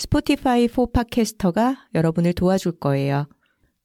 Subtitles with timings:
[0.00, 3.28] 스포티파이 4 팟캐스터가 여러분을 도와줄 거예요.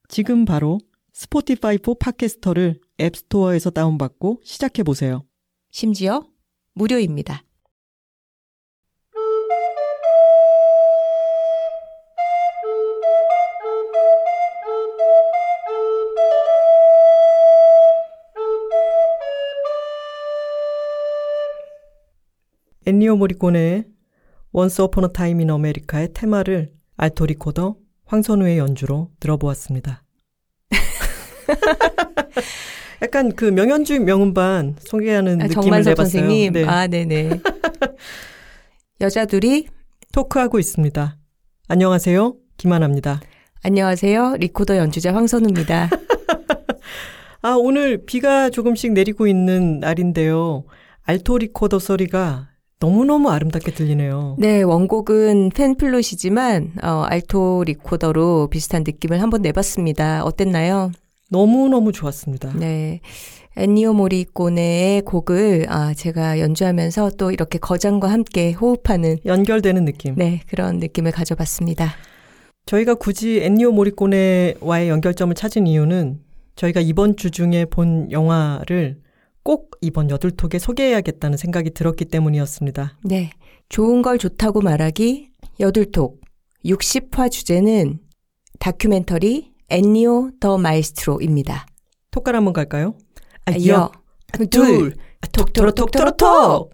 [0.07, 0.79] 지금 바로
[1.11, 5.25] 스포티파이 4 팟캐스터를 앱스토어에서 다운받고 시작해 보세요.
[5.71, 6.25] 심지어
[6.73, 7.43] 무료입니다.
[22.85, 23.94] 엔니오 모리코네의
[24.57, 30.01] Once Upon a Time in America의 테마를 알토 리코더 황선우의 연주로 들어보았습니다.
[33.01, 35.95] 약간 그 명연주 명음반 소개하는 아, 느낌을 내봤어요.
[35.95, 36.53] 선생님.
[36.53, 36.63] 네.
[36.63, 37.31] 아, 네네.
[39.01, 39.67] 여자들이
[40.13, 41.17] 토크하고 있습니다.
[41.67, 42.37] 안녕하세요.
[42.55, 43.19] 김하나입니다.
[43.61, 44.37] 안녕하세요.
[44.37, 45.89] 리코더 연주자 황선우입니다.
[47.43, 50.63] 아, 오늘 비가 조금씩 내리고 있는 날인데요.
[51.03, 54.35] 알토 리코더 소리가 너무너무 아름답게 들리네요.
[54.37, 60.23] 네, 원곡은 팬플룻이지만 어, 알토 리코더로 비슷한 느낌을 한번 내봤습니다.
[60.23, 60.91] 어땠나요?
[61.29, 62.53] 너무너무 좋았습니다.
[62.53, 62.99] 네.
[63.57, 70.15] 엔니오 모리꼬네의 곡을 아, 제가 연주하면서 또 이렇게 거장과 함께 호흡하는 연결되는 느낌.
[70.15, 71.93] 네, 그런 느낌을 가져봤습니다.
[72.65, 76.19] 저희가 굳이 엔니오 모리꼬네와의 연결점을 찾은 이유는
[76.55, 78.97] 저희가 이번 주 중에 본 영화를
[79.45, 82.97] 꼭 이번 여둘톡에 소개해야겠다는 생각이 들었기 때문이었습니다.
[83.03, 83.29] 네.
[83.69, 85.29] 좋은 걸 좋다고 말하기
[85.59, 86.19] 여둘톡
[86.65, 87.99] 60화 주제는
[88.59, 91.67] 다큐멘터리 엔니오 The Maestro입니다.
[92.09, 92.97] 톡 갈 한번 갈까요?
[93.45, 93.91] 아, 여,
[94.49, 94.95] 둘,
[95.31, 96.73] 톡토로 톡토로 톡!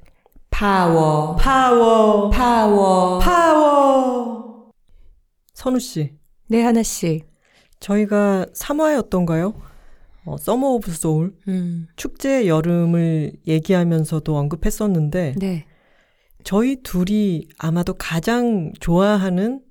[0.49, 4.71] 파워, 파워, 파워, 파워.
[5.53, 6.13] 선우 씨.
[6.47, 7.23] 네, 하나 씨.
[7.81, 9.70] 저희가 3화였던가요?
[10.25, 11.87] 어, Summer of Soul 음.
[11.95, 15.65] 축제 여름을 얘기하면서도 언급했었는데 네.
[16.43, 19.61] 저희 둘이 아마도 가장 좋아하는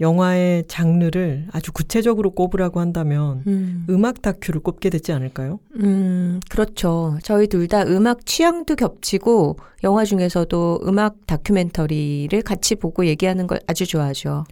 [0.00, 3.86] 영화의 장르를 아주 구체적으로 꼽으라고 한다면 음.
[4.04, 5.58] 악 다큐를 꼽게 되지 않을까요?
[5.76, 7.18] 음, 그렇죠.
[7.22, 13.86] 저희 둘 다 음악 취향도 겹치고 영화 중에서도 음악 다큐멘터리를 같이 보고 얘기하는 걸 아주
[13.86, 14.44] 좋아하죠.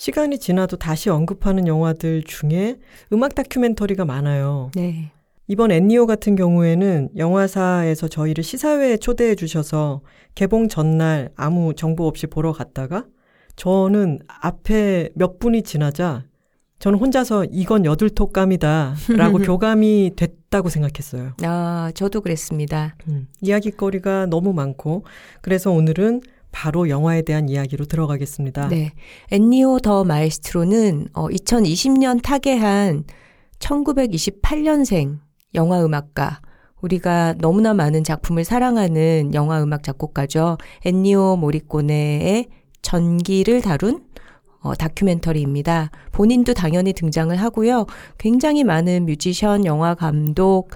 [0.00, 2.78] 시간이 지나도 다시 언급하는 영화들 중에
[3.12, 4.70] 음악 다큐멘터리가 많아요.
[4.74, 5.12] 네.
[5.46, 10.00] 이번 앤니오 같은 경우에는 영화사에서 저희를 시사회에 초대해 주셔서
[10.34, 13.04] 개봉 전날 아무 정보 없이 보러 갔다가
[13.56, 16.24] 저는 앞에 몇 분이 지나자
[16.78, 21.34] 저는 혼자서 이건 여둘톡감이다 라고 교감이 됐다고 생각했어요.
[21.42, 22.96] 아, 저도 그랬습니다.
[23.08, 25.04] 음, 이야기거리가 너무 많고
[25.42, 26.22] 그래서 오늘은
[26.52, 28.68] 바로 영화에 대한 이야기로 들어가겠습니다.
[28.68, 28.92] 네.
[29.30, 33.04] 엔니오 더 마에스트로는 어, 2020년 타계한
[33.58, 35.18] 1928년생
[35.54, 36.40] 영화 음악가
[36.80, 40.56] 우리가 너무나 많은 작품을 사랑하는 영화 음악 작곡가죠.
[40.84, 42.46] 엔니오 모리꼬네의
[42.82, 44.04] 전기를 다룬
[44.62, 45.90] 어, 다큐멘터리입니다.
[46.12, 47.86] 본인도 당연히 등장을 하고요.
[48.18, 50.70] 굉장히 많은 뮤지션, 영화 감독,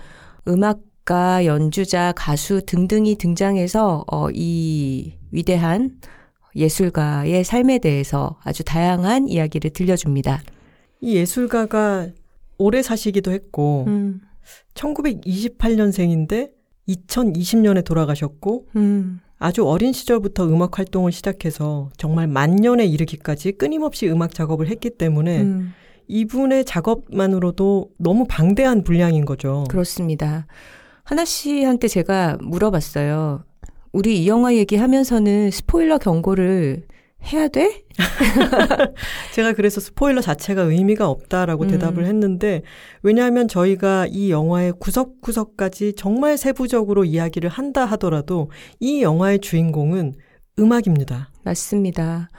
[0.49, 5.99] 음악 가, 연주자, 가수 등등이 등장해서 어, 이 위대한
[6.57, 10.43] 예술가의 삶에 대해서 아주 다양한 이야기를 들려줍니다.
[11.01, 12.09] 이 예술가가
[12.57, 14.21] 오래 사시기도 했고, 음.
[14.75, 16.53] 1928년생인데
[16.89, 19.21] 2020년에 돌아가셨고, 음.
[19.39, 25.75] 아주 어린 시절부터 음악 활동을 시작해서 정말 만년에 이르기까지 끊임없이 음악 작업을 했기 때문에 음.
[26.07, 29.65] 이분의 작업만으로도 너무 방대한 분량인 거죠.
[29.69, 30.47] 그렇습니다.
[31.05, 33.45] 하나 씨한테 제가 물어봤어요.
[33.93, 36.87] 우리 이 영화 얘기하면서는 스포일러 경고를
[37.33, 37.85] 해야 돼?
[39.33, 41.69] 제가 그래서 스포일러 자체가 의미가 없다라고 음.
[41.69, 42.63] 대답을 했는데,
[43.03, 50.15] 왜냐하면 저희가 이 영화의 구석구석까지 정말 세부적으로 이야기를 한다 하더라도 이 영화의 주인공은
[50.59, 51.31] 음악입니다.
[51.45, 52.31] 맞습니다.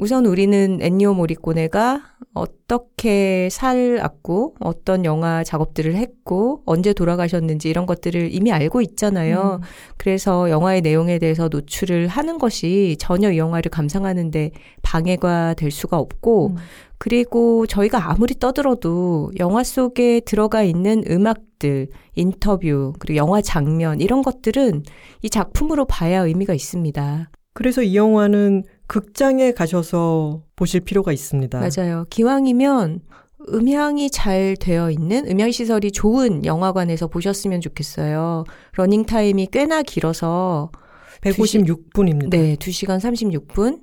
[0.00, 2.00] 우선 우리는 엔니오 모리꼬네가
[2.32, 9.60] 어떻게 살았고 어떤 영화 작업들을 했고 언제 돌아가셨는지 이런 것들을 이미 알고 있잖아요.
[9.60, 9.66] 음.
[9.98, 16.46] 그래서 영화의 내용에 대해서 노출을 하는 것이 전혀 이 영화를 감상하는데 방해가 될 수가 없고
[16.52, 16.56] 음.
[16.96, 24.82] 그리고 저희가 아무리 떠들어도 영화 속에 들어가 있는 음악들, 인터뷰, 그리고 영화 장면 이런 것들은
[25.20, 27.30] 이 작품으로 봐야 의미가 있습니다.
[27.52, 31.60] 그래서 이 영화는 극장에 가셔서 보실 필요가 있습니다.
[31.60, 32.06] 맞아요.
[32.10, 33.02] 기왕이면
[33.50, 38.42] 음향이 잘 되어 있는 음향 시설이 좋은 영화관에서 보셨으면 좋겠어요.
[38.72, 40.72] 러닝 타임이 꽤나 길어서
[41.20, 42.30] 156분입니다.
[42.30, 43.82] 네, 2시간 36분.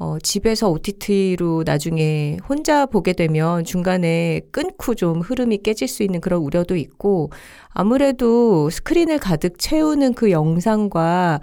[0.00, 6.42] 어, 집에서 OTT로 나중에 혼자 보게 되면 중간에 끊고 좀 흐름이 깨질 수 있는 그런
[6.42, 7.30] 우려도 있고
[7.68, 11.40] 아무래도 스크린을 가득 채우는 그 영상과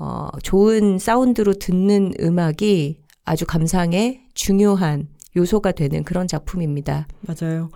[0.00, 7.08] 어, 좋은 사운드로 듣는 음악이 아주 감상에 중요한 요소가 되는 그런 작품입니다.
[7.22, 7.70] 맞아요.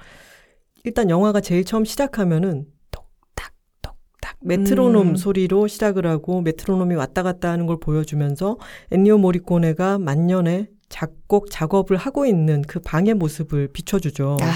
[0.85, 3.53] 일단 영화가 제일 처음 시작하면은 똑딱
[3.83, 5.17] 똑딱 메트로놈 음.
[5.17, 8.57] 소리로 시작을 하고 메트로놈이 왔다 갔다 하는 걸 보여주면서
[8.93, 14.37] 엔니오 모리코네가 만년에 작곡 작업을 하고 있는 그 방의 모습을 비춰주죠.
[14.41, 14.47] 아.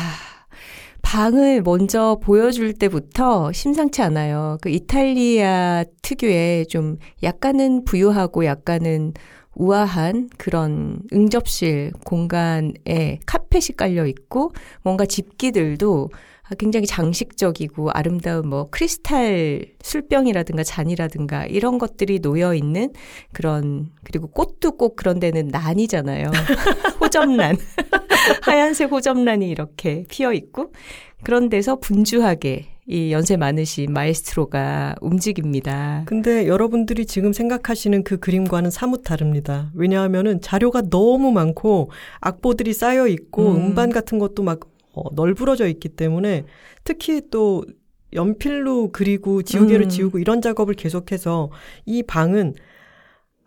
[1.06, 4.58] 방을 먼저 보여줄 때부터 심상치 않아요.
[4.60, 9.12] 그 이탈리아 특유의 좀 약간은 부유하고 약간은
[9.54, 14.50] 우아한 그런 응접실 공간에 카펫이 깔려 있고
[14.82, 16.10] 뭔가 집기들도
[16.58, 22.92] 굉장히 장식적이고 아름다운 뭐 크리스탈 술병이라든가 잔이라든가 이런 것들이 놓여 있는
[23.32, 26.30] 그런 그리고 꽃도 꼭 그런 데는 난이잖아요.
[27.00, 27.56] 호접란.
[28.42, 30.72] 하얀색 호접란이 이렇게 피어 있고
[31.22, 36.04] 그런 데서 분주하게 이 연세 많으신 마에스트로가 움직입니다.
[36.06, 39.72] 근데 여러분들이 지금 생각하시는 그 그림과는 사뭇 다릅니다.
[39.74, 41.90] 왜냐하면은 자료가 너무 많고
[42.20, 43.74] 악보들이 쌓여 있고 음.
[43.74, 44.60] 반 같은 것도 막
[44.96, 46.46] 어, 널브러져 있기 때문에
[46.82, 47.64] 특히 또
[48.14, 49.88] 연필로 그리고 지우개로 음.
[49.88, 51.50] 지우고 이런 작업을 계속해서
[51.84, 52.54] 이 방은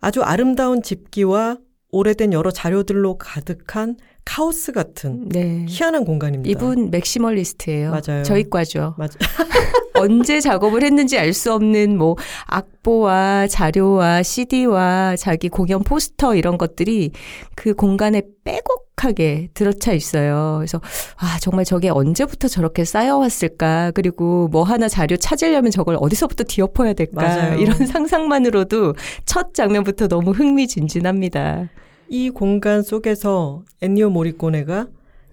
[0.00, 1.58] 아주 아름다운 집기와
[1.90, 3.96] 오래된 여러 자료들로 가득한
[4.30, 5.66] 카오스 같은 네.
[5.68, 6.48] 희한한 공간입니다.
[6.48, 7.90] 이분 maximalist예요.
[7.90, 8.22] 맞아요.
[8.22, 8.94] 저희 과죠.
[8.96, 9.10] 맞아요.
[9.94, 12.16] 언제 작업을 했는지 알 수 없는 뭐
[12.46, 17.10] 악보와 자료와 CD와 자기 공연 포스터 이런 것들이
[17.56, 20.56] 그 공간에 빼곡하게 들어차 있어요.
[20.58, 20.80] 그래서
[21.16, 23.90] 아 정말 저게 언제부터 저렇게 쌓여왔을까?
[23.96, 27.22] 그리고 뭐 하나 자료 찾으려면 저걸 어디서부터 뒤엎어야 될까?
[27.22, 27.58] 맞아요.
[27.58, 28.94] 이런 상상만으로도
[29.24, 31.68] 첫 장면부터 너무 흥미진진합니다.
[32.10, 34.88] 이 공간 속에서 엔니오 모리꼬네가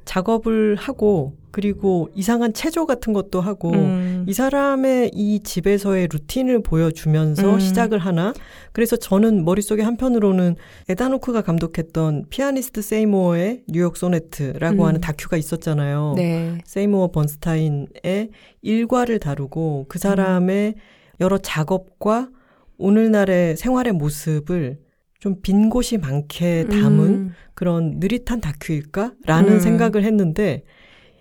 [0.05, 4.25] 작업을 하고 그리고 이상한 체조 같은 것도 하고 음.
[4.27, 7.59] 이 사람의 이 집에서의 루틴을 보여주면서 음.
[7.59, 8.31] 시작을 하나
[8.73, 10.55] 그래서 저는 머릿속에 한편으로는
[10.87, 14.87] 에다노크가 감독했던 피아니스트 세이모어의 뉴욕 소네트라고 음.
[14.87, 16.13] 하는 다큐가 있었잖아요.
[16.15, 16.59] 네.
[16.63, 18.29] 세이모어 번스타인의
[18.61, 20.75] 일과를 다루고 그 사람의
[21.19, 22.29] 여러 작업과
[22.77, 24.77] 오늘날의 생활의 모습을
[25.19, 27.33] 좀 빈 곳이 많게 담은 음.
[27.53, 29.59] 그런 느릿한 다큐일까라는 음.
[29.59, 30.63] 생각을 했는데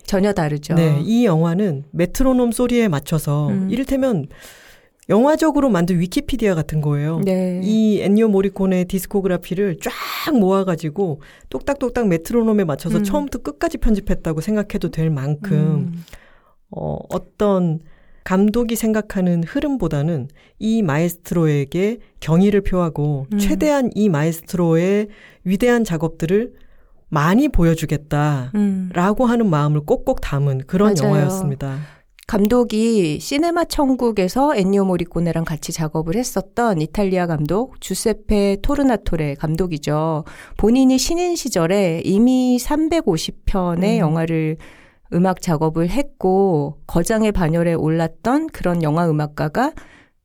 [0.05, 0.75] 전혀 다르죠.
[0.75, 3.69] 네, 이 영화는 메트로놈 소리에 맞춰서 음.
[3.71, 4.27] 이를테면
[5.09, 7.21] 영화적으로 만든 위키피디아 같은 거예요.
[7.25, 7.61] 네.
[7.63, 9.93] 이 엔니오 모리콘의 디스코그라피를 쫙
[10.35, 13.05] 모아가지고 똑딱똑딱 메트로놈에 맞춰서 음.
[13.05, 16.05] 처음부터 끝까지 편집했다고 생각해도 될 만큼 음.
[16.71, 17.81] 어, 어떤
[18.27, 20.27] 감독이 생각하는 흐름보다는
[20.59, 23.39] 이 마에스트로에게 경의를 표하고 음.
[23.39, 25.07] 최대한 이 마에스트로의
[25.45, 26.55] 위대한 작업들을
[27.09, 28.91] 많이 보여주겠다라고 음.
[29.31, 31.15] 하는 마음을 꼭꼭 담은 그런 맞아요.
[31.15, 31.79] 영화였습니다.
[32.27, 40.25] 감독이 시네마 천국에서 엔니오 모리코네랑 같이 작업을 했었던 이탈리아 감독 주세페 토르나토레 감독이죠.
[40.57, 43.99] 본인이 신인 시절에 이미 350편의 음.
[43.99, 44.57] 영화를
[45.13, 49.73] 음악 작업을 했고 거장의 반열에 올랐던 그런 영화 음악가가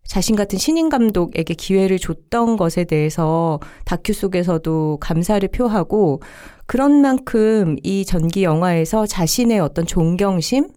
[0.03, 6.21] 자신 같은 신인 감독에게 기회를 줬던 것에 대해서 다큐 속에서도 감사를 표하고
[6.65, 10.67] 그런 만큼 이 전기 영화에서 자신의 어떤 존경심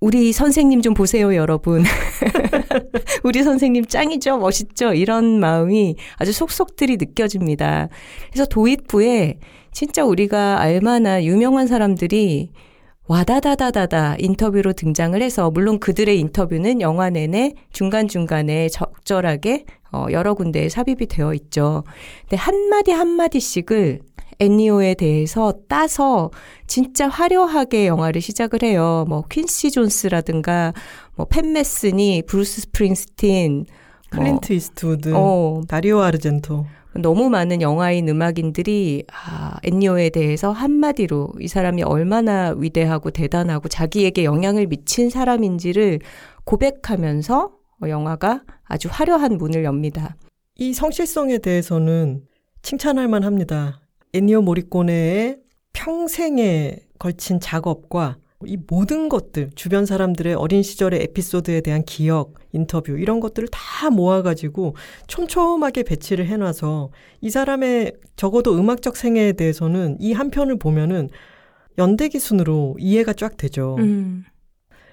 [0.00, 1.82] 우리 선생님 좀 보세요, 여러분.
[3.24, 4.92] 우리 선생님 짱이죠, 멋있죠?
[4.92, 7.88] 이런 마음이 아주 속속들이 느껴집니다.
[8.30, 9.38] 그래서 도입부에
[9.72, 12.50] 진짜 우리가 알만한 유명한 사람들이
[13.08, 21.06] 와다다다다다 인터뷰로 등장을 해서 물론 그들의 인터뷰는 영화 내내 중간중간에 적절하게 어, 여러 군데에 삽입이
[21.06, 21.84] 되어 있죠.
[22.22, 24.00] 근데 한마디 한마디씩을
[24.38, 26.30] 엔니오에 대해서 따서
[26.66, 29.06] 진짜 화려하게 영화를 시작을 해요.
[29.08, 30.74] 뭐 퀸시 존스라든가
[31.14, 33.64] 뭐 팻 메스니, 브루스 스프링스틴,
[34.10, 36.66] 클린트 뭐, 이스트우드, 어, 다리오 아르젠토.
[36.98, 44.66] 너무 많은 영화인 음악인들이 아, 엔니오에 대해서 한마디로 이 사람이 얼마나 위대하고 대단하고 자기에게 영향을
[44.66, 46.00] 미친 사람인지를
[46.44, 50.16] 고백하면서 영화가 아주 화려한 문을 엽니다.
[50.56, 52.22] 이 성실성에 대해서는
[52.62, 53.80] 칭찬할 만합니다.
[54.14, 55.38] 엔니오 모리꼬네의
[55.72, 63.18] 평생에 걸친 작업과 이 모든 것들, 주변 사람들의 어린 시절의 에피소드에 대한 기억, 인터뷰, 이런
[63.20, 64.74] 것들을 다 모아가지고
[65.06, 66.90] 촘촘하게 배치를 해놔서
[67.22, 71.08] 이 사람의 적어도 음악적 생애에 대해서는 이 한 편을 보면은
[71.78, 73.76] 연대 기 순으로 이해가 쫙 되죠.
[73.78, 74.24] 음.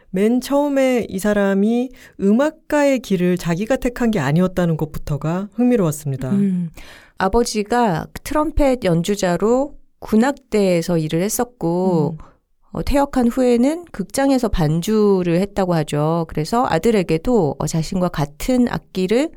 [0.09, 1.89] 맨 처음에 이 사람이
[2.21, 6.29] 음악가의 길을 자기가 택한 게 아니었다는 것부터가 흥미로웠습니다.
[6.31, 6.69] 음.
[7.17, 12.32] 아버지가 트럼펫 연주자로 군악대에서 일을 했었고, 음.
[12.73, 16.25] 어, 퇴역한 후에는 극장에서 반주를 했다고 하죠.
[16.27, 19.29] 그래서 아들에게도 어, 자신과 같은 악기를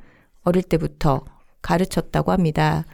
[0.43, 1.23] 어릴 때부터
[1.61, 2.85] 가르쳤다고 합니다.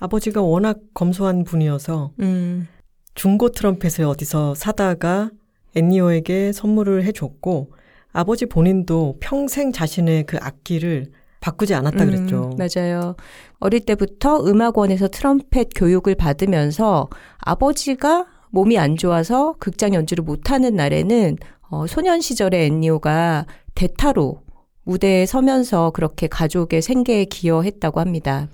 [0.00, 2.68] 아버지가 워낙 검소한 분이어서 음,
[3.14, 5.30] 중고 트럼펫을 어디서 사다가
[5.74, 7.72] 엔니오에게 선물을 해줬고
[8.12, 12.50] 아버지 본인도 평생 자신의 그 악기를 바꾸지 않았다 그랬죠.
[12.52, 13.16] 음, 맞아요.
[13.58, 21.36] 어릴 때부터 음악원에서 트럼펫 교육을 받으면서 아버지가 몸이 안 좋아서 극장 연주를 못하는 날에는
[21.70, 24.42] 어, 소년 시절의 앤니오가 대타로
[24.84, 28.48] 무대에 서면서 그렇게 가족의 생계에 기여했다고 합니다.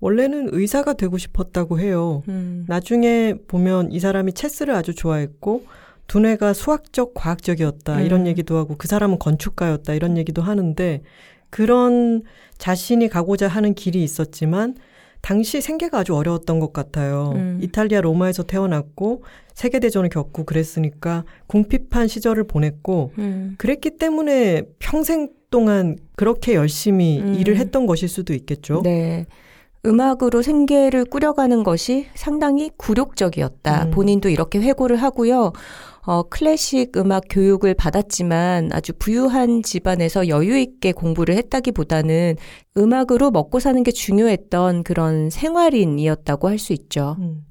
[0.00, 2.22] 원래는 의사가 되고 싶었다고 해요.
[2.28, 5.64] 음, 나중에 보면 이 사람이 체스를 아주 좋아했고
[6.06, 8.26] 두뇌가 수학적, 과학적이었다 이런 음.
[8.26, 11.02] 얘기도 하고 그 사람은 건축가였다 이런 얘기도 하는데
[11.50, 12.22] 그런
[12.58, 14.76] 자신이 가고자 하는 길이 있었지만
[15.26, 17.32] 당시 생계가 아주 어려웠던 것 같아요.
[17.34, 17.58] 음.
[17.60, 26.54] 이탈리아 로마에서 태어났고 세계대전을 겪고 그랬으니까 궁핍한 시절을 보냈고 음, 그랬기 때문에 평생 동안 그렇게
[26.54, 27.34] 열심히 음.
[27.34, 28.82] 일을 했던 것일 수도 있겠죠.
[28.84, 29.26] 네.
[29.84, 33.86] 음악으로 생계를 꾸려가는 것이 상당히 굴욕적이었다.
[33.86, 33.90] 음.
[33.90, 35.52] 본인도 이렇게 회고를 하고요.
[36.06, 42.36] 어, 클래식 음악 교육을 받았지만 아주 부유한 집안에서 여유 있게 공부를 했다기보다는
[42.76, 47.16] 음악으로 먹고 사는 게 중요했던 그런 생활인이었다고 할 수 있죠.
[47.18, 47.44] 음.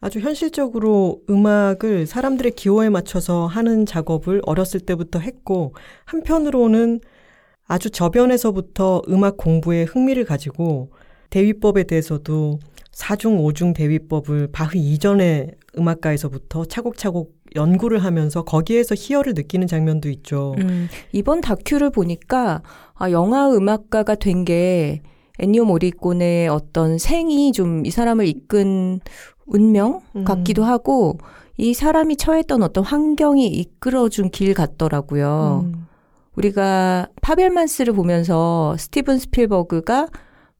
[0.00, 5.74] 아주 현실적으로 음악을 사람들의 기호에 맞춰서 하는 작업을 어렸을 때부터 했고,
[6.04, 7.00] 한편으로는
[7.66, 10.92] 아주 저변에서부터 음악 공부에 흥미를 가지고,
[11.30, 12.60] 대위법에 대해서도
[12.92, 20.54] 사중, 오중 대위법을 바흐 이전의 음악가에서부터 차곡차곡 연구를 하면서 거기에서 희열을 느끼는 장면도 있죠.
[20.58, 22.62] 음, 이번 다큐를 보니까
[22.94, 25.02] 아, 영화 음악가가 된 게
[25.40, 29.00] 엔니오 모리꼬네의 어떤 생이 좀 이 사람을 이끈
[29.46, 30.24] 운명 음.
[30.24, 31.18] 같기도 하고
[31.56, 35.64] 이 사람이 처했던 어떤 환경이 이끌어준 길 같더라고요.
[35.66, 35.86] 음.
[36.36, 40.08] 우리가 파벨만스를 보면서 스티븐 스필버그가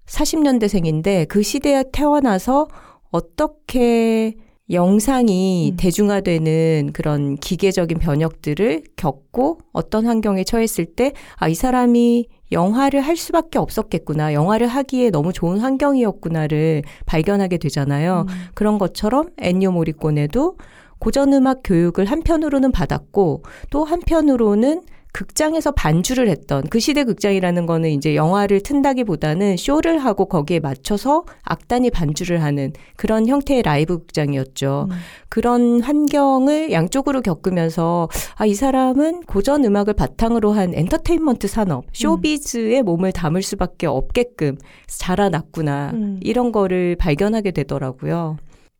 [0.06, 2.66] 40년대생인데 그 시대에 태어나서
[3.10, 4.34] 어떻게
[4.70, 5.76] 영상이 음.
[5.76, 13.58] 대중화되는 그런 기계적인 변혁들을 겪고 어떤 환경에 처했을 때, 아, 이 사람이 영화를 할 수밖에
[13.58, 14.34] 없었겠구나.
[14.34, 18.26] 영화를 하기에 너무 좋은 환경이었구나를 발견하게 되잖아요.
[18.28, 18.34] 음.
[18.54, 20.56] 그런 것처럼 엔니오 모리꼬네도
[20.98, 24.82] 고전음악 교육을 한편으로는 받았고 또 한편으로는
[25.18, 31.90] 극장에서 반주를 했던 그 시대 극장이라는 거는 이제 영화를 튼다기보다는 쇼를 하고 거기에 맞춰서 악단이
[31.90, 34.86] 반주를 하는 그런 형태의 라이브 극장이었죠.
[34.88, 34.96] 음.
[35.28, 43.10] 그런 환경을 양쪽으로 겪으면서 아, 이 사람은 고전 음악을 바탕으로 한 엔터테인먼트 산업, 쇼비즈에 몸을
[43.10, 44.56] 담을 수밖에 없게끔
[44.86, 45.90] 자라났구나.
[45.94, 46.20] 음.
[46.22, 48.36] 이런 거를 발견하게 되더라고요.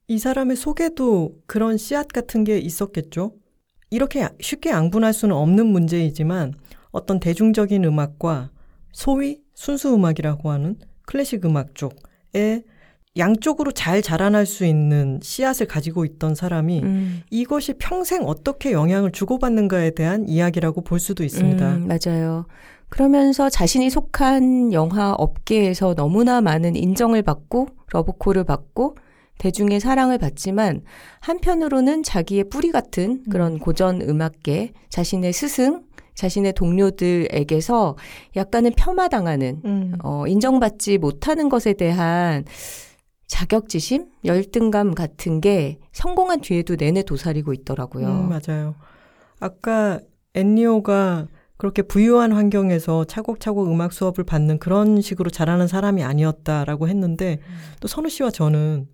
[0.06, 3.32] 이 사람의 속에도 그런 씨앗 같은 게 있었겠죠.
[3.90, 6.54] 이렇게 쉽게 양분할 수는 없는 문제이지만
[6.90, 8.50] 어떤 대중적인 음악과
[8.92, 10.76] 소위 순수 음악이라고 하는
[11.06, 12.64] 클래식 음악 쪽에
[13.16, 17.22] 양쪽으로 잘 자라날 수 있는 씨앗을 가지고 있던 사람이 음.
[17.30, 21.76] 이것이 평생 어떻게 영향을 주고받는가에 대한 이야기라고 볼 수도 있습니다.
[21.76, 22.46] 음, 맞아요.
[22.88, 28.96] 그러면서 자신이 속한 영화 업계에서 너무나 많은 인정을 받고 러브콜을 받고
[29.38, 30.82] 대중의 사랑을 받지만
[31.20, 37.96] 한편으로는 자기의 뿌리 같은 그런 고전 음악계, 자신의 스승, 자신의 동료들에게서
[38.34, 39.94] 약간은 폄하당하는 음.
[40.02, 42.44] 어, 인정받지 못하는 것에 대한
[43.28, 48.08] 자격지심, 열등감 같은 게 성공한 뒤에도 내내 도사리고 있더라고요.
[48.08, 48.74] 음, 맞아요.
[49.38, 50.00] 아까
[50.34, 57.40] 엔니오가 그렇게 부유한 환경에서 차곡차곡 음악 수업을 받는 그런 식으로 자라는 사람이 아니었다라고 했는데
[57.80, 58.88] 또 선우 씨와 저는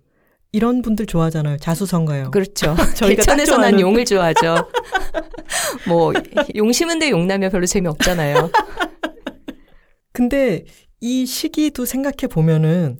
[0.55, 1.57] 이런 분들 좋아하잖아요.
[1.57, 2.31] 자수성가요.
[2.31, 2.75] 그렇죠.
[2.95, 4.69] 개천에서 난 용을 좋아하죠.
[5.85, 6.13] 뭐,
[6.55, 8.49] 용 심은 데 용 나면 별로 재미없잖아요.
[10.13, 10.63] 근데
[11.01, 12.99] 이 시기도 생각해 보면은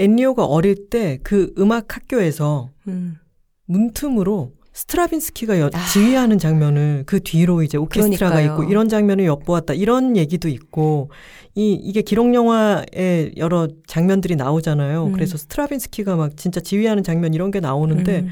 [0.00, 3.18] 엔니오가 어릴 때 그 음악 학교에서 음.
[3.66, 5.86] 문틈으로 스트라빈스키가 여- 아.
[5.90, 8.62] 지휘하는 장면을 그 뒤로 이제 오케스트라가 그러니까요.
[8.62, 11.10] 있고 이런 장면을 엿보았다 이런 얘기도 있고
[11.54, 15.06] 이 이게 기록 영화에 여러 장면들이 나오잖아요.
[15.06, 15.12] 음.
[15.12, 18.28] 그래서 스트라빈스키가 막 진짜 지휘하는 장면 이런 게 나오는데 음.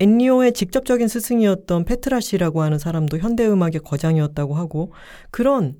[0.00, 4.92] 엔니오의 직접적인 스승이었던 페트라시라고 하는 사람도 현대 음악의 거장이었다고 하고
[5.30, 5.76] 그런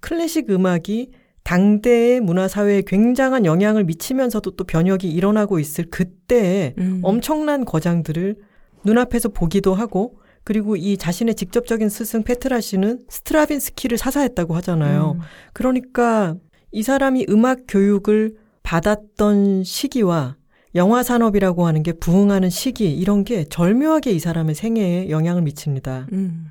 [0.00, 1.12] 클래식 음악이
[1.44, 7.00] 당대의 문화 사회에 굉장한 영향을 미치면서도 또 변혁이 일어나고 있을 그때에 음.
[7.02, 8.36] 엄청난 거장들을
[8.84, 15.16] 눈앞에서 보기도 하고 그리고 이 자신의 직접적인 스승 페트라시는 스트라빈스키를 사사했다고 하잖아요.
[15.16, 15.20] 음.
[15.52, 16.36] 그러니까
[16.72, 20.36] 이 사람이 음악 교육을 받았던 시기와
[20.74, 26.06] 영화 산업이라고 하는 게 부흥하는 시기 이런 게 절묘하게 이 사람의 생애에 영향을 미칩니다.
[26.12, 26.46] 음.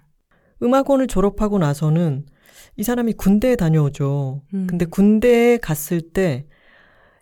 [0.61, 2.25] 음악원을 졸업하고 나서는
[2.75, 4.41] 이 사람이 군대에 다녀오죠.
[4.53, 4.67] 음.
[4.69, 6.45] 근데 군대에 갔을 때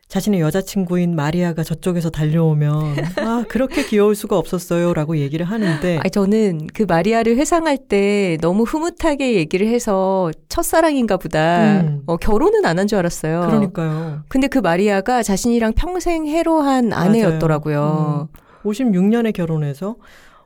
[0.07, 2.71] 자신의 여자친구인 마리아가 저쪽에서 달려오면
[3.17, 9.35] 아 그렇게 귀여울 수가 없었어요라고 얘기를 하는데 아 저는 그 마리아를 회상할 때 너무 흐뭇하게
[9.35, 12.03] 얘기를 해서 첫사랑인가 보다 음.
[12.05, 13.41] 어, 결혼은 안 한 줄 알았어요.
[13.41, 14.23] 그러니까요.
[14.29, 18.29] 근데 그 마리아가 자신이랑 평생 해로한 아내였더라고요.
[18.33, 18.37] 음.
[18.63, 19.97] 56년에 결혼해서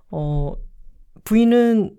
[0.10, 0.53] 어
[1.24, 1.91] 부인은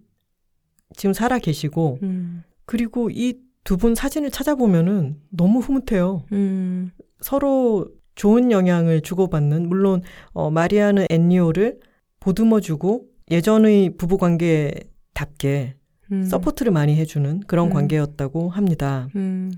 [0.96, 2.42] 지금 살아 계시고 음.
[2.66, 6.24] 그리고 이 두분 사진을 찾아보면은 너무 흐뭇해요.
[6.32, 6.90] 음.
[7.22, 10.02] 서로 좋은 영향을 주고받는 물론
[10.32, 11.78] 어 마리아는 엔니오를
[12.20, 15.76] 보듬어주고 예전의 부부 관계답게
[16.12, 16.24] 음.
[16.24, 17.72] support를 많이 해주는 그런 음.
[17.72, 19.08] 관계였다고 합니다.
[19.16, 19.52] 음.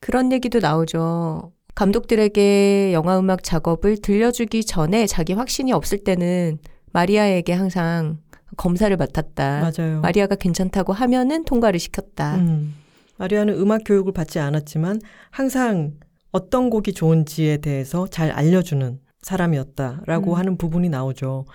[0.00, 1.52] 그런 얘기도 나오죠.
[1.74, 6.58] 감독들에게 영화 음악 작업을 들려주기 전에 자기 확신이 없을 때는
[6.92, 8.18] 마리아에게 항상
[8.56, 9.60] 검사를 맡았다.
[9.60, 10.00] 맞아요.
[10.00, 12.36] 마리아가 괜찮다고 하면은 통과를 시켰다.
[12.36, 12.74] 음.
[13.18, 15.92] 마리아는 음악 교육을 받지 않았지만 항상
[16.30, 20.38] 어떤 곡이 좋은지에 대해서 잘 알려주는 사람이었다라고 음.
[20.38, 21.46] 하는 부분이 나오죠.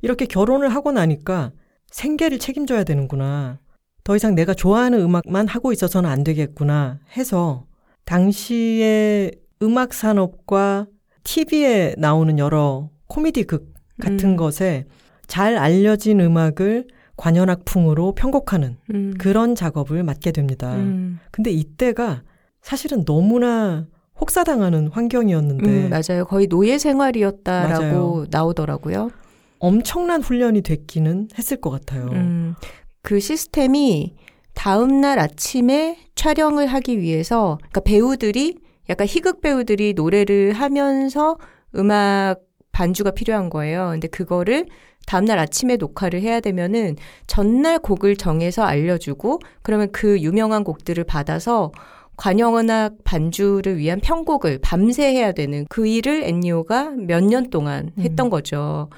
[0.00, 1.52] 이렇게 결혼을 하고 나니까
[1.88, 3.60] 생계를 책임져야 되는구나.
[4.04, 7.66] 더 이상 내가 좋아하는 음악만 하고 있어서는 안 되겠구나 해서
[8.04, 9.30] 당시에
[9.62, 10.86] 음악 산업과
[11.22, 14.36] TV에 나오는 여러 코미디 극 같은 음.
[14.36, 14.86] 것에
[15.28, 19.14] 잘 알려진 음악을 관현악풍으로 편곡하는 음.
[19.18, 20.74] 그런 작업을 맡게 됩니다.
[20.74, 21.20] 음.
[21.30, 22.24] 근데 이때가
[22.60, 23.86] 사실은 너무나
[24.22, 25.68] 혹사당하는 환경이었는데.
[25.68, 26.24] 음, 맞아요.
[26.24, 28.26] 거의 노예 생활이었다라고 맞아요.
[28.30, 29.10] 나오더라고요.
[29.58, 32.06] 엄청난 훈련이 됐기는 했을 것 같아요.
[32.12, 32.54] 음,
[33.02, 34.14] 그 시스템이
[34.54, 38.58] 다음 날 아침에 촬영을 하기 위해서, 그러니까 배우들이,
[38.88, 41.36] 약간 희극 배우들이 노래를 하면서
[41.74, 42.36] 음악
[42.70, 43.88] 반주가 필요한 거예요.
[43.90, 44.66] 근데 그거를
[45.06, 51.72] 다음날 아침에 녹화를 해야 되면은 전날 곡을 정해서 알려주고, 그러면 그 유명한 곡들을 받아서
[52.16, 58.02] 관영음악 반주를 위한 편곡을 밤새 해야 되는 그 일을 엔니오가 몇 년 동안 음.
[58.02, 58.30] 했던 음.
[58.30, 58.88] 거죠.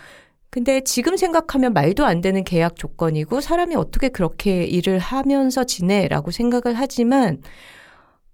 [0.50, 6.74] 근데 지금 생각하면 말도 안 되는 계약 조건이고 사람이 어떻게 그렇게 일을 하면서 지내라고 생각을
[6.78, 7.42] 하지만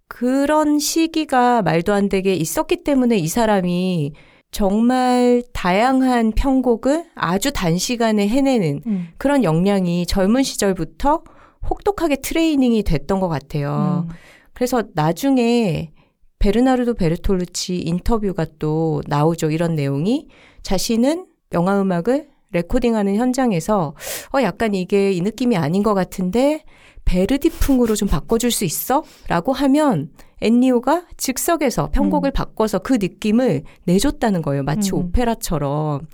[0.09, 4.12] 그런 시기가 말도 안 되게 있었기 때문에 이 사람이
[4.51, 9.09] 정말 다양한 편곡을 아주 단시간에 해내는 음.
[9.16, 11.23] 그런 역량이 젊은 시절부터
[11.71, 14.07] 혹독하게 트레이닝이 됐던 것 같아요.
[14.09, 14.14] 음.
[14.61, 15.90] 그래서 나중에
[16.38, 19.51] 베르나르도 베르톨루치 인터뷰가 또 나오죠.
[19.51, 20.29] 이런 내용이
[20.61, 23.94] 자신은 영화 음악을 레코딩하는 현장에서
[24.35, 26.62] 어 약간 이게 이 느낌이 아닌 것 같은데
[27.07, 29.03] 베르디풍으로 좀 바꿔줄 수 있어?
[29.29, 30.11] 라고 하면
[30.42, 32.33] 엔니오가 즉석에서 편곡을 음.
[32.35, 34.62] 바꿔서 그 느낌을 내줬다는 거예요.
[34.62, 34.99] 마치 음.
[34.99, 36.07] 오페라처럼.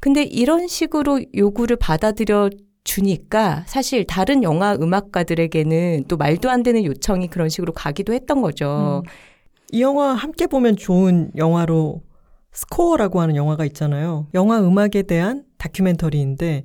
[0.00, 2.50] 근데 이런 식으로 요구를 받아들여
[2.96, 9.02] 주니까 사실 다른 영화 음악가들에게는 또 말도 안 되는 요청이 그런 식으로 가기도 했던 거죠.
[9.04, 9.10] 음.
[9.72, 12.02] 이 영화 함께 보면 좋은 영화로
[12.52, 14.28] 스코어라고 하는 영화가 있잖아요.
[14.32, 16.64] 영화 음악에 대한 다큐멘터리인데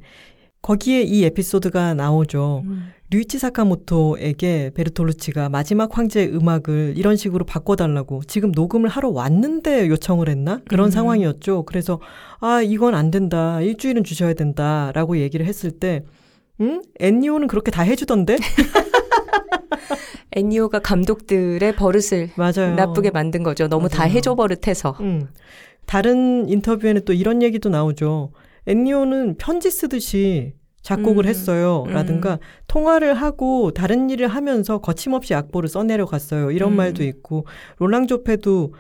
[0.62, 2.62] 거기에 이 에피소드가 나오죠.
[2.66, 2.92] 음.
[3.10, 10.62] 류이치 사카모토에게 베르톨루치가 마지막 황제의 음악을 이런 식으로 바꿔달라고 지금 녹음을 하러 왔는데 요청을 했나?
[10.70, 10.92] 그런 음.
[10.92, 11.64] 상황이었죠.
[11.64, 12.00] 그래서
[12.40, 13.60] 아, 이건 안 된다.
[13.60, 14.94] 일주일은 주셔야 된다.
[14.94, 16.06] 라고 얘기를 했을 때,
[16.62, 16.82] 응?
[17.00, 18.38] 엔니오는 그렇게 다 해주던데?
[20.34, 22.76] 엔니오가 감독들의 버릇을 맞아요.
[22.76, 23.68] 나쁘게 만든 거죠.
[23.68, 23.98] 너무 맞아요.
[23.98, 24.96] 다 해줘 버릇해서.
[25.02, 25.28] 음.
[25.86, 28.32] 다른 인터뷰에는 또 이런 얘기도 나오죠.
[28.68, 31.84] 엔니오는 편지 쓰듯이 작곡을 음, 했어요.
[31.88, 32.38] 라든가 음.
[32.68, 36.52] 통화를 하고 다른 일을 하면서 거침없이 악보를 써내려 갔어요.
[36.52, 36.78] 이런 음.
[36.78, 37.46] 말도 있고
[37.78, 38.74] 롤랑 조페도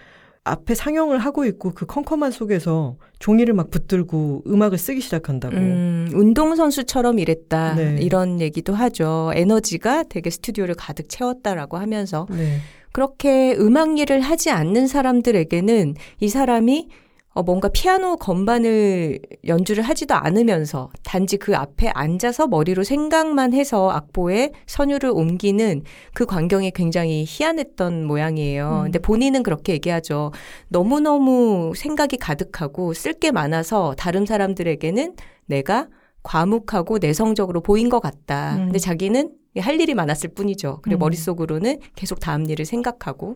[0.44, 5.56] 앞에 상영을 하고 있고 그 컴컴한 속에서 종이를 막 붙들고 음악을 쓰기 시작한다고.
[5.56, 7.76] 음, 운동선수처럼 일했다.
[7.76, 7.98] 네.
[8.02, 9.32] 이런 얘기도 하죠.
[9.36, 12.26] 에너지가 되게 스튜디오를 가득 채웠다라고 하면서.
[12.32, 12.58] 네.
[12.92, 16.90] 그렇게 음악 일을 하지 않는 사람들에게는 이 사람이
[17.34, 24.52] 어, 뭔가 피아노 건반을 연주를 하지도 않으면서 단지 그 앞에 앉아서 머리로 생각만 해서 악보에
[24.67, 28.80] 선율을 옮기는 그 광경이 굉장히 희한했던 모양이에요.
[28.80, 28.84] 음.
[28.84, 30.32] 근데 본인은 그렇게 얘기하죠.
[30.67, 35.15] 너무너무 생각이 가득하고 쓸 게 많아서 다른 사람들에게는
[35.46, 35.88] 내가
[36.24, 38.56] 과묵하고 내성적으로 보인 것 같다.
[38.56, 38.65] 음.
[38.65, 40.80] 근데 자기는 할 일이 많았을 뿐이죠.
[40.82, 41.00] 그리고 음.
[41.00, 43.36] 머릿속으로는 계속 다음 일을 생각하고.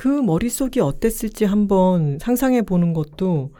[0.00, 3.52] 그 머릿속이 어땠을지 한번 상상해 보는 것도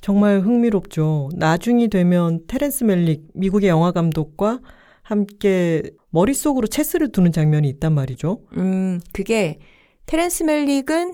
[0.00, 1.28] 정말 흥미롭죠.
[1.34, 4.60] 나중이 되면 테렌스 멜릭, 미국의 영화 감독과
[5.02, 8.40] 함께 머릿속으로 체스를 두는 장면이 있단 말이죠.
[8.56, 9.58] 음, 그게
[10.06, 11.12] 테렌스 멜릭은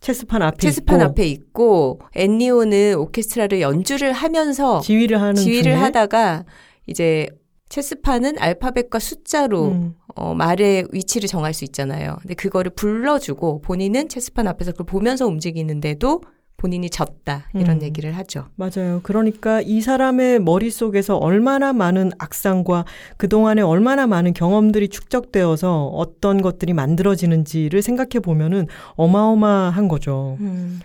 [0.00, 6.44] 체스판 앞에 체스판 있고 앞에 있고 앤니오는 오케스트라를 연주를 하면서 지휘를 하는 지휘를 중에 하다가
[6.86, 7.28] 이제
[7.68, 12.16] 체스판은 알파벳과 숫자로 음, 어, 말의 위치를 정할 수 있잖아요.
[12.20, 16.20] 근데 그거를 불러주고 본인은 체스판 앞에서 그걸 보면서 움직이는데도
[16.56, 17.82] 본인이 졌다 이런 음.
[17.82, 18.46] 얘기를 하죠.
[18.54, 19.00] 맞아요.
[19.02, 22.86] 그러니까 이 사람의 머릿속에서 얼마나 많은 악상과
[23.18, 30.38] 그동안에 얼마나 많은 경험들이 축적되어서 어떤 것들이 만들어지는지를 생각해 보면은 어마어마한 거죠.
[30.40, 30.80] 음.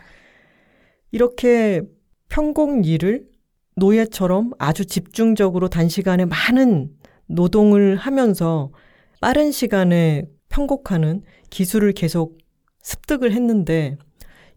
[1.11, 1.81] 이렇게
[2.27, 3.28] 편곡 일을
[3.79, 6.91] 노예처럼 아주 집중적으로 단시간에 많은
[7.27, 8.71] 노동을 하면서
[9.21, 12.37] 빠른 시간에 편곡하는 기술을 계속
[12.81, 13.97] 습득을 했는데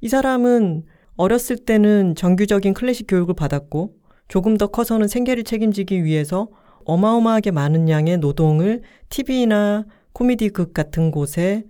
[0.00, 0.84] 이 사람은
[1.16, 3.94] 어렸을 때는 정규적인 클래식 교육을 받았고
[4.28, 6.48] 조금 더 커서는 생계를 책임지기 위해서
[6.84, 11.64] 어마어마하게 많은 양의 노동을 TV나 코미디 극 같은 곳에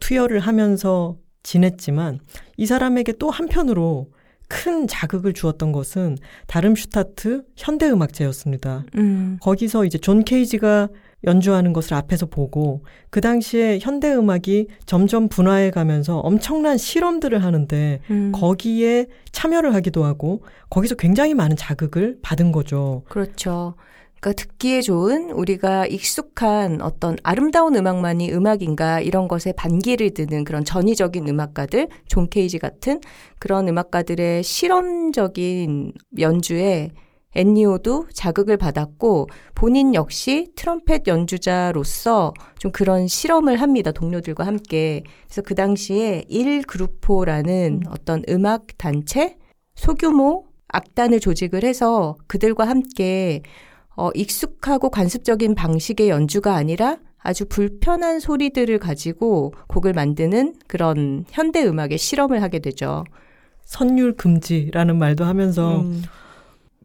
[0.00, 2.20] 투여를 하면서 지냈지만
[2.56, 4.10] 이 사람에게 또 한편으로
[4.54, 8.84] 큰 자극을 주었던 것은 다름슈타트 현대음악제였습니다.
[8.96, 9.38] 음.
[9.40, 10.88] 거기서 이제 존 케이지가
[11.24, 18.30] 연주하는 것을 앞에서 보고 그 당시에 현대 음악이 점점 분화해 가면서 엄청난 실험들을 하는데 음.
[18.32, 23.02] 거기에 참여를 하기도 하고 거기서 굉장히 많은 자극을 받은 거죠.
[23.08, 23.74] 그렇죠.
[24.24, 31.28] 그러니까 듣기에 좋은 우리가 익숙한 어떤 아름다운 음악만이 음악인가 이런 것에 반기를 드는 그런 전위적인
[31.28, 33.00] 음악가들, 존 케이지 같은
[33.38, 36.92] 그런 음악가들의 실험적인 연주에
[37.34, 43.92] 앤니오도 자극을 받았고 본인 역시 트럼펫 연주자로서 좀 그런 실험을 합니다.
[43.92, 45.02] 동료들과 함께.
[45.26, 49.36] 그래서 그 당시에 일 그루포라는 어떤 음악 단체
[49.74, 53.42] 소규모 악단을 조직을 해서 그들과 함께
[53.96, 61.96] 어, 익숙하고 관습적인 방식의 연주가 아니라 아주 불편한 소리들을 가지고 곡을 만드는 그런 현대 음악의
[61.98, 63.04] 실험을 하게 되죠.
[63.64, 66.02] 선율 금지라는 말도 하면서 음,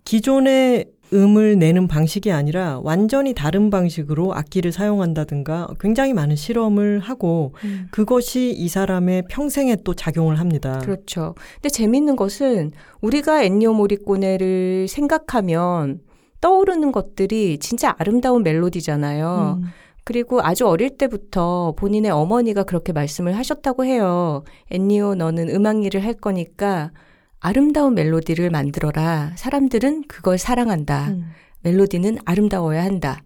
[0.06, 7.88] 기존의 음을 내는 방식이 아니라 완전히 다른 방식으로 악기를 사용한다든가 굉장히 많은 실험을 하고 음.
[7.92, 10.80] 그것이 이 사람의 평생에 또 작용을 합니다.
[10.80, 11.36] 그렇죠.
[11.56, 16.00] 근데 재밌는 것은 우리가 엔니오 모리꼬네를 생각하면
[16.42, 19.60] 떠오르는 것들이 진짜 아름다운 멜로디잖아요.
[19.62, 19.68] 음,
[20.04, 24.44] 그리고 아주 어릴 때부터 본인의 어머니가 그렇게 말씀을 하셨다고 해요.
[24.72, 26.92] 엔니오 너는 음악 일을 할 거니까
[27.40, 29.34] 아름다운 멜로디를 만들어라.
[29.36, 31.10] 사람들은 그걸 사랑한다.
[31.10, 31.32] 음.
[31.62, 33.22] 멜로디는 아름다워야 한다.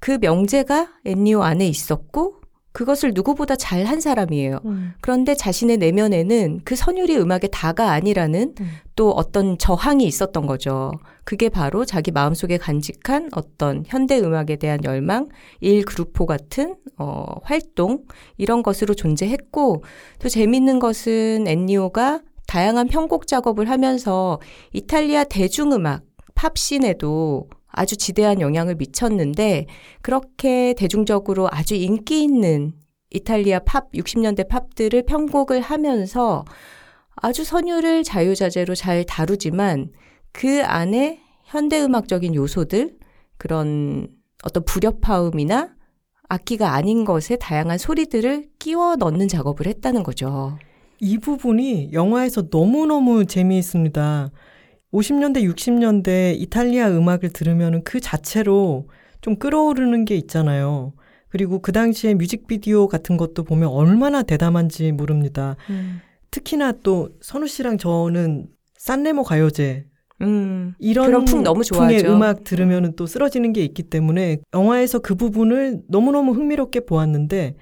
[0.00, 2.40] 그 명제가 엔니오 안에 있었고
[2.72, 4.58] 그것을 누구보다 잘 한 사람이에요.
[4.66, 4.92] 음.
[5.00, 8.70] 그런데 자신의 내면에는 그 선율이 음악의 다가 아니라는 음.
[8.96, 10.92] 또 어떤 저항이 있었던 거죠.
[11.26, 15.28] 그게 바로 자기 마음속에 간직한 어떤 현대 음악에 대한 열망,
[15.60, 18.04] 일 그루포 같은 어 활동
[18.38, 19.82] 이런 것으로 존재했고
[20.20, 24.40] 또 재밌는 것은 엔니오가 다양한 편곡 작업을 하면서
[24.72, 26.04] 이탈리아 대중음악
[26.36, 29.66] 팝씬에도 아주 지대한 영향을 미쳤는데
[30.02, 32.72] 그렇게 대중적으로 아주 인기 있는
[33.10, 36.44] 이탈리아 팝 60년대 팝들을 편곡을 하면서
[37.16, 39.90] 아주 선율을 자유자재로 잘 다루지만
[40.36, 42.98] 그 안에 현대음악적인 요소들
[43.38, 44.08] 그런
[44.44, 45.74] 어떤 불협화음이나
[46.28, 50.58] 악기가 아닌 것에 다양한 소리들을 끼워 넣는 작업을 했다는 거죠.
[51.00, 54.30] 이 부분이 영화에서 너무너무 재미있습니다.
[54.92, 58.90] 50년대, 60년대 이탈리아 음악을 들으면 그 자체로
[59.22, 60.92] 좀 끌어오르는 게 있잖아요.
[61.28, 65.56] 그리고 그 당시에 뮤직비디오 같은 것도 보면 얼마나 대담한지 모릅니다.
[66.30, 69.86] 특히나 또 선우 씨랑 저는 산레모 가요제
[70.22, 72.12] 음, 이런 그런 풍 너무 풍의 좋아하죠.
[72.14, 77.56] 음악 들으면 또 쓰러지는 게 있기 때문에 영화에서 그 부분을 너무너무 흥미롭게 보았는데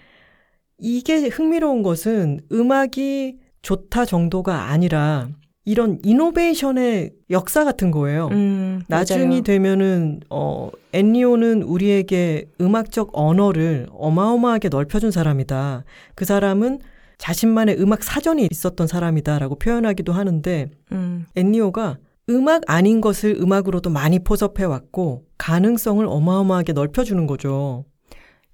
[0.79, 5.29] 이게 흥미로운 것은 음악이 좋다 정도가 아니라
[5.65, 8.29] 이런 이노베이션의 역사 같은 거예요.
[8.33, 9.43] 음, 나중이 맞아요.
[9.43, 15.85] 되면은 어 엔니오는 우리에게 음악적 언어를 어마어마하게 넓혀준 사람이다.
[16.15, 16.81] 그 사람은
[17.17, 21.97] 자신만의 음악 사전이 있었던 사람이다라고 표현하기도 하는데 음, 엔니오가
[22.31, 27.85] 음악 아닌 것을 음악으로도 많이 포섭해 왔고 가능성을 어마어마하게 넓혀주는 거죠.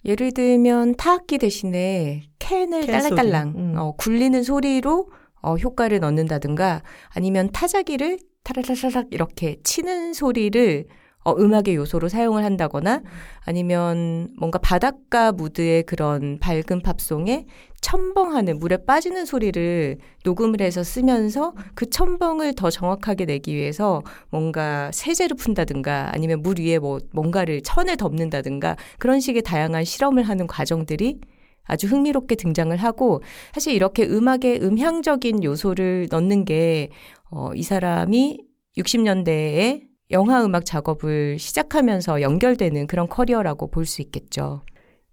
[0.04, 3.00] 예를 들면 타악기 대신에 캔을 캔.
[3.00, 3.74] 딸랑딸랑 음.
[3.76, 5.09] 어, 굴리는 소리로
[5.42, 10.87] 어, 효과를 넣는다든가 아니면 타자기를 타라라라락 이렇게 치는 소리를
[11.22, 13.02] 어, 음악의 요소로 사용을 한다거나
[13.44, 17.46] 아니면 뭔가 바닷가 무드의 그런 밝은 팝송에
[17.83, 25.37] 첨벙하는 물에 빠지는 소리를 녹음을 해서 쓰면서 그 첨벙을 더 정확하게 내기 위해서 뭔가 세제를
[25.37, 31.20] 푼다든가 아니면 물 위에 뭐 뭔가를 천을 덮는다든가 그런 식의 다양한 실험을 하는 과정들이
[31.64, 36.88] 아주 흥미롭게 등장을 하고 사실 이렇게 음악에 음향적인 요소를 넣는 게
[37.30, 38.40] 어, 이 사람이
[38.78, 44.62] 60년대에 영화 음악 작업을 시작하면서 연결되는 그런 커리어라고 볼 수 있겠죠.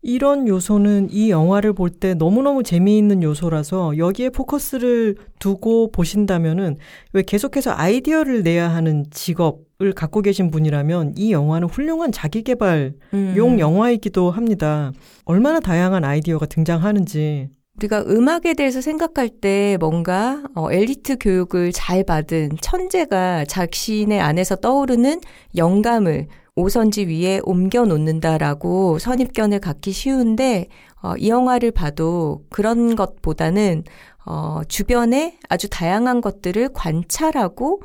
[0.04, 6.78] 이런 요소는 이 영화를 볼 때 너무너무 재미있는 요소라서 여기에 포커스를 두고 보신다면은
[7.14, 13.60] 왜 계속해서 아이디어를 내야 하는 직업을 갖고 계신 분이라면 이 영화는 훌륭한 자기 개발용 음.
[13.60, 14.92] 영화이기도 합니다.
[15.26, 17.50] 얼마나 다양한 아이디어가 등장하는지.
[17.78, 25.22] 우리가 음악에 대해서 생각할 때 뭔가 어, 엘리트 교육을 잘 받은 천재가 자신의 안에서 떠오르는
[25.56, 30.68] 영감을 오선지 위에 옮겨 놓는다라고 선입견을 갖기 쉬운데
[31.04, 33.84] 어, 이 영화를 봐도 그런 것보다는
[34.26, 37.84] 어, 주변에 아주 다양한 것들을 관찰하고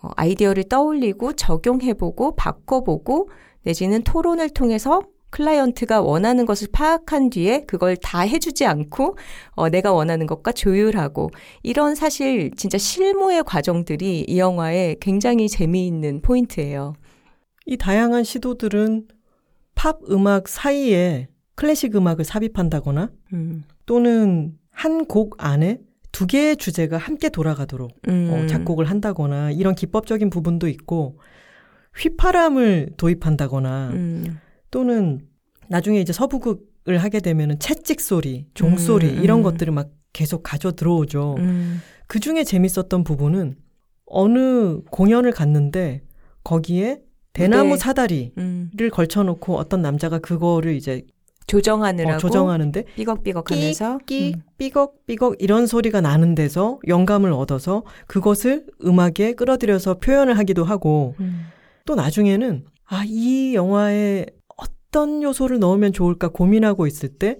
[0.00, 3.30] 어, 아이디어를 떠올리고 적용해보고 바꿔보고
[3.64, 5.00] 내지는 토론을 통해서
[5.34, 9.16] 클라이언트가 원하는 것을 파악한 뒤에 그걸 다 해주지 않고
[9.56, 11.30] 어, 내가 원하는 것과 조율하고
[11.64, 16.94] 이런 사실 진짜 실무의 과정들이 이 영화에 굉장히 재미있는 포인트예요.
[17.66, 19.08] 이 다양한 시도들은
[19.74, 23.64] 팝 음악 사이에 클래식 음악을 삽입한다거나 음.
[23.86, 25.80] 또는 한 곡 안에
[26.12, 28.30] 두 개의 주제가 함께 돌아가도록 음.
[28.30, 31.18] 어, 작곡을 한다거나 이런 기법적인 부분도 있고
[31.96, 34.38] 휘파람을 도입한다거나 음.
[34.74, 35.20] 또는
[35.68, 39.42] 나중에 이제 서부극을 하게 되면은 채찍 소리, 종 소리 음, 이런 음.
[39.44, 41.36] 것들을 막 계속 가져 들어오죠.
[41.38, 41.80] 음.
[42.08, 43.54] 그 중에 재밌었던 부분은
[44.04, 46.02] 어느 공연을 갔는데
[46.42, 47.76] 거기에 대나무 네.
[47.76, 48.70] 사다리를 음.
[48.92, 51.02] 걸쳐놓고 어떤 남자가 그거를 이제
[51.46, 54.42] 조정하느라고 어, 조정하는데 삐걱삐걱하면서 끼, 음.
[54.58, 61.46] 삐걱삐걱 이런 소리가 나는 데서 영감을 얻어서 그것을 음악에 끌어들여서 표현을 하기도 하고 음.
[61.84, 64.26] 또 나중에는 아 이 영화에
[64.94, 67.38] 어떤 요소를 넣으면 좋을까 고민하고 있을 때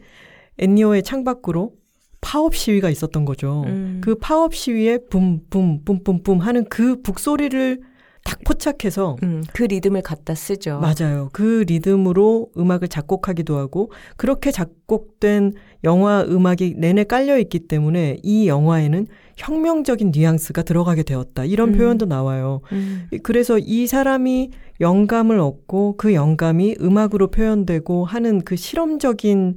[0.59, 1.75] 엔니오의 창밖으로
[2.21, 3.63] 파업 시위가 있었던 거죠.
[3.67, 4.01] 음.
[4.03, 7.81] 그 파업 시위에 붐붐 뿜뿜뿜 하는 그 북소리를
[8.25, 10.81] 딱 포착해서 음, 그 리듬을 갖다 쓰죠.
[10.81, 11.29] 맞아요.
[11.33, 15.53] 그 리듬으로 음악을 작곡하기도 하고 그렇게 작곡된
[15.85, 21.45] 영화 음악이 내내 깔려 있기 때문에 이 영화에는 혁명적인 뉘앙스가 들어가게 되었다.
[21.45, 21.79] 이런 음.
[21.79, 22.63] 표현도 나와요.
[22.73, 23.07] 음.
[23.23, 29.57] 그래서 이 사람이 영감을 얻고 그 영감이 음악으로 표현되고 하는 그 실험적인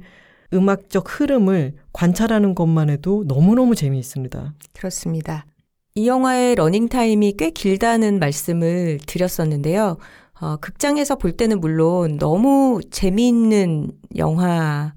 [0.54, 4.54] 음악적 흐름을 관찰하는 것만 해도 너무너무 재미있습니다.
[4.74, 5.44] 그렇습니다.
[5.94, 9.98] 이 영화의 러닝타임이 꽤 길다는 말씀을 드렸었는데요.
[10.40, 14.94] 어, 극장에서 볼 때는 물론 너무 재미있는 영화,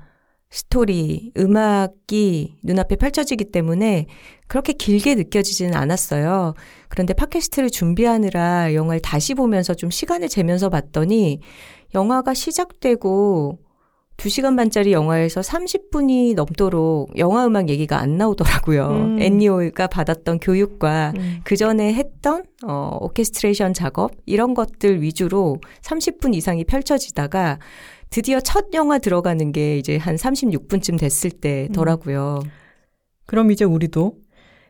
[0.52, 4.08] 스토리, 음악이 눈앞에 펼쳐지기 때문에
[4.48, 6.56] 그렇게 길게 느껴지지는 않았어요.
[6.90, 11.40] 그런데 팟캐스트를 준비하느라 영화를 다시 보면서 좀 시간을 재면서 봤더니
[11.96, 13.60] 영화가 시작되고
[14.18, 18.88] 2시간 반짜리 영화에서 30분이 넘도록 영화 음악 얘기가 안 나오더라고요.
[18.88, 19.22] 음.
[19.22, 21.40] 엔니오가 받았던 교육과 음.
[21.44, 27.58] 그 전에 했던 어 오케스트레이션 작업 이런 것들 위주로 30분 이상이 펼쳐지다가
[28.12, 32.42] 드디어 첫 영화 들어가는 게 이제 한 36분쯤 됐을 때더라고요.
[32.44, 32.50] 음.
[33.26, 34.18] 그럼 이제 우리도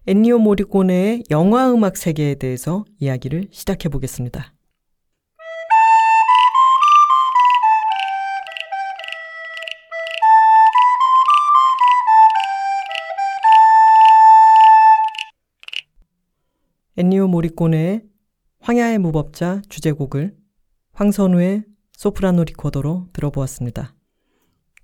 [0.06, 4.54] 엔니오 모리코네의 영화 음악 세계에 대해서 이야기를 시작해 보겠습니다.
[16.96, 18.04] 엔니오 모리꼬네의
[18.60, 20.36] 황야의 무법자 주제곡을
[20.94, 21.71] 황선우의
[22.02, 23.94] 소프라노 리코더로 들어보았습니다.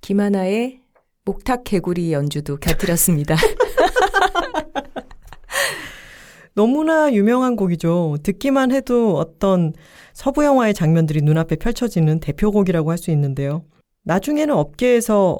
[0.02, 0.82] 김하나의
[1.26, 3.36] 목탁 개구리 연주도 곁들였습니다.
[6.54, 8.18] 너무나 유명한 곡이죠.
[8.22, 9.74] 듣기만 해도 어떤
[10.14, 13.64] 서부 영화의 장면들이 눈앞에 펼쳐지는 대표곡이라고 할 수 있는데요.
[14.04, 15.40] 나중에는 업계에서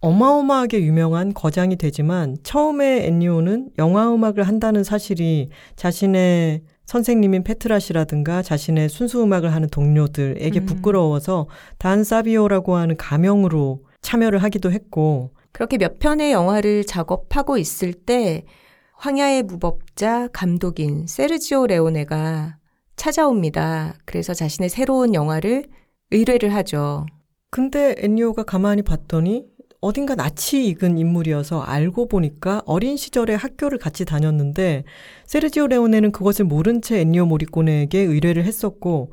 [0.00, 9.22] 어마어마하게 유명한 거장이 되지만 처음에 엔니오는 영화 음악을 한다는 사실이 자신의 선생님인 페트라시라든가 자신의 순수
[9.22, 10.64] 음악을 하는 동료들에게 음.
[10.64, 11.46] 부끄러워서
[11.76, 18.46] 단 사비오라고 하는 가명으로 참여를 하기도 했고 그렇게 몇 편의 영화를 작업하고 있을 때
[18.94, 22.56] 황야의 무법자 감독인 세르지오 레오네가
[22.96, 23.96] 찾아옵니다.
[24.06, 25.66] 그래서 자신의 새로운 영화를
[26.10, 27.04] 의뢰를 하죠.
[27.50, 29.44] 근데 엔니오가 가만히 봤더니
[29.80, 34.84] 어딘가 낯이 익은 인물이어서 알고 보니까 어린 시절에 학교를 같이 다녔는데
[35.26, 39.12] 세르지오 레오네는 그것을 모른 채 엔니오 모리꼬네에게 의뢰를 했었고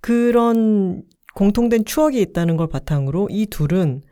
[0.00, 1.02] 그런
[1.34, 4.02] 공통된 추억이 있다는 걸 바탕으로 이 둘은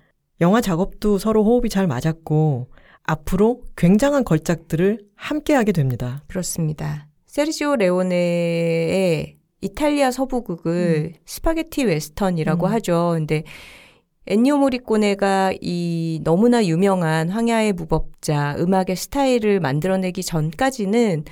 [0.41, 2.69] 영화 작업도 서로 호흡이 잘 맞았고
[3.03, 6.23] 앞으로 굉장한 걸작들을 함께 하게 됩니다.
[6.29, 7.09] 그렇습니다.
[7.27, 11.21] 세르지오 레오네의 이탈리아 서부극을 음.
[11.25, 12.73] 스파게티 웨스턴이라고 음.
[12.73, 13.13] 하죠.
[13.15, 13.45] 근데
[14.31, 21.25] 엔니오 모리꼬네가 이 너무나 유명한 황야의 무법자 음악의 스타일을 만들어내기 전까지는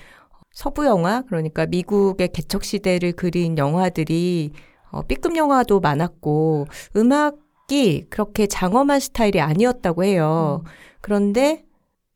[0.51, 4.53] 서부 영화 그러니까 미국의 개척 시대를 그린 영화들이
[4.91, 10.63] 어, B급 영화도 많았고 음악이 그렇게 장엄한 스타일이 아니었다고 해요.
[10.65, 10.71] 음.
[11.03, 11.67] 그런데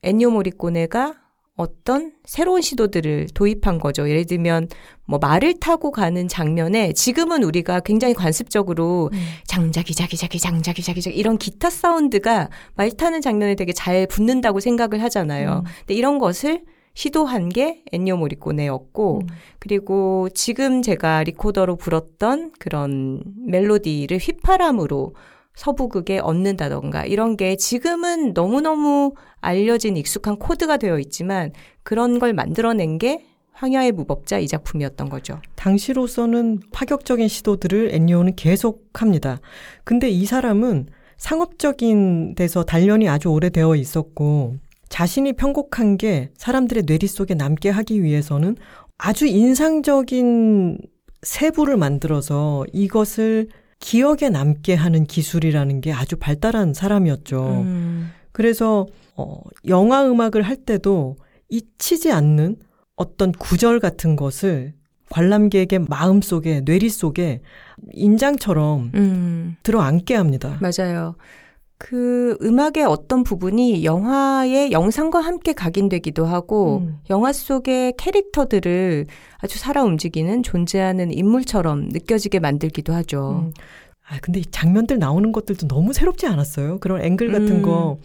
[0.02, 1.19] 엔니오 모리꼬네가
[1.60, 4.08] 어떤 새로운 시도들을 도입한 거죠.
[4.08, 4.68] 예를 들면
[5.04, 9.18] 뭐 말을 타고 가는 장면에 지금은 우리가 굉장히 관습적으로 음.
[9.44, 14.60] 장자기 자기 자기 장자기 자기 자기 이런 기타 사운드가 말 타는 장면에 되게 잘 붙는다고
[14.60, 15.64] 생각을 하잖아요.
[15.66, 15.70] 음.
[15.80, 16.62] 근데 이런 것을
[16.94, 19.26] 시도한 게 엔니오 모리꼬네였고 음.
[19.58, 25.14] 그리고 지금 제가 리코더로 불었던 그런 멜로디를 휘파람으로
[25.60, 33.26] 서부극에 얻는다던가 이런 게 지금은 너무너무 알려진 익숙한 코드가 되어 있지만 그런 걸 만들어낸 게
[33.52, 35.38] 황야의 무법자 이 작품이었던 거죠.
[35.56, 39.40] 당시로서는 파격적인 시도들을 엔니오는 계속합니다.
[39.84, 40.86] 근데 이 사람은
[41.18, 44.56] 상업적인 데서 단련이 아주 오래되어 있었고
[44.88, 48.56] 자신이 편곡한 게 사람들의 뇌리 속에 남게 하기 위해서는
[48.96, 50.78] 아주 인상적인
[51.20, 53.48] 세부를 만들어서 이것을
[53.80, 57.62] 기억에 남게 하는 기술이라는 게 아주 발달한 사람이었죠.
[57.64, 58.10] 음.
[58.30, 61.16] 그래서 어, 영화 음악을 할 때도
[61.48, 62.56] 잊히지 않는
[62.94, 64.74] 어떤 구절 같은 것을
[65.10, 67.40] 관람객의 마음 속에 뇌리 속에
[67.92, 69.56] 인장처럼 음.
[69.62, 70.60] 들어앉게 합니다.
[70.60, 71.16] 맞아요.
[71.82, 76.98] 그 음악의 어떤 부분이 영화의 영상과 함께 각인되기도 하고 음.
[77.08, 79.06] 영화 속의 캐릭터들을
[79.38, 83.46] 아주 살아 움직이는 존재하는 인물처럼 느껴지게 만들기도 하죠.
[83.46, 83.52] 음.
[84.06, 86.80] 아 근데 이 장면들 나오는 것들도 너무 새롭지 않았어요.
[86.80, 87.62] 그런 앵글 같은 음.
[87.62, 87.98] 거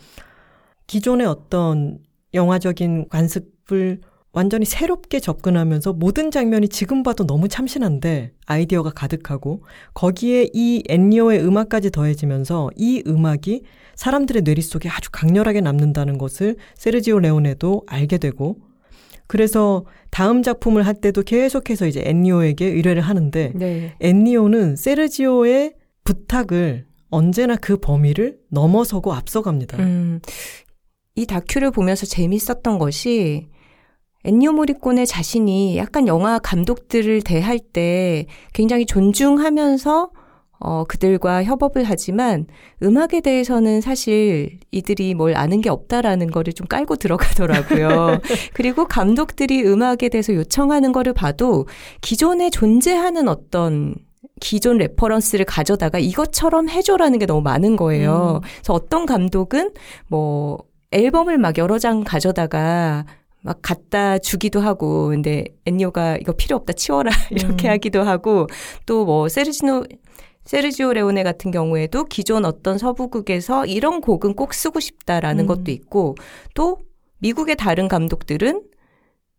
[0.88, 1.98] 기존의 어떤
[2.34, 4.00] 영화적인 관습을
[4.36, 11.89] 완전히 새롭게 접근하면서 모든 장면이 지금 봐도 너무 참신한데 아이디어가 가득하고 거기에 이 엔니오의 음악까지
[11.89, 13.62] 더해지면서 이 음악이
[13.95, 18.58] 사람들의 뇌리 속에 아주 강렬하게 남는다는 것을 세르지오 레오네도 알게 되고
[19.28, 23.95] 그래서 다음 작품을 할 때도 계속해서 이제 엔니오에게 의뢰를 하는데 네.
[24.02, 29.78] 엔니오는 세르지오의 부탁을 언제나 그 범위를 넘어서고 앞서갑니다.
[29.80, 30.19] 음,
[31.15, 33.48] 이 다큐를 보면서 재밌었던 것이
[34.26, 40.10] 엔니오 모리콘의 자신이 약간 영화 감독들을 대할 때 굉장히 존중하면서
[40.58, 42.48] 어, 그들과 협업을 하지만
[42.82, 48.20] 음악에 대해서는 사실 이들이 뭘 아는 게 없다라는 거를 좀 깔고 들어가더라고요.
[48.54, 51.68] 그리고 감독들이 음악에 대해서 요청하는 거를 봐도
[52.02, 53.96] 기존에 존재하는 어떤
[54.42, 58.42] 기존 reference를 가져다가 이것처럼 해줘라는 게 너무 많은 거예요.
[58.44, 58.48] 음.
[58.56, 59.72] 그래서 어떤 감독은
[60.08, 60.58] 뭐
[60.92, 63.06] 앨범을 막 여러 장 가져다가
[63.46, 67.72] 막 갖다 주기도 하고 근데 엔니오가 이거 필요 없다 치워라 이렇게 음.
[67.74, 68.48] 하기도 하고
[68.86, 69.86] 또 뭐 세르지노
[70.46, 75.48] 세르지오 레오네 같은 경우에도 기존 어떤 서부극에서 이런 곡은 꼭 쓰고 싶다라는 음.
[75.48, 76.16] 것도 있고
[76.54, 76.80] 또
[77.20, 78.64] 미국의 다른 감독들은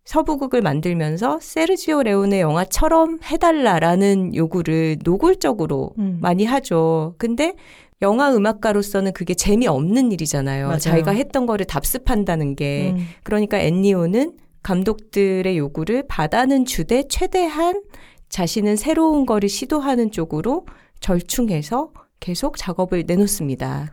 [0.05, 6.19] 서부극을 만들면서 세르지오 레오네 영화처럼 해달라라는 요구를 노골적으로 음.
[6.21, 7.15] 많이 하죠.
[7.19, 7.55] 근데
[8.03, 10.67] 영화 음악가로서는 그게 재미없는 일이잖아요.
[10.67, 10.79] 맞아요.
[10.79, 12.93] 자기가 했던 거를 답습한다는 게.
[12.95, 13.07] 음.
[13.23, 17.83] 그러니까 앤니오는 감독들의 요구를 받아는 주되 최대한
[18.29, 20.67] 자신은 새로운 거를 시도하는 쪽으로
[21.01, 23.93] 절충해서 계속 작업을 내놓습니다.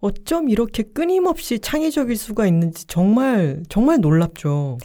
[0.00, 4.78] 어쩜 이렇게 끊임없이 창의적일 수가 있는지 정말, 정말 놀랍죠.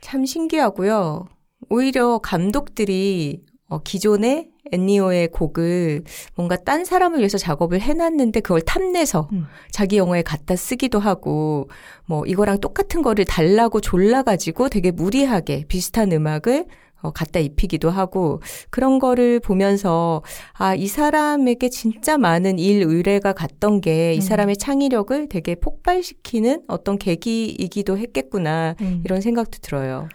[0.00, 1.26] 참 신기하고요.
[1.70, 9.46] 오히려 감독들이 어, 기존에 엔니오의 곡을 뭔가 딴 사람을 위해서 작업을 해놨는데 그걸 탐내서 음.
[9.70, 11.68] 자기 영화에 갖다 쓰기도 하고
[12.06, 16.66] 뭐 이거랑 똑같은 거를 달라고 졸라가지고 되게 무리하게 비슷한 음악을
[17.02, 20.22] 어, 갖다 입히기도 하고 그런 거를 보면서
[20.54, 24.20] 아, 이 사람에게 진짜 많은 일 의뢰가 갔던 게이 음.
[24.20, 29.02] 사람의 창의력을 되게 폭발시키는 어떤 계기이기도 했겠구나 음.
[29.04, 30.08] 이런 생각도 들어요.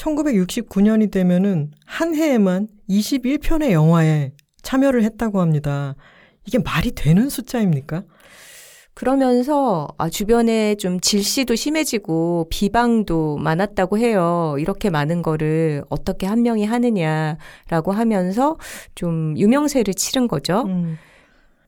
[0.00, 4.32] 1969년이 되면은 한 해에만 21편의 영화에
[4.62, 5.94] 참여를 했다고 합니다.
[6.46, 8.04] 이게 말이 되는 숫자입니까?
[8.94, 14.56] 그러면서 아, 주변에 좀 질시도 심해지고 비방도 많았다고 해요.
[14.58, 18.58] 이렇게 많은 거를 어떻게 한 명이 하느냐라고 하면서
[18.94, 20.64] 좀 유명세를 치른 거죠.
[20.66, 20.98] 음.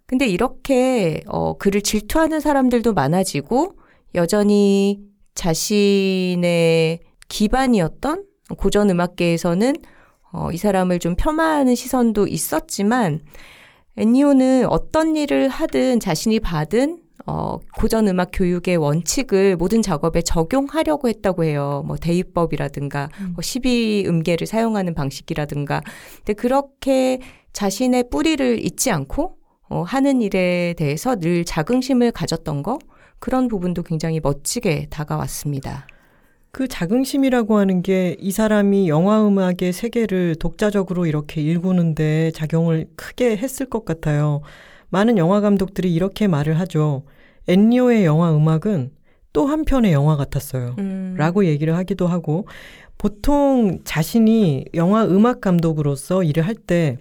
[0.06, 3.76] 근데 이렇게 어, 그를 질투하는 사람들도 많아지고
[4.14, 5.00] 여전히
[5.34, 7.00] 자신의
[7.32, 8.26] 기반이었던
[8.58, 9.76] 고전 음악계에서는
[10.32, 13.20] 어, 이 사람을 좀 폄하하는 시선도 있었지만
[13.96, 21.44] 엔니오는 어떤 일을 하든 자신이 받은 어, 고전 음악 교육의 원칙을 모든 작업에 적용하려고 했다고
[21.44, 21.84] 해요.
[21.86, 23.32] 뭐 대입법이라든가 음.
[23.34, 25.80] 뭐 12음계를 사용하는 방식이라든가.
[26.18, 27.20] 근데 그렇게
[27.52, 29.36] 자신의 뿌리를 잊지 않고
[29.70, 32.78] 어, 하는 일에 대해서 늘 자긍심을 가졌던 거
[33.18, 35.86] 그런 부분도 굉장히 멋지게 다가왔습니다.
[36.52, 43.66] 그 자긍심이라고 하는 게 이 사람이 영화 음악의 세계를 독자적으로 이렇게 일구는데 작용을 크게 했을
[43.66, 44.42] 것 같아요.
[44.90, 47.04] 많은 영화 감독들이 이렇게 말을 하죠.
[47.48, 48.92] 엔리오의 영화 음악은
[49.32, 50.76] 또 한편의 영화 같았어요.
[50.78, 51.14] 음.
[51.16, 52.46] 라고 얘기를 하기도 하고
[52.98, 56.98] 보통 자신이 영화 음악 감독으로서 일을 할 때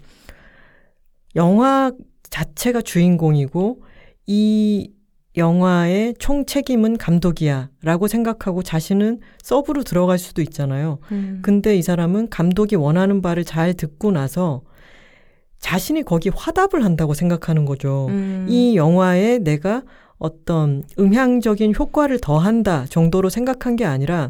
[1.35, 1.91] 영화
[2.29, 3.83] 자체가 주인공이고
[4.27, 4.91] 이
[5.37, 10.99] 영화의 총 책임은 감독이야 라고 생각하고 자신은 서브로 들어갈 수도 있잖아요.
[11.11, 11.39] 음.
[11.41, 14.61] 근데 이 사람은 감독이 원하는 바를 잘 듣고 나서
[15.59, 18.07] 자신이 거기 화답을 한다고 생각하는 거죠.
[18.09, 18.47] 음.
[18.49, 19.83] 이 영화에 내가
[20.17, 24.29] 어떤 음향적인 효과를 더한다 정도로 생각한 게 아니라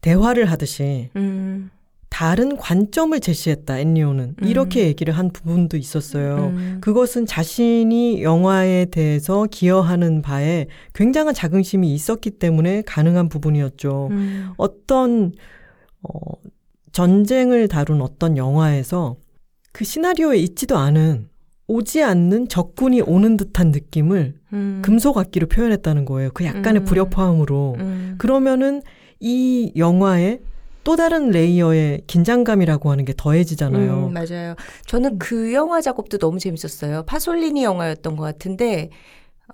[0.00, 1.70] 대화를 하듯이 음.
[2.08, 4.34] 다른 관점을 제시했다, 엔리오는.
[4.42, 4.48] 음.
[4.48, 6.52] 이렇게 얘기를 한 부분도 있었어요.
[6.54, 6.78] 음.
[6.80, 14.08] 그것은 자신이 영화에 대해서 기여하는 바에 굉장한 자긍심이 있었기 때문에 가능한 부분이었죠.
[14.10, 14.50] 음.
[14.56, 15.32] 어떤,
[16.02, 16.32] 어,
[16.92, 19.16] 전쟁을 다룬 어떤 영화에서
[19.72, 21.28] 그 시나리오에 있지도 않은
[21.68, 24.82] 오지 않는 적군이 오는 듯한 느낌을 음.
[24.82, 26.30] 금속 악기로 표현했다는 거예요.
[26.32, 26.84] 그 약간의 음.
[26.86, 27.76] 불협화음으로.
[27.78, 28.14] 음.
[28.16, 28.82] 그러면은
[29.20, 30.40] 이 영화에
[30.88, 34.06] 또 다른 레이어의 긴장감이라고 하는 게 더해지잖아요.
[34.06, 34.54] 음, 맞아요.
[34.86, 37.02] 저는 그 영화 작업도 너무 재밌었어요.
[37.02, 38.88] 파솔리니 영화였던 것 같은데,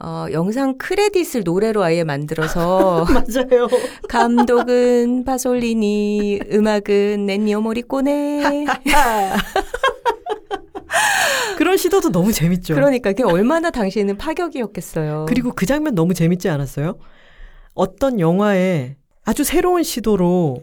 [0.01, 3.67] 어, 영상 크레딧을 노래로 아예 만들어서, 맞아요.
[4.09, 8.67] 감독은 파솔리니, 음악은 낸니오 모리꼬네.
[11.59, 12.77] 그런 시도도 너무 재밌죠.
[12.77, 15.27] 그러니까 그게 얼마나 당시에는 파격이었겠어요.
[15.29, 16.95] 그리고 그 장면 너무 재밌지 않았어요?
[17.75, 20.63] 어떤 영화에 아주 새로운 시도로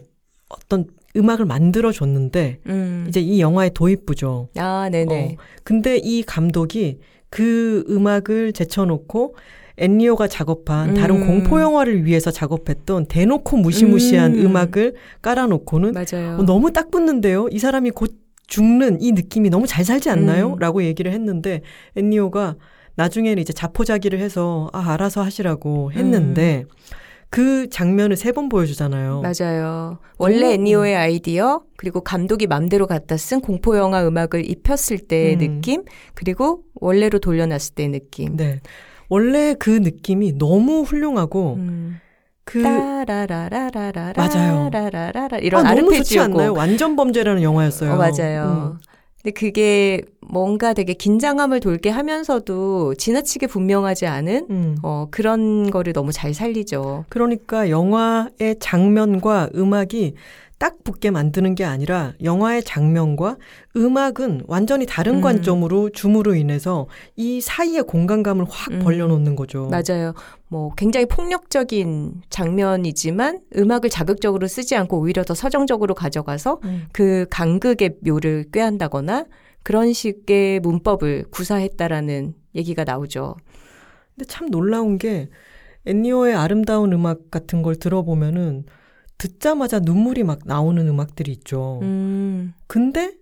[0.52, 0.86] 어떤
[1.16, 3.04] 음악을 만들어 줬는데 음.
[3.08, 4.48] 이제 이 영화의 도입부죠.
[4.56, 5.36] 아, 네네.
[5.38, 6.98] 어, 근데 이 감독이
[7.28, 9.34] 그 음악을 제쳐놓고
[9.78, 11.26] 엔리오가 작업한 다른 음.
[11.26, 14.46] 공포 영화를 위해서 작업했던 대놓고 무시무시한 음.
[14.46, 14.56] 음.
[14.56, 16.38] 악을 깔아놓고는 맞아요.
[16.38, 17.48] 어, 너무 딱 붙는데요.
[17.50, 18.14] 이 사람이 곧
[18.46, 20.54] 죽는 이 느낌이 너무 잘 살지 않나요?
[20.54, 20.58] 음.
[20.58, 21.62] 라고 얘기를 했는데
[21.96, 22.56] 엔리오가
[22.96, 26.66] 나중에는 이제 자포자기를 해서 아 알아서 하시라고 했는데
[27.32, 29.22] 그 장면을 세 번 보여주잖아요.
[29.22, 29.98] 맞아요.
[30.18, 35.38] 원래 엔니오의 아이디어, 그리고 감독이 맘대로 갖다 쓴 공포 영화 음악을 입혔을 때의 음.
[35.38, 38.36] 느낌, 그리고 원래로 돌려놨을 때의 느낌.
[38.36, 38.60] 네.
[39.08, 42.00] 원래 그 느낌이 너무 훌륭하고 음.
[42.44, 44.68] 그 따라라라라라 맞아요.
[44.70, 46.52] 라라라라 이런 아, 너무 좋지 않나요?
[46.52, 47.92] 완전 범죄라는 영화였어요.
[47.92, 48.78] 어, 맞아요.
[48.78, 48.91] 음.
[49.22, 54.76] 근데 그게 뭔가 되게 긴장감을 돌게 하면서도 지나치게 분명하지 않은 음.
[54.82, 57.04] 어, 그런 거를 너무 잘 살리죠.
[57.08, 60.14] 그러니까 영화의 장면과 음악이
[60.62, 63.36] 딱 붙게 만드는 게 아니라 영화의 장면과
[63.74, 65.20] 음악은 완전히 다른 음.
[65.20, 66.86] 관점으로 줌으로 인해서
[67.16, 68.78] 이 사이의 공간감을 확 음.
[68.78, 69.68] 벌려놓는 거죠.
[69.72, 70.14] 맞아요.
[70.46, 76.86] 뭐 굉장히 폭력적인 장면이지만 음악을 자극적으로 쓰지 않고 오히려 더 서정적으로 가져가서 음.
[76.92, 79.24] 그 간극의 묘를 꾀한다거나
[79.64, 83.34] 그런 식의 문법을 구사했다라는 얘기가 나오죠.
[84.14, 85.28] 근데 참 놀라운 게
[85.86, 88.64] 엔니오의 아름다운 음악 같은 걸 들어보면은
[89.22, 91.78] 듣자마자 눈물이 막 나오는 음악들이 있죠.
[91.82, 93.12] 음, 근데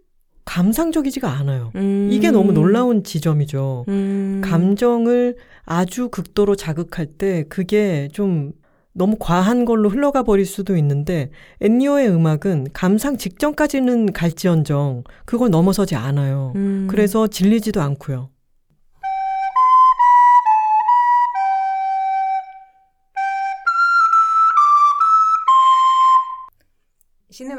[0.46, 1.72] 감상적이지가 않아요.
[1.74, 2.08] 음.
[2.10, 3.84] 이게 너무 놀라운 지점이죠.
[3.88, 4.40] 음.
[4.42, 8.52] 감정을 아주 극도로 자극할 때 그게 좀
[8.94, 11.30] 너무 과한 걸로 흘러가 버릴 수도 있는데
[11.60, 16.54] 엔니오의 음악은 감상 직전까지는 갈지언정 그걸 넘어서지 않아요.
[16.56, 16.88] 음.
[16.90, 18.30] 그래서 질리지도 않고요.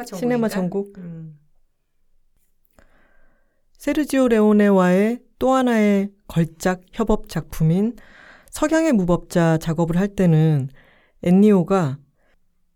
[0.03, 0.93] 시네마 천국.
[0.95, 1.39] 시네마 음.
[3.77, 7.95] 세르지오 레오네와의 또 하나의 걸작 협업 작품인
[8.51, 10.69] 석양의 무법자 작업을 할 때는
[11.23, 11.97] 엔니오가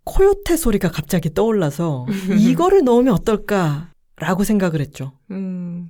[0.03, 2.05] 코요테 소리가 갑자기 떠올라서
[2.39, 5.13] 이거를 넣으면 어떨까라고 생각을 했죠.
[5.31, 5.89] 음.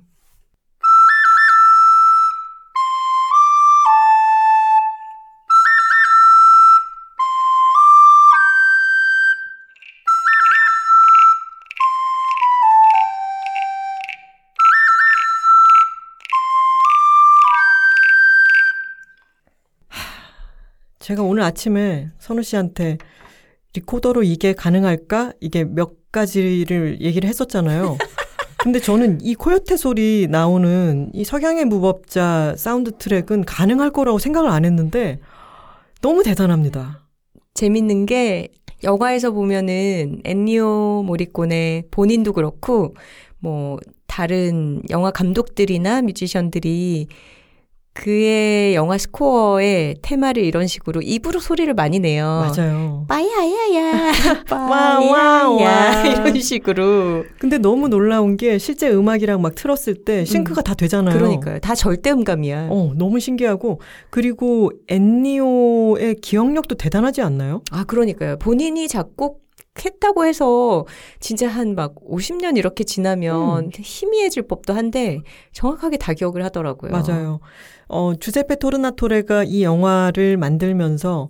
[21.06, 22.98] 제가 오늘 아침에 선우 씨한테
[23.74, 25.34] 리코더로 이게 가능할까?
[25.40, 27.96] 이게 몇 가지를 얘기를 했었잖아요.
[28.58, 34.64] 근데 저는 이 코요테 소리 나오는 이 석양의 무법자 사운드 트랙은 가능할 거라고 생각을 안
[34.64, 35.20] 했는데
[36.02, 37.06] 너무 대단합니다.
[37.54, 38.48] 재밌는 게
[38.82, 42.96] 영화에서 보면은 엔니오 모리꼬네 본인도 그렇고
[43.38, 43.78] 뭐
[44.08, 47.06] 다른 영화 감독들이나 뮤지션들이
[47.96, 52.52] 그의 영화 스코어의 테마를 이런 식으로 입으로 소리를 많이 내요.
[52.54, 53.06] 맞아요.
[53.08, 54.12] 빠야야야,
[54.50, 55.56] 와, 와, 와.
[55.58, 57.24] 빠야야 이런 식으로.
[57.38, 61.16] 근데 너무 놀라운 게 실제 음악이랑 막 틀었을 때 싱크가 다 되잖아요.
[61.16, 61.58] 그러니까요.
[61.60, 62.68] 다 절대 음감이야.
[62.70, 63.80] 어, 너무 신기하고
[64.10, 67.62] 그리고 엔니오의 기억력도 대단하지 않나요?
[67.70, 68.36] 아, 그러니까요.
[68.38, 69.45] 본인이 작곡
[69.84, 70.86] 했다고 해서
[71.20, 73.70] 진짜 한 막 50년 이렇게 지나면 음.
[73.74, 75.20] 희미해질 법도 한데
[75.52, 76.90] 정확하게 다 기억을 하더라고요.
[76.90, 77.40] 맞아요.
[77.88, 81.28] 어, 주세페 토르나토레가 이 영화를 만들면서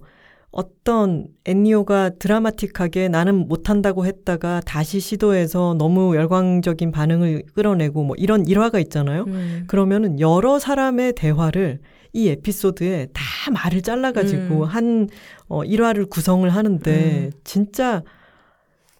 [0.53, 8.79] 어떤 엔니오가 드라마틱하게 나는 못한다고 했다가 다시 시도해서 너무 열광적인 반응을 끌어내고 뭐 이런 일화가
[8.81, 9.25] 있잖아요.
[9.27, 9.65] 음.
[9.67, 11.81] 그러면은 여러 사람의 대화를
[12.15, 13.23] 이 에피소드에 다
[13.53, 14.65] 말을 잘라가지고 음.
[14.65, 15.09] 한
[15.49, 16.91] 어, 일화를 구성을 하는데
[17.27, 17.31] 음.
[17.45, 18.03] 진짜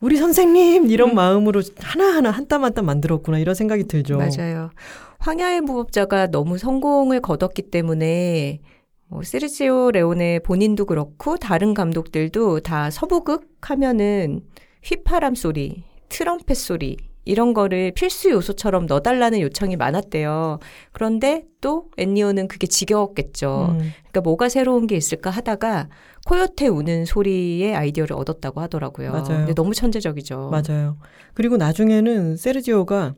[0.07, 1.15] 우리 선생님 이런 음.
[1.17, 4.19] 마음으로 하나하나 한 땀 한 땀 만들었구나 이런 생각이 들죠.
[4.19, 4.71] 맞아요.
[5.19, 8.61] 황야의 무법자가 너무 성공을 거뒀기 때문에
[9.09, 14.43] 뭐 세르지오 레오네 본인도 그렇고 다른 감독들도 다 서부극 하면은
[14.85, 16.97] 휘파람 소리, 트럼펫 소리
[17.27, 20.61] 이런 거를 필수 요소처럼 넣어달라는 요청이 많았대요.
[20.93, 23.73] 그런데 또 엔니오는 그게 지겨웠겠죠.
[23.73, 23.79] 음.
[23.79, 25.89] 그러니까 뭐가 새로운 게 있을까 하다가
[26.25, 29.11] 코요테 우는 소리의 아이디어를 얻었다고 하더라고요.
[29.11, 29.27] 맞아요.
[29.27, 30.51] 근데 너무 천재적이죠.
[30.51, 30.97] 맞아요.
[31.35, 33.15] 그리고 나중에는 세르지오가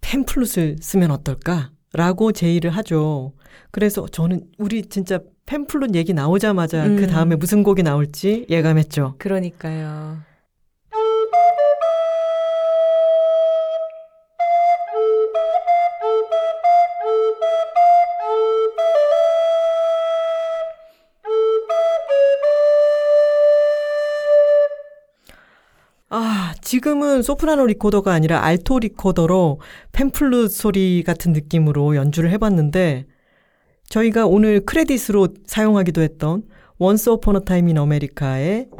[0.00, 1.70] 팸플룻을 쓰면 어떨까?
[1.94, 3.32] 라고 제의를 하죠.
[3.70, 6.96] 그래서 저는 우리 진짜 팸플룻 얘기 나오자마자 음.
[6.96, 9.14] 그 다음에 무슨 곡이 나올지 예감했죠.
[9.18, 10.31] 그러니까요.
[26.76, 29.60] 지금은 소프라노 리코더가 아니라 알토 리코더로
[29.92, 33.04] 팬플룻 소리 같은 느낌으로 연주를 해봤는데,
[33.90, 36.44] 저희가 오늘 크레딧으로 사용하기도 했던
[36.80, 38.70] Once Upon a Time in America의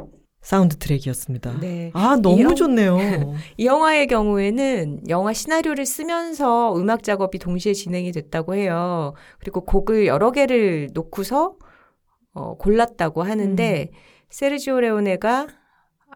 [0.41, 1.59] 사운드 트랙이었습니다.
[1.59, 1.91] 네.
[1.93, 2.97] 아, 너무 이 영- 좋네요.
[3.57, 9.13] 이 영화의 경우에는 영화 시나리오를 쓰면서 음악 작업이 동시에 진행이 됐다고 해요.
[9.37, 11.57] 그리고 곡을 여러 개를 놓고서
[12.33, 13.91] 어, 골랐다고 하는데
[14.31, 15.45] 세르지오 레오네가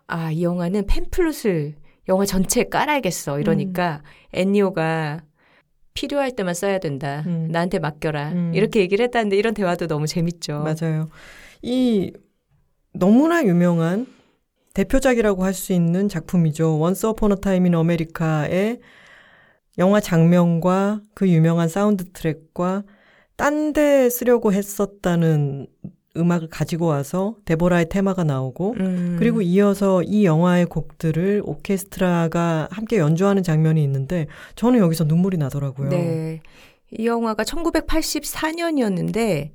[0.08, 1.74] 아, 이 영화는 팬플룻을
[2.10, 3.40] 영화 전체에 깔아야겠어.
[3.40, 4.02] 이러니까
[4.34, 5.22] 엔니오가
[5.94, 7.24] 필요할 때만 써야 된다.
[7.26, 7.50] 음.
[7.52, 8.32] 나한테 맡겨라.
[8.32, 8.52] 음.
[8.54, 10.64] 이렇게 얘기를 했다는데 이런 대화도 너무 재밌죠.
[10.64, 11.10] 맞아요.
[11.62, 12.14] 이
[12.94, 14.08] 너무나 유명한
[14.74, 16.80] 대표작이라고 할 수 있는 작품이죠.
[16.80, 18.80] Once Upon a Time in America의
[19.80, 22.84] 영화 장면과 그 유명한 사운드 트랙과
[23.36, 25.68] 딴 데 쓰려고 했었다는
[26.18, 29.16] 음악을 가지고 와서 데보라의 테마가 나오고 음.
[29.20, 35.90] 그리고 이어서 이 영화의 곡들을 오케스트라가 함께 연주하는 장면이 있는데 저는 여기서 눈물이 나더라고요.
[35.90, 36.42] 네.
[36.92, 39.52] 이 영화가 1984년이었는데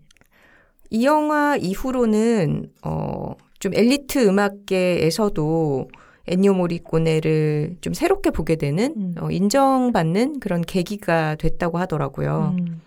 [0.91, 5.89] 이 영화 이후로는 어, 좀 엘리트 음악계에서도
[6.27, 9.15] 엔니오 모리꼬네를 좀 새롭게 보게 되는 음.
[9.21, 12.57] 어, 인정받는 그런 계기가 됐다고 하더라고요.
[12.59, 12.81] 음.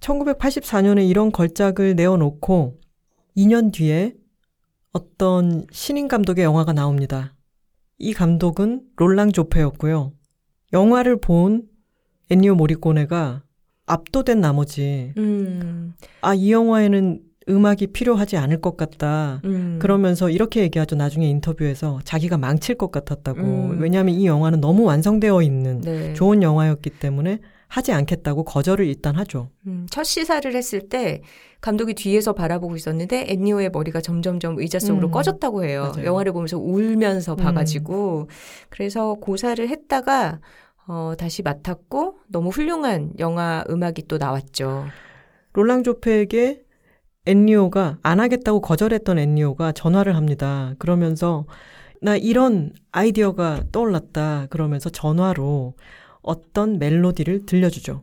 [0.00, 2.78] 1984년에 이런 걸작을 내어놓고
[3.36, 4.14] 2년 뒤에
[4.92, 7.34] 어떤 신인 감독의 영화가 나옵니다.
[7.98, 10.12] 이 감독은 롤랑 조페였고요.
[10.72, 11.64] 영화를 본
[12.30, 13.42] 엔니오 모리꼬네가
[13.86, 19.40] 압도된 나머지 음, 아, 이 영화에는 음악이 필요하지 않을 것 같다.
[19.44, 19.78] 음.
[19.80, 20.96] 그러면서 이렇게 얘기하죠.
[20.96, 23.40] 나중에 인터뷰에서 자기가 망칠 것 같았다고.
[23.40, 23.80] 음.
[23.80, 26.12] 왜냐하면 이 영화는 너무 완성되어 있는 네.
[26.14, 27.38] 좋은 영화였기 때문에
[27.68, 29.50] 하지 않겠다고 거절을 일단 하죠.
[29.66, 31.22] 음, 첫 시사를 했을 때
[31.60, 35.10] 감독이 뒤에서 바라보고 있었는데 엔니오의 머리가 점점점 의자 속으로 음.
[35.10, 35.92] 꺼졌다고 해요.
[35.94, 36.06] 맞아요.
[36.06, 37.36] 영화를 보면서 울면서 음.
[37.36, 38.28] 봐가지고
[38.68, 40.40] 그래서 고사를 했다가
[40.88, 44.86] 어, 다시 맡았고 너무 훌륭한 영화 음악이 또 나왔죠.
[45.54, 46.62] 롤랑 조페에게
[47.26, 50.74] 엔니오가 안 하겠다고 거절했던 엔니오가 전화를 합니다.
[50.78, 51.46] 그러면서
[52.00, 54.46] 나 이런 아이디어가 떠올랐다.
[54.50, 55.74] 그러면서 전화로
[56.26, 58.02] 어떤 멜로디를 들려주죠.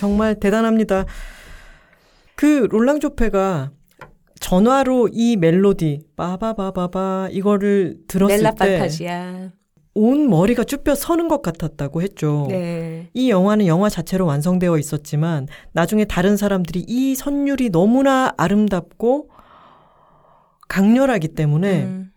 [0.00, 1.04] 정말 대단합니다.
[2.34, 3.70] 그 롤랑 조페가
[4.40, 8.88] 전화로 이 멜로디 빠바바바바 이거를 들었을 때.
[9.92, 12.46] 온 머리가 쭈뼛 서는 것 같았다고 했죠.
[12.48, 13.10] 네.
[13.12, 19.28] 이 영화는 영화 자체로 완성되어 있었지만 나중에 다른 사람들이 이 선율이 너무나 아름답고
[20.68, 22.12] 강렬하기 때문에 음,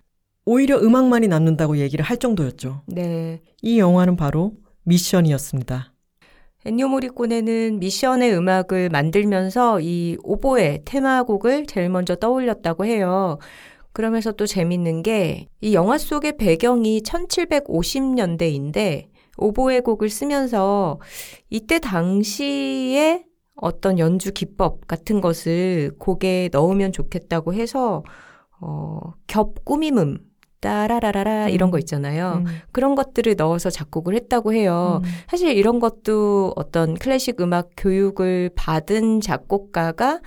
[0.45, 2.84] 오히려 음악만이 남는다고 얘기를 할 정도였죠.
[2.86, 3.41] 네.
[3.61, 4.53] 이 영화는 바로
[4.84, 5.92] 미션이었습니다.
[6.66, 13.38] 엔니오 모리꼬네는 미션의 음악을 만들면서 이 오보에 테마곡을 제일 먼저 떠올렸다고 해요.
[13.91, 19.05] 그러면서 또 재밌는 게 이 영화 속의 배경이 1750년대인데
[19.38, 20.99] 오보에 곡을 쓰면서
[21.49, 23.24] 이때 당시에
[23.55, 28.03] 어떤 연주 기법 같은 것을 곡에 넣으면 좋겠다고 해서
[28.59, 30.18] 어, 겹 꾸밈음
[30.64, 32.43] 따라라라라 이런 거 있잖아요.
[32.45, 32.61] 음.
[32.72, 35.01] 그런 것들을 넣어서 작곡을 했다고 해요.
[35.03, 35.09] 음.
[35.30, 40.22] 사실 이런 것도 어떤 클래식 음악 교육을 받은 작곡가가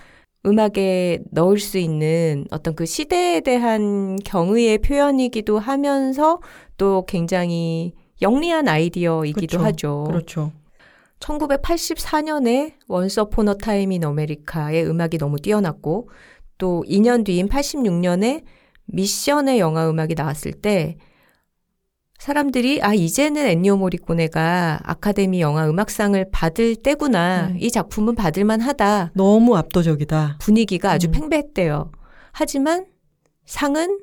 [0.45, 6.41] 음악에 넣을 수 있는 어떤 그 시대에 대한 경의의 표현이기도 하면서
[6.77, 9.65] 또 굉장히 영리한 아이디어이기도 그쵸.
[9.65, 10.05] 하죠.
[10.07, 10.53] 그렇죠.
[11.19, 16.11] 1984년에 Once Upon a Time in America의 음악이 너무 뛰어났고
[16.59, 18.45] 또 2년 뒤인 86년에
[18.87, 20.97] 미션의 영화 음악이 나왔을 때
[22.19, 27.49] 사람들이 아 이제는 엔니오 모리코네가 아카데미 영화 음악상을 받을 때구나.
[27.51, 27.57] 음.
[27.61, 29.13] 이 작품은 받을 만하다.
[29.15, 30.39] 너무 압도적이다.
[30.41, 31.13] 분위기가 아주 음.
[31.13, 31.93] 팽배했대요.
[32.33, 32.87] 하지만
[33.45, 33.99] 상은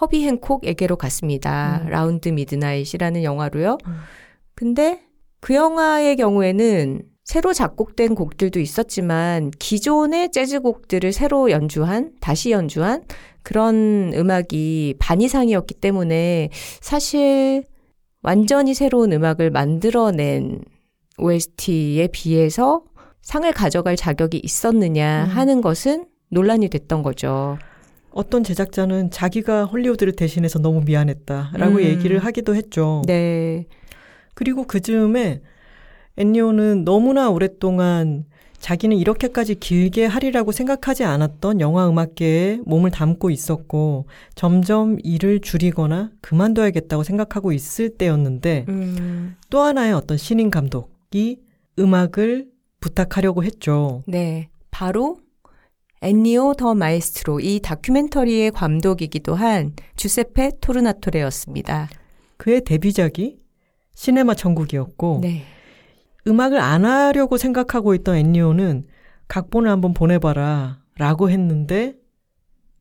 [0.00, 1.82] 허비 행콕에게로 갔습니다.
[1.84, 1.90] 음.
[1.90, 3.78] Round Midnight이라는 영화로요.
[3.86, 3.96] 음.
[4.54, 5.02] 근데
[5.40, 13.04] 그 영화의 경우에는 새로 작곡된 곡들도 있었지만 기존의 재즈 곡들을 새로 연주한, 다시 연주한
[13.42, 17.64] 그런 음악이 반 이상이었기 때문에 사실
[18.22, 20.60] 완전히 새로운 음악을 만들어낸
[21.18, 22.82] OST에 비해서
[23.22, 25.30] 상을 가져갈 자격이 있었느냐 음.
[25.30, 27.58] 하는 것은 논란이 됐던 거죠.
[28.12, 31.82] 어떤 제작자는 자기가 헐리우드를 대신해서 너무 미안했다라고 음.
[31.82, 33.02] 얘기를 하기도 했죠.
[33.06, 33.66] 네.
[34.34, 35.42] 그리고 그 즈음에
[36.16, 38.24] 엔니오는 너무나 오랫동안
[38.60, 47.02] 자기는 이렇게까지 길게 하리라고 생각하지 않았던 영화 음악계에 몸을 담고 있었고 점점 일을 줄이거나 그만둬야겠다고
[47.02, 51.40] 생각하고 있을 때였는데 음, 또 하나의 어떤 신인 감독이
[51.78, 52.48] 음악을
[52.80, 54.02] 부탁하려고 했죠.
[54.06, 54.48] 네.
[54.70, 55.18] 바로
[56.02, 61.88] 엔니오 더 마에스트로 이 다큐멘터리의 감독이기도 한 주세페 토르나토레였습니다.
[62.36, 63.38] 그의 데뷔작이
[63.94, 65.44] 시네마 천국이었고 네.
[66.26, 68.86] 음악을 안 하려고 생각하고 있던 엔니오는
[69.28, 71.94] 각본을 한번 보내봐라 라고 했는데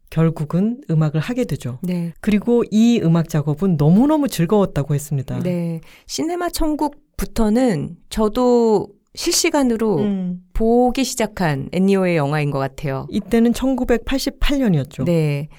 [0.09, 1.79] 결국은 음악을 하게 되죠.
[1.83, 2.13] 네.
[2.19, 5.39] 그리고 이 음악 작업은 너무너무 즐거웠다고 했습니다.
[5.39, 5.81] 네.
[6.07, 13.05] 시네마 천국부터는 저도 실시간으로 음, 보기 시작한 엔니오의 영화인 것 같아요.
[13.09, 15.05] 이때는 1988년이었죠.
[15.05, 15.49] 네.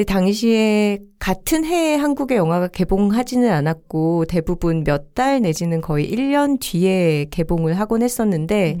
[0.00, 7.26] 근데 당시에 같은 해에 한국의 영화가 개봉하지는 않았고 대부분 몇 달 내지는 거의 1년 뒤에
[7.30, 8.78] 개봉을 하곤 했었는데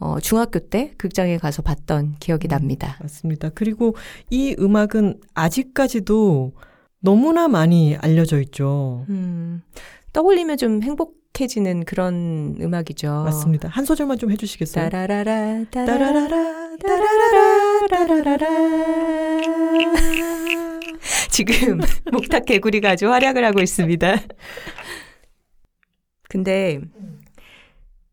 [0.00, 2.50] 어, 중학교 때 극장에 가서 봤던 기억이 음.
[2.50, 2.96] 납니다.
[3.02, 3.50] 맞습니다.
[3.54, 3.94] 그리고
[4.30, 6.52] 이 음악은 아직까지도
[7.00, 9.04] 너무나 많이 알려져 있죠.
[9.10, 9.60] 음,
[10.14, 13.08] 떠올리면 좀 행복 해지는 그런 음악이죠.
[13.24, 13.68] 맞습니다.
[13.68, 14.88] 한 소절만 좀 해주시겠어요?
[14.88, 19.74] 따라라라 따라라라 따라라라 따라라라 따라라라
[21.30, 21.80] 지금
[22.12, 24.16] 목탁 개구리가 아주 활약을 하고 있습니다.
[26.28, 26.80] 근데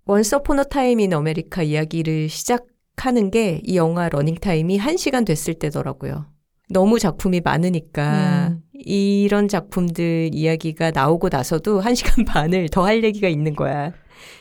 [0.05, 5.53] Once Upon a Time in America 이야기를 시작하는 게 이 영화 러닝 타임이 1시간 됐을
[5.55, 6.27] 때더라고요.
[6.69, 8.61] 너무 작품이 많으니까 음.
[8.85, 13.93] 이런 작품들 이야기가 나오고 나서도 1시간 반을 더 할 얘기가 있는 거야.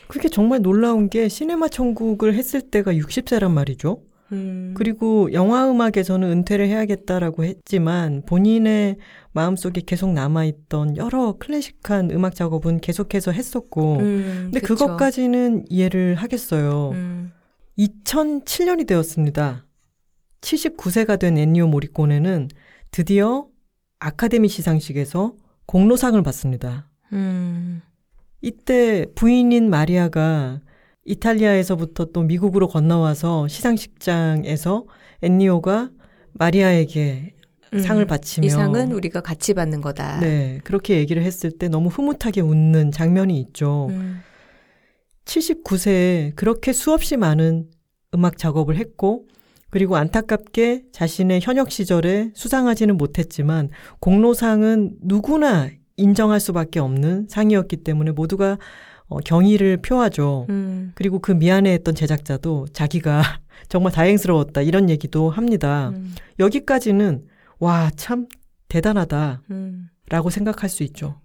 [0.07, 4.01] 그게 정말 놀라운 게 시네마 천국을 했을 때가 60세란 말이죠.
[4.31, 4.73] 음.
[4.77, 8.97] 그리고 영화 음악에서는 은퇴를 해야겠다라고 했지만 본인의
[9.33, 14.75] 마음속에 계속 남아있던 여러 클래식한 음악 작업은 계속해서 했었고 음, 근데 그쵸.
[14.75, 16.91] 그것까지는 이해를 하겠어요.
[16.93, 17.31] 음.
[17.77, 19.65] 2007년이 되었습니다.
[20.41, 22.49] 79세가 된 엔니오 모리꼬네는
[22.91, 23.47] 드디어
[24.01, 25.35] 아카데미 시상식에서
[25.67, 26.89] 공로상을 받습니다.
[27.13, 27.81] 음.
[28.41, 30.59] 이때 부인인 마리아가
[31.05, 34.85] 이탈리아에서부터 또 미국으로 건너와서 시상식장에서
[35.21, 35.91] 엔니오가
[36.33, 37.35] 마리아에게
[37.73, 37.79] 음.
[37.79, 40.19] 상을 바치며 이 상은 우리가 같이 받는 거다.
[40.19, 43.87] 네, 그렇게 얘기를 했을 때 너무 흐뭇하게 웃는 장면이 있죠.
[43.91, 44.21] 음.
[45.25, 47.69] 79세에 그렇게 수없이 많은
[48.15, 49.27] 음악 작업을 했고
[49.71, 53.69] 그리고 안타깝게 자신의 현역 시절에 수상하지는 못했지만
[53.99, 58.57] 공로상은 누구나 인정할 수밖에 없는 상이었기 때문에 모두가
[59.07, 60.45] 어, 경의를 표하죠.
[60.49, 60.91] 음.
[60.95, 63.23] 그리고 그 미안해했던 제작자도 자기가
[63.67, 65.89] 정말 다행스러웠다 이런 얘기도 합니다.
[65.89, 66.13] 음.
[66.39, 67.25] 여기까지는
[67.59, 68.27] 와 참
[68.69, 69.89] 대단하다라고 음.
[70.29, 71.19] 생각할 수 있죠.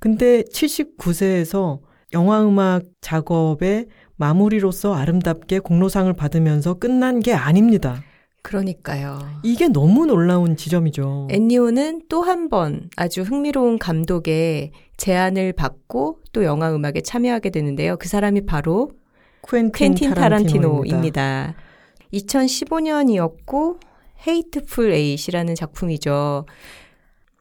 [0.00, 1.80] 근데 79세에서
[2.12, 3.86] 영화음악 작업의
[4.24, 8.02] 마무리로서 아름답게 공로상을 받으면서 끝난 게 아닙니다.
[8.40, 9.18] 그러니까요.
[9.42, 11.28] 이게 너무 놀라운 지점이죠.
[11.30, 17.98] 엔니오는 또 한 번 아주 흥미로운 감독의 제안을 받고 또 영화 음악에 참여하게 되는데요.
[17.98, 18.90] 그 사람이 바로
[19.46, 21.20] 퀸틴, 퀸틴 타란티노입니다.
[21.20, 21.54] 타란티노입니다.
[22.14, 23.78] 2015년이었고
[24.26, 26.46] Hateful Eight이라는 작품이죠.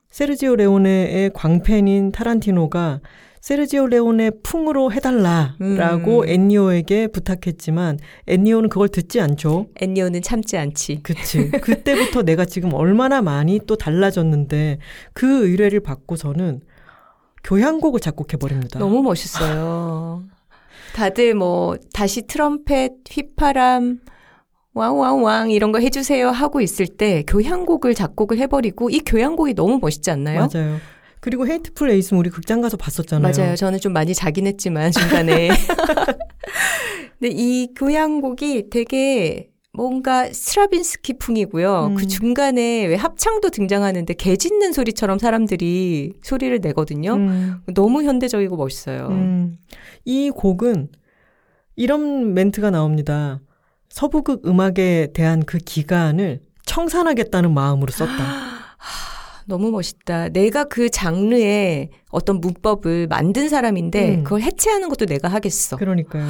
[0.10, 3.00] 세르지오 레오네의 광팬인 타란티노가
[3.44, 6.30] 세르지오 레오네 풍으로 해달라라고 음.
[6.30, 9.68] 엔니오에게 부탁했지만 엔니오는 그걸 듣지 않죠.
[9.76, 11.02] 엔니오는 참지 않지.
[11.04, 11.52] 그치.
[11.60, 14.78] 그때부터 내가 지금 얼마나 많이 또 달라졌는데
[15.12, 16.62] 그 의뢰를 받고서는
[17.44, 18.80] 교향곡을 작곡해버립니다.
[18.80, 20.24] 너무 멋있어요.
[20.96, 24.00] 다들 뭐 다시 트럼펫, 휘파람,
[24.74, 30.48] 왕왕왕 이런 거 해주세요 하고 있을 때 교향곡을 작곡을 해버리고 이 교향곡이 너무 멋있지 않나요?
[30.54, 30.78] 맞아요.
[31.24, 33.32] 그리고 헤이트풀 에이스는 우리 극장 가서 봤었잖아요.
[33.34, 33.56] 맞아요.
[33.56, 35.48] 저는 좀 많이 자긴 했지만 중간에.
[37.18, 41.92] 근데 이 교향곡이 되게 뭔가 스트라빈스키 풍이고요.
[41.92, 41.96] 음.
[41.96, 47.14] 그 중간에 왜 합창도 등장하는데 개 짖는 소리처럼 사람들이 소리를 내거든요.
[47.14, 49.08] 음, 너무 현대적이고 멋있어요.
[49.12, 49.58] 음.
[50.04, 50.90] 이 곡은
[51.78, 53.40] 이런 멘트가 나옵니다.
[53.88, 58.12] 서부극 음악에 대한 그 기간을 청산하겠다는 마음으로 썼다.
[59.46, 60.30] 너무 멋있다.
[60.30, 64.24] 내가 그 장르의 어떤 문법을 만든 사람인데 음.
[64.24, 65.78] 그걸 해체하는 것도 내가 하겠어.
[65.78, 66.28] 그러니까요.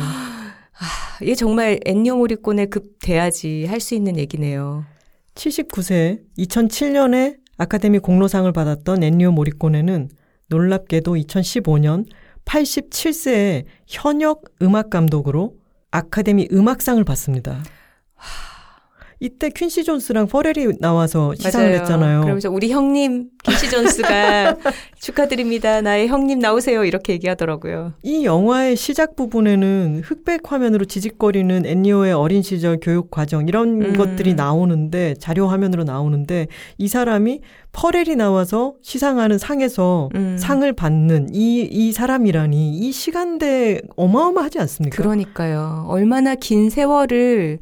[1.22, 4.86] 이게 정말 엔니오 모리콘의 급 돼야지 할 수 있는 얘기네요.
[5.36, 10.10] 79세 2007년에 아카데미 공로상을 받았던 엔니오 모리코네는
[10.48, 12.06] 놀랍게도 2015년
[12.46, 15.56] 87세에 현역 음악 감독으로
[15.92, 17.64] 아카데미 음악상을 받습니다.
[19.24, 21.80] 이때 퀸시 존스랑 퍼렐이 나와서 시상을 맞아요.
[21.80, 22.22] 했잖아요.
[22.24, 24.58] 그러면서 우리 형님 김시 존스가
[25.00, 25.80] 축하드립니다.
[25.80, 26.84] 나의 형님 나오세요.
[26.84, 27.94] 이렇게 얘기하더라고요.
[28.04, 33.94] 이 영화의 시작 부분에는 흑백 화면으로 지직거리는 엔니오의 어린 시절 교육 과정 이런 음.
[33.94, 36.48] 것들이 나오는데 자료 화면으로 나오는데
[36.78, 37.40] 이 사람이
[37.72, 40.36] 퍼렐이 나와서 시상하는 상에서 음.
[40.38, 45.02] 상을 받는 이, 이 사람이라니 이 시간대 어마어마하지 않습니까?
[45.02, 45.86] 그러니까요.
[45.88, 47.60] 얼마나 긴 세월을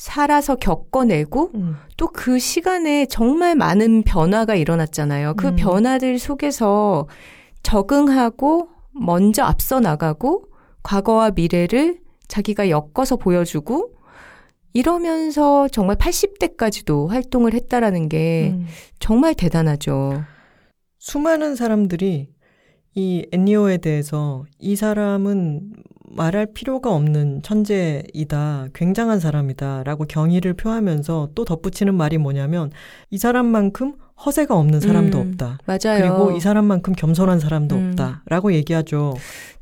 [0.00, 1.76] 살아서 겪어내고 음.
[1.98, 5.34] 또그 시간에 정말 많은 변화가 일어났잖아요.
[5.34, 5.56] 그 음.
[5.56, 7.06] 변화들 속에서
[7.62, 10.46] 적응하고 먼저 앞서 나가고
[10.82, 11.98] 과거와 미래를
[12.28, 13.92] 자기가 엮어서 보여주고
[14.72, 18.66] 이러면서 정말 80대까지도 활동을 했다라는 게 음.
[19.00, 20.24] 정말 대단하죠.
[20.98, 22.30] 수많은 사람들이
[22.94, 25.74] 이 엔니오에 대해서 이 사람은
[26.10, 32.70] 말할 필요가 없는 천재이다, 굉장한 사람이다, 라고 경의를 표하면서 또 덧붙이는 말이 뭐냐면
[33.10, 33.94] 이 사람만큼
[34.24, 35.58] 허세가 없는 사람도 음, 없다.
[35.64, 36.02] 맞아요.
[36.02, 37.88] 그리고 이 사람만큼 겸손한 사람도 음.
[37.88, 38.22] 없다.
[38.26, 39.14] 라고 얘기하죠.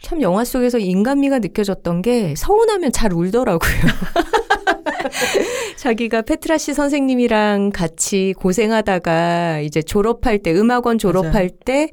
[0.03, 3.61] 참 영화 속에서 인간미가 느껴졌던 게 서운하면 잘 울더라고요.
[5.77, 11.49] 자기가 페트라시 선생님이랑 같이 고생하다가 이제 졸업할 때 음악원 졸업할 맞아요.
[11.65, 11.91] 때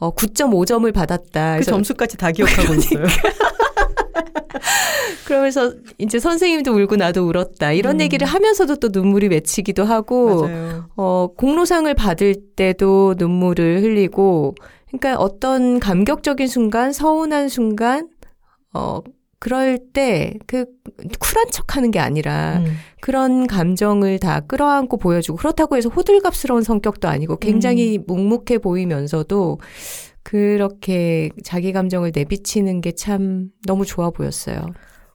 [0.00, 1.58] 어, 9.5점을 받았다.
[1.58, 3.04] 그 점수까지 다 기억하고 있어요.
[5.26, 7.72] 그러면서 이제 선생님도 울고 나도 울었다.
[7.72, 8.00] 이런 음.
[8.00, 10.88] 얘기를 하면서도 또 눈물이 맺히기도 하고 맞아요.
[10.96, 14.54] 어, 공로상을 받을 때도 눈물을 흘리고,
[14.88, 18.08] 그러니까 어떤 감격적인 순간, 서운한 순간,
[18.72, 19.00] 어,
[19.40, 20.64] 그럴 때 그
[21.20, 22.72] 쿨한 척 하는 게 아니라 음.
[23.00, 29.58] 그런 감정을 다 끌어안고 보여주고 그렇다고 해서 호들갑스러운 성격도 아니고 굉장히 묵묵해 보이면서도
[30.24, 34.60] 그렇게 자기 감정을 내비치는 게 참 너무 좋아 보였어요.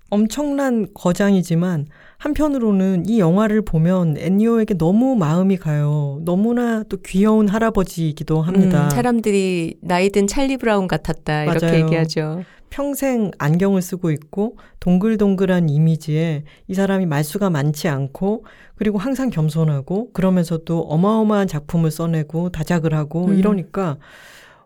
[0.10, 6.20] 엄청난 거장이지만 한편으로는 이 영화를 보면 엔니오에게 너무 마음이 가요.
[6.24, 8.86] 너무나 또 귀여운 할아버지이기도 합니다.
[8.86, 11.84] 음, 사람들이 나이든 찰리 브라운 같았다 이렇게 맞아요.
[11.84, 12.44] 얘기하죠.
[12.74, 20.80] 평생 안경을 쓰고 있고 동글동글한 이미지에 이 사람이 말수가 많지 않고 그리고 항상 겸손하고 그러면서도
[20.80, 23.38] 어마어마한 작품을 써내고 다작을 하고 음.
[23.38, 24.00] 이러니까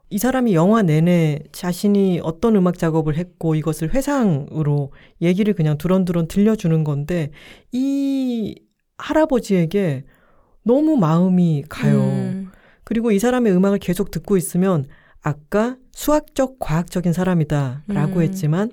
[0.09, 6.85] 이 사람이 영화 내내 자신이 어떤 음악 작업을 했고 이것을 회상으로 얘기를 그냥 두런두런 들려주는
[6.85, 7.31] 건데
[7.73, 8.55] 이
[8.97, 10.05] 할아버지에게
[10.63, 11.99] 너무 마음이 가요.
[11.99, 12.51] 음,
[12.85, 14.85] 그리고 이 사람의 음악을 계속 듣고 있으면
[15.27, 18.21] 아까 수학적, 과학적인 사람이다라고 음.
[18.21, 18.71] 했지만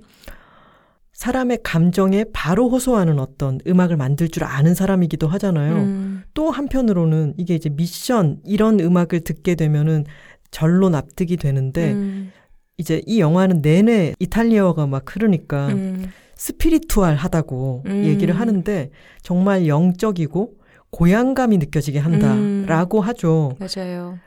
[1.13, 5.75] 사람의 감정에 바로 호소하는 어떤 음악을 만들 줄 아는 사람이기도 하잖아요.
[5.75, 10.05] 음, 또 한편으로는 이게 이제 미션 이런 음악을 듣게 되면은
[10.51, 12.33] 절로 납득이 되는데 음,
[12.77, 16.11] 이제 이 영화는 내내 이탈리아어가 막 흐르니까 음.
[16.37, 18.05] 스피리투얼하다고 음.
[18.05, 18.91] 얘기를 하는데
[19.23, 20.55] 정말 영적이고
[20.91, 23.57] 고향감이 느껴지게 한다라고 하죠.
[23.59, 24.19] 맞아요.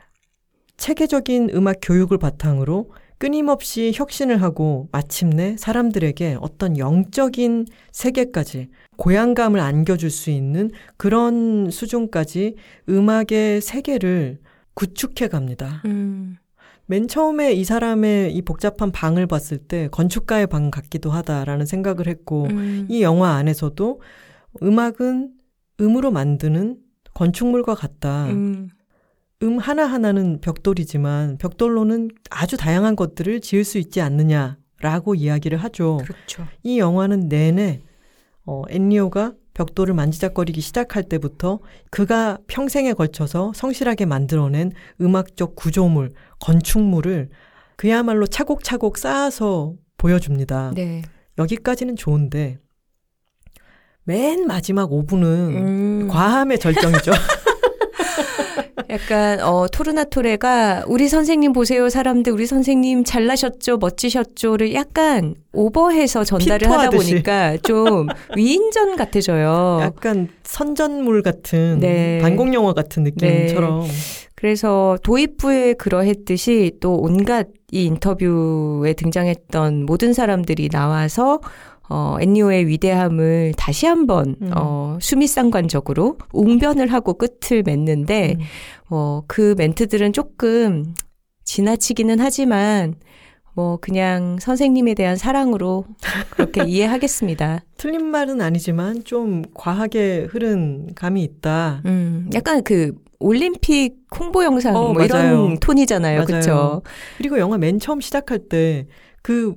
[0.78, 10.30] 체계적인 음악 교육을 바탕으로 끊임없이 혁신을 하고 마침내 사람들에게 어떤 영적인 세계까지 고향감을 안겨줄 수
[10.30, 12.54] 있는 그런 수준까지
[12.88, 14.38] 음악의 세계를
[14.74, 15.82] 구축해 갑니다.
[15.84, 16.36] 음.
[16.86, 22.44] 맨 처음에 이 사람의 이 복잡한 방을 봤을 때 건축가의 방 같기도 하다라는 생각을 했고
[22.44, 22.86] 음.
[22.88, 24.00] 이 영화 안에서도
[24.62, 25.32] 음악은
[25.80, 26.78] 음으로 만드는
[27.14, 28.26] 건축물과 같다.
[28.26, 28.68] 음.
[29.42, 35.98] 음 하나하나는 벽돌이지만 벽돌로는 아주 다양한 것들을 지을 수 있지 않느냐라고 이야기를 하죠.
[36.02, 36.46] 그렇죠.
[36.64, 37.82] 이 영화는 내내
[38.44, 41.60] 어, 엔리오가 벽돌을 만지작거리기 시작할 때부터
[41.90, 47.28] 그가 평생에 걸쳐서 성실하게 만들어낸 음악적 구조물, 건축물을
[47.76, 50.72] 그야말로 차곡차곡 쌓아서 보여줍니다.
[50.74, 51.02] 네.
[51.38, 52.58] 여기까지는 좋은데
[54.04, 56.08] 맨 마지막 5분은 음.
[56.08, 57.12] 과함의 절정이죠.
[58.90, 66.90] 약간 어 토르나토레가 우리 선생님 보세요 사람들 우리 선생님 잘나셨죠 멋지셨죠를 약간 오버해서 전달을 하다.
[66.90, 68.06] 보니까 좀
[68.36, 69.80] 위인전 같아져요.
[69.82, 72.18] 약간 선전물 같은 네.
[72.22, 73.86] 반공 영화 같은 느낌처럼
[74.34, 81.40] 그래서 도입부에 그러했듯이 또 온갖 이 인터뷰에 등장했던 모든 사람들이 나와서
[81.88, 84.50] 어, 엔니오의 위대함을 다시 한번 음.
[84.54, 88.44] 어, 수미상관적으로 웅변을 하고 끝을 맺는데 음.
[88.90, 90.94] 어, 그 멘트들은 조금
[91.44, 92.94] 지나치기는 하지만
[93.54, 95.86] 뭐 그냥 선생님에 대한 사랑으로
[96.30, 97.60] 그렇게 이해하겠습니다.
[97.76, 101.82] 틀린 말은 아니지만 좀 과하게 흐른 감이 있다.
[101.86, 105.06] 음, 약간 그 올림픽 홍보 영상 어, 뭐 맞아요.
[105.08, 106.24] 이런 톤이잖아요.
[106.26, 106.82] 그렇죠?
[107.16, 108.86] 그리고 영화 맨 처음 시작할 때
[109.28, 109.54] 그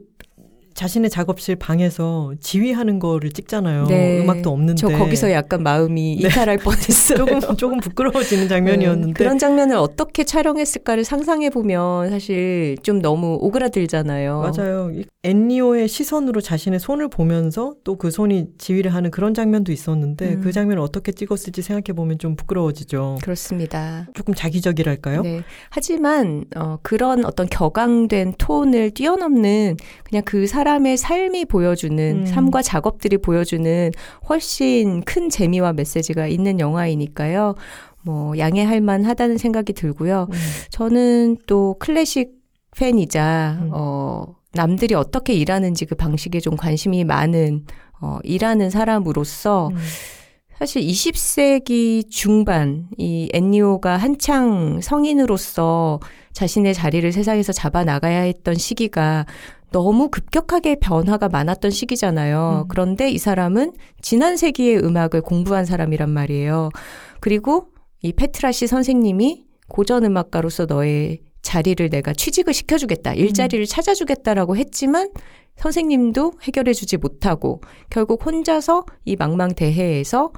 [0.81, 3.85] 자신의 작업실 방에서 지휘하는 거를 찍잖아요.
[3.85, 4.23] 네.
[4.23, 4.79] 음악도 없는데.
[4.81, 6.27] 저 거기서 약간 마음이 네.
[6.27, 7.17] 이탈할 뻔했어요.
[7.17, 14.41] 조금 조금 부끄러워지는 장면이었는데 네, 그런 장면을 어떻게 촬영했을까를 상상해 보면 사실 좀 너무 오그라들잖아요.
[14.41, 14.89] 맞아요.
[14.91, 20.41] 이 엔리오의 시선으로 자신의 손을 보면서 또 그 손이 지휘를 하는 그런 장면도 있었는데 음.
[20.41, 23.19] 그 장면을 어떻게 찍었을지 생각해 보면 좀 부끄러워지죠.
[23.21, 24.07] 그렇습니다.
[24.15, 25.21] 조금 자기적이랄까요?
[25.21, 25.43] 네.
[25.69, 32.25] 하지만 어, 그런 어떤 격앙된 톤을 뛰어넘는 그냥 그 사람 의 삶이 보여주는 음.
[32.25, 33.91] 삶과 작업들이 보여주는
[34.29, 37.55] 훨씬 큰 재미와 메시지가 있는 영화이니까요.
[38.03, 40.27] 뭐 양해할 만하다는 생각이 들고요.
[40.31, 40.37] 음.
[40.69, 42.31] 저는 또 클래식
[42.77, 43.69] 팬이자 음.
[43.73, 47.65] 어 남들이 어떻게 일하는지 그 방식에 좀 관심이 많은
[48.01, 49.77] 어 일하는 사람으로서 음.
[50.57, 55.99] 사실 20세기 중반 이 엔니오가 한창 성인으로서
[56.33, 59.25] 자신의 자리를 세상에서 잡아 나가야 했던 시기가
[59.71, 62.63] 너무 급격하게 변화가 많았던 시기잖아요.
[62.63, 62.67] 음.
[62.67, 66.69] 그런데 이 사람은 지난 세기의 음악을 공부한 사람이란 말이에요.
[67.19, 67.67] 그리고
[68.01, 75.09] 이 페트라시 선생님이 고전 음악가로서 너의 자리를 내가 취직을 시켜주겠다, 일자리를 찾아주겠다라고 했지만
[75.55, 80.31] 선생님도 해결해주지 못하고 결국 혼자서 이 망망대해에서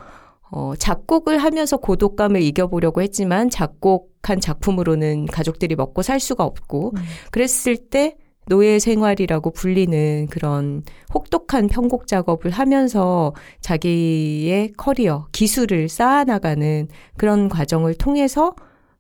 [0.52, 7.04] 어, 작곡을 하면서 고독감을 이겨보려고 했지만 작곡한 작품으로는 가족들이 먹고 살 수가 없고 음.
[7.32, 8.16] 그랬을 때
[8.48, 10.84] 노예 생활이라고 불리는 그런
[11.14, 16.88] 혹독한 편곡 작업을 하면서 자기의 커리어, 기술을 쌓아나가는
[17.18, 18.56] 그런 과정을 통해서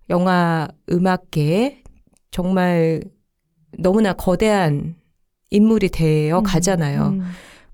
[0.10, 1.84] 영화 음악계에
[2.32, 3.02] 정말
[3.78, 4.96] 너무나 거대한
[5.50, 7.08] 인물이 되어 가잖아요.
[7.10, 7.22] 음.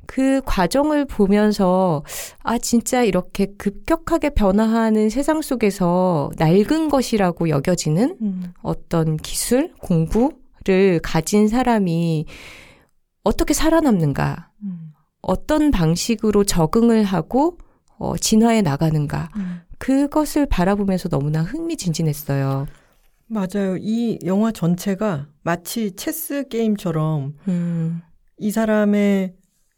[0.05, 2.03] 그 과정을 보면서
[2.41, 8.53] 아 진짜 이렇게 급격하게 변화하는 세상 속에서 낡은 것이라고 여겨지는 음.
[8.63, 10.31] 어떤 기술, 공부
[10.69, 12.27] 를 가진 사람이
[13.23, 14.51] 어떻게 살아남는가?
[14.61, 14.93] 음.
[15.19, 17.57] 어떤 방식으로 적응을 하고
[17.97, 19.31] 어, 진화해 나가는가?
[19.35, 19.61] 음.
[19.79, 22.67] 그것을 바라보면서 너무나 흥미진진했어요.
[23.25, 23.77] 맞아요.
[23.79, 28.01] 이 영화 전체가 마치 체스 게임처럼 음,
[28.37, 29.33] 이 사람의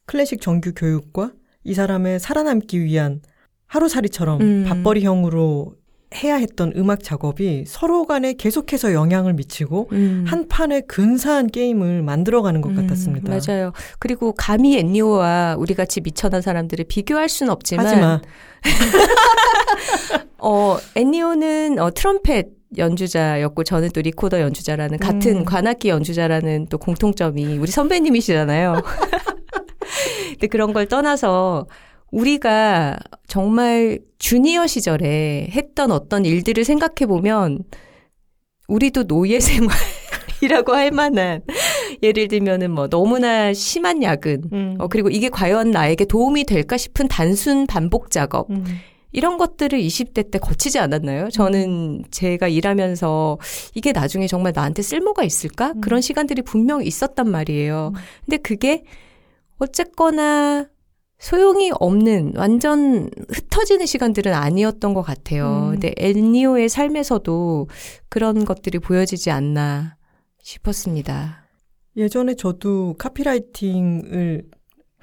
[0.06, 1.32] 클래식 정규 교육과
[1.64, 3.22] 이 사람의 살아남기 위한
[3.68, 4.66] 하루살이처럼 음.
[4.68, 5.76] 밥벌이형으로
[6.14, 10.26] 해야 했던 음악 작업이 서로 간에 계속해서 영향을 미치고 음.
[10.28, 13.32] 한 판의 근사한 게임을 만들어가는 것 음, 같았습니다.
[13.32, 13.72] 맞아요.
[13.98, 18.22] 그리고 감히 엔니오와 우리 같이 미천한 사람들을 비교할 수는 없지만 하지만
[20.38, 22.48] 어, 엔니오는 어, 트럼펫
[22.78, 25.46] 연주자였고 저는 또 리코더 연주자라는 같은 음.
[25.46, 28.82] 관악기 연주자라는 또 공통점이 우리 선배님이시잖아요.
[30.32, 31.68] 근데 그런 걸 떠나서
[32.12, 32.98] 우리가
[33.28, 37.64] 정말 주니어 시절에 했던 어떤 일들을 생각해 보면
[38.68, 41.42] 우리도 노예 생활이라고 할 만한
[42.04, 44.76] 예를 들면은 뭐 너무나 심한 야근, 음.
[44.80, 48.50] 어, 그리고 이게 과연 나에게 도움이 될까 싶은 단순 반복 작업.
[48.50, 48.66] 음.
[49.14, 51.30] 이런 것들을 20대 때 거치지 않았나요?
[51.32, 53.40] 저는 제가 일하면서
[53.76, 55.74] 이게 나중에 정말 나한테 쓸모가 있을까?
[55.76, 55.82] 음.
[55.82, 57.92] 그런 시간들이 분명 있었단 말이에요.
[58.26, 58.84] 근데 그게
[59.60, 60.66] 어쨌거나
[61.22, 65.68] 소용이 없는 완전 흩어지는 시간들은 아니었던 것 같아요.
[65.68, 65.72] 음.
[65.72, 67.68] 근데 엘니오의 삶에서도
[68.10, 69.98] 그런 것들이 보여지지 않나
[70.42, 71.46] 싶었습니다.
[71.96, 74.46] 예전에 저도 카피라이팅을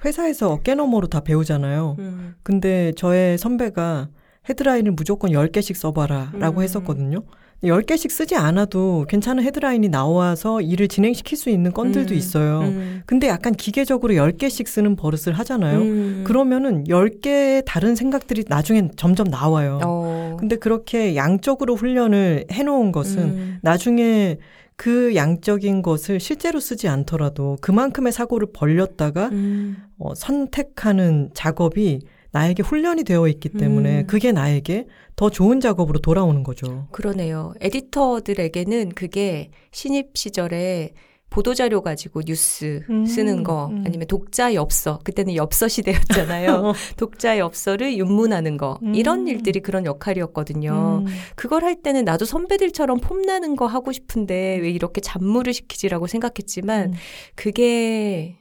[0.03, 1.95] 회사에서 어깨너머로 다 배우잖아요.
[2.43, 4.09] 근데 저의 선배가
[4.49, 6.63] 헤드라인을 무조건 10개씩 써봐라 라고 음.
[6.63, 7.23] 했었거든요.
[7.63, 12.17] 10개씩 쓰지 않아도 괜찮은 헤드라인이 나와서 일을 진행시킬 수 있는 건들도 음.
[12.17, 12.59] 있어요.
[12.61, 13.01] 음.
[13.05, 15.79] 근데 약간 기계적으로 10개씩 쓰는 버릇을 하잖아요.
[15.79, 16.23] 음.
[16.25, 19.79] 그러면은 10개의 다른 생각들이 나중엔 점점 나와요.
[19.83, 20.37] 어.
[20.39, 23.59] 근데 그렇게 양적으로 훈련을 해놓은 것은 음.
[23.61, 24.37] 나중에
[24.77, 29.75] 그 양적인 것을 실제로 쓰지 않더라도 그만큼의 사고를 벌렸다가 음.
[29.97, 31.99] 어, 선택하는 작업이
[32.31, 34.07] 나에게 훈련이 되어 있기 때문에 음.
[34.07, 36.87] 그게 나에게 더 좋은 작업으로 돌아오는 거죠.
[36.91, 37.53] 그러네요.
[37.59, 40.93] 에디터들에게는 그게 신입 시절에
[41.29, 43.83] 보도자료 가지고 뉴스 음, 쓰는 거 음.
[43.85, 46.73] 아니면 독자 엽서 그때는 엽서 시대였잖아요.
[46.97, 48.95] 독자 엽서를 윤문하는 거 음.
[48.95, 51.03] 이런 일들이 그런 역할이었거든요.
[51.05, 51.11] 음.
[51.35, 56.93] 그걸 할 때는 나도 선배들처럼 폼나는 거 하고 싶은데 왜 이렇게 잡무를 시키지라고 생각했지만 음.
[57.35, 58.35] 그게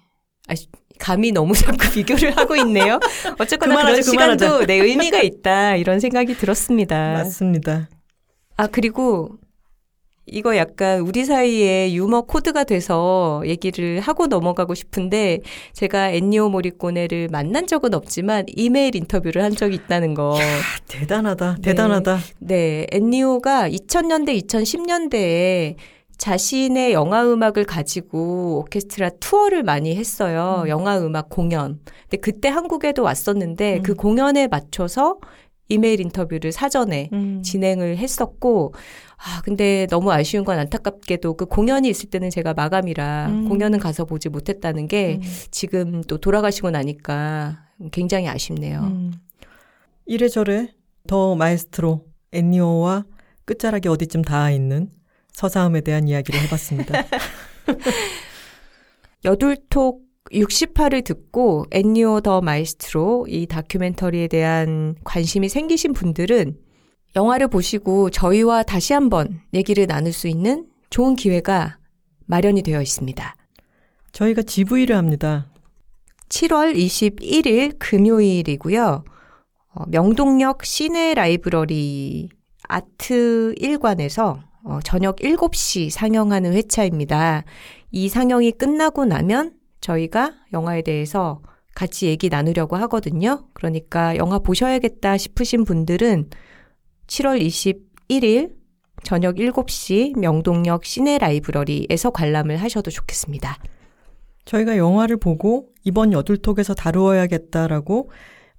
[0.49, 0.55] 아,
[0.99, 3.01] 감이 너무 자꾸 비교를 하고 있네요.
[3.39, 4.45] 어쨌거나 그런 그만하자, 그만하자.
[4.47, 7.13] 시간도 내 의미가 있다 이런 생각이 들었습니다.
[7.15, 7.89] 맞습니다.
[8.57, 9.31] 아, 그리고
[10.31, 15.41] 이거 약간 우리 사이에 유머 코드가 돼서 얘기를 하고 넘어가고 싶은데
[15.73, 20.37] 제가 엔니오 모리꼬네를 만난 적은 없지만 이메일 인터뷰를 한 적이 있다는 거.
[20.87, 21.55] 대단하다.
[21.57, 21.63] 네.
[21.63, 22.19] 대단하다.
[22.41, 25.77] 네, 엔니오가 2000년대, 2010년대에
[26.19, 30.63] 자신의 영화 음악을 가지고 오케스트라 투어를 많이 했어요.
[30.65, 30.69] 음.
[30.69, 31.81] 영화 음악 공연.
[32.03, 33.83] 근데 그때 한국에도 왔었는데 음.
[33.83, 35.19] 그 공연에 맞춰서
[35.69, 37.43] 이메일 인터뷰를 사전에 음.
[37.43, 38.75] 진행을 했었고,
[39.17, 43.49] 아, 근데 너무 아쉬운 건 안타깝게도 그 공연이 있을 때는 제가 마감이라 음.
[43.49, 45.29] 공연은 가서 보지 못했다는 게 음.
[45.51, 48.81] 지금 또 돌아가시고 나니까 굉장히 아쉽네요.
[48.81, 49.13] 음.
[50.07, 50.73] 이래저래
[51.07, 53.05] 더 마에스트로 엔니오와
[53.45, 54.91] 끝자락이 어디쯤 닿아 있는
[55.39, 57.05] 서사음에 대한 이야기를 해봤습니다.
[59.25, 66.59] 여둘톡 60화를 듣고 Ennio the Maestro 이 다큐멘터리에 대한 관심이 생기신 분들은
[67.15, 71.79] 영화를 보시고 저희와 다시 한번 얘기를 나눌 수 있는 좋은 기회가
[72.27, 73.37] 마련이 되어 있습니다.
[74.11, 75.53] 저희가 GV를 합니다.
[76.31, 79.05] 7월 21일 금요일이고요.
[79.75, 82.29] 어, 명동역 시내 라이브러리
[82.65, 87.45] 아트 1관에서 어, 저녁 7시 상영하는 회차입니다.
[87.91, 91.41] 이 상영이 끝나고 나면 저희가 영화에 대해서
[91.75, 93.47] 같이 얘기 나누려고 하거든요.
[93.53, 96.29] 그러니까 영화 보셔야겠다 싶으신 분들은
[97.07, 98.57] 7월 21일
[99.05, 103.59] 저녁 7시 명동역 시내 라이브러리에서 관람을 하셔도 좋겠습니다.
[104.45, 108.11] 저희가 영화를 보고 이번 여둘톡에서 다루어야겠다라고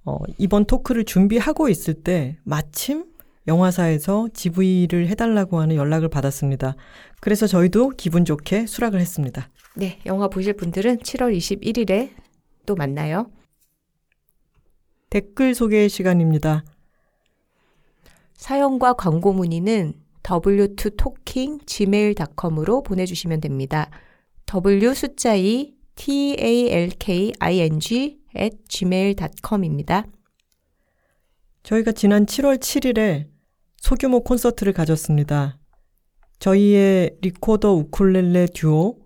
[0.04, 3.04] 어, 이번 토크를 준비하고 있을 때 마침
[3.46, 6.76] 영화사에서 GV를 해달라고 하는 연락을 받았습니다.
[7.20, 9.48] 그래서 저희도 기분 좋게 수락을 했습니다.
[9.76, 12.10] 네, 영화 보실 분들은 7월 21일에
[12.66, 13.30] 또 만나요.
[15.08, 16.64] 댓글 소개 시간입니다.
[18.34, 23.90] 사연과 광고 문의는 w2talking gmail.com으로 보내주시면 됩니다.
[24.46, 30.06] w 숫자 2 t a l k i n g at gmail.com입니다.
[31.62, 33.29] 저희가 지난 7월 7일에
[33.80, 35.58] 소규모 콘서트를 가졌습니다.
[36.38, 38.98] 저희의 리코더 우쿨렐레 듀오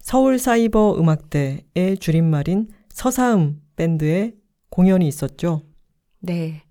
[0.00, 4.34] 서울사이버 음악대의 줄임말인 서사음 밴드의
[4.70, 5.62] 공연이 있었죠.
[6.20, 6.62] 네.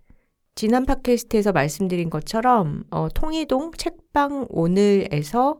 [0.54, 5.60] 지난 팟캐스트에서 말씀드린 것처럼 어, 통이동 책방 오늘에서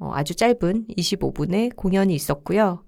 [0.00, 2.84] 어, 아주 짧은 25분의 공연이 있었고요.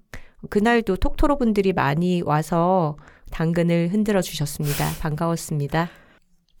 [0.49, 2.97] 그날도 톡토로 분들이 많이 와서
[3.31, 4.85] 당근을 흔들어 주셨습니다.
[4.99, 5.89] 반가웠습니다.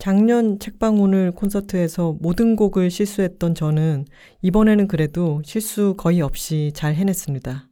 [0.01, 4.05] 작년 책방 오늘 콘서트에서 모든 곡을 실수했던 저는
[4.41, 7.69] 이번에는 그래도 실수 거의 없이 잘 해냈습니다.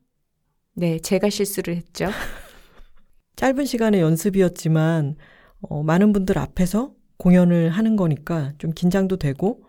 [0.76, 2.06] 네, 제가 실수를 했죠.
[3.36, 5.16] 짧은 시간의 연습이었지만
[5.62, 9.64] 어, 많은 분들 앞에서 공연을 하는 거니까 좀 긴장도 되고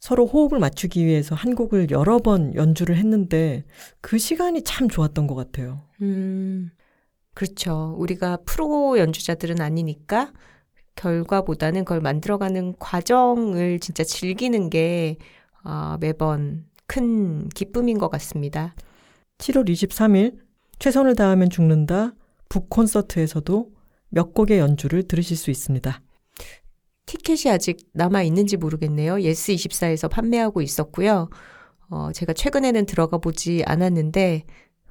[0.00, 3.64] 서로 호흡을 맞추기 위해서 한 곡을 여러 번 연주를 했는데
[4.02, 5.80] 그 시간이 참 좋았던 것 같아요.
[6.02, 6.68] 음,
[7.32, 7.94] 그렇죠.
[7.96, 10.30] 우리가 프로 연주자들은 아니니까
[10.96, 15.16] 결과보다는 그걸 만들어가는 과정을 진짜 즐기는 게
[15.64, 18.74] 어, 매번 큰 기쁨인 것 같습니다.
[19.38, 20.38] 7월 23일
[20.78, 22.14] 최선을 다하면 죽는다
[22.48, 23.70] 북 콘서트에서도
[24.10, 26.02] 몇 곡의 연주를 들으실 수 있습니다.
[27.06, 29.16] 티켓이 아직 남아 있는지 모르겠네요.
[29.16, 31.28] 예스24에서 판매하고 있었고요.
[31.88, 34.44] 어, 제가 최근에는 들어가 보지 않았는데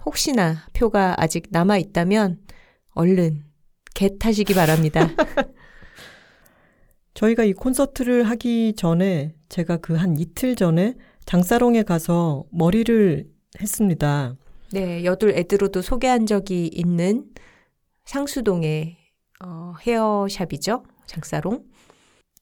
[0.05, 2.39] 혹시나 표가 아직 남아 있다면
[2.91, 3.43] 얼른
[3.93, 5.07] 개 타시기 바랍니다.
[7.13, 10.95] 저희가 이 콘서트를 하기 전에 제가 그 한 이틀 전에
[11.25, 13.25] 장사롱에 가서 머리를
[13.59, 14.35] 했습니다.
[14.73, 17.25] 네, 여둘 애들로도 소개한 적이 있는
[18.05, 18.97] 상수동의
[19.43, 20.83] 어, 헤어샵이죠.
[21.07, 21.63] 장사롱.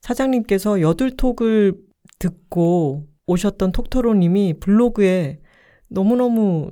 [0.02, 1.74] 사장님께서 여둘톡을
[2.20, 5.40] 듣고 오셨던 톡토로님이 블로그에
[5.88, 6.70] 너무너무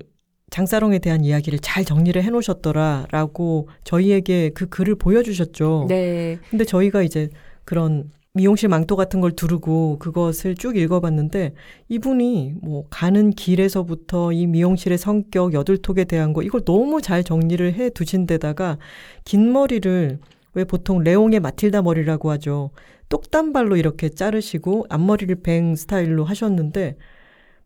[0.49, 5.85] 장사롱에 대한 이야기를 잘 정리를 해 놓으셨더라라고 저희에게 그 글을 보여주셨죠.
[5.89, 6.39] 네.
[6.49, 7.29] 근데 저희가 이제
[7.67, 11.53] 그런 미용실 망토 같은 걸 두르고 그것을 쭉 읽어봤는데
[11.89, 17.89] 이분이 뭐 가는 길에서부터 이 미용실의 성격, 여들톡에 대한 거 이걸 너무 잘 정리를 해
[17.89, 18.77] 두신 데다가
[19.25, 20.19] 긴 머리를
[20.53, 22.69] 왜 보통 레옹의 마틸다 머리라고 하죠.
[23.09, 26.95] 똑단발로 이렇게 자르시고 앞머리를 뱅 스타일로 하셨는데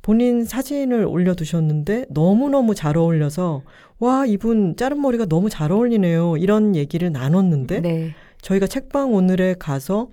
[0.02, 3.62] 본인 사진을 올려두셨는데 너무너무 잘 어울려서
[4.00, 6.38] 와, 이분 자른 머리가 너무 잘 어울리네요.
[6.38, 8.16] 이런 얘기를 나눴는데 네.
[8.42, 10.10] 저희가 책방 오늘에 가서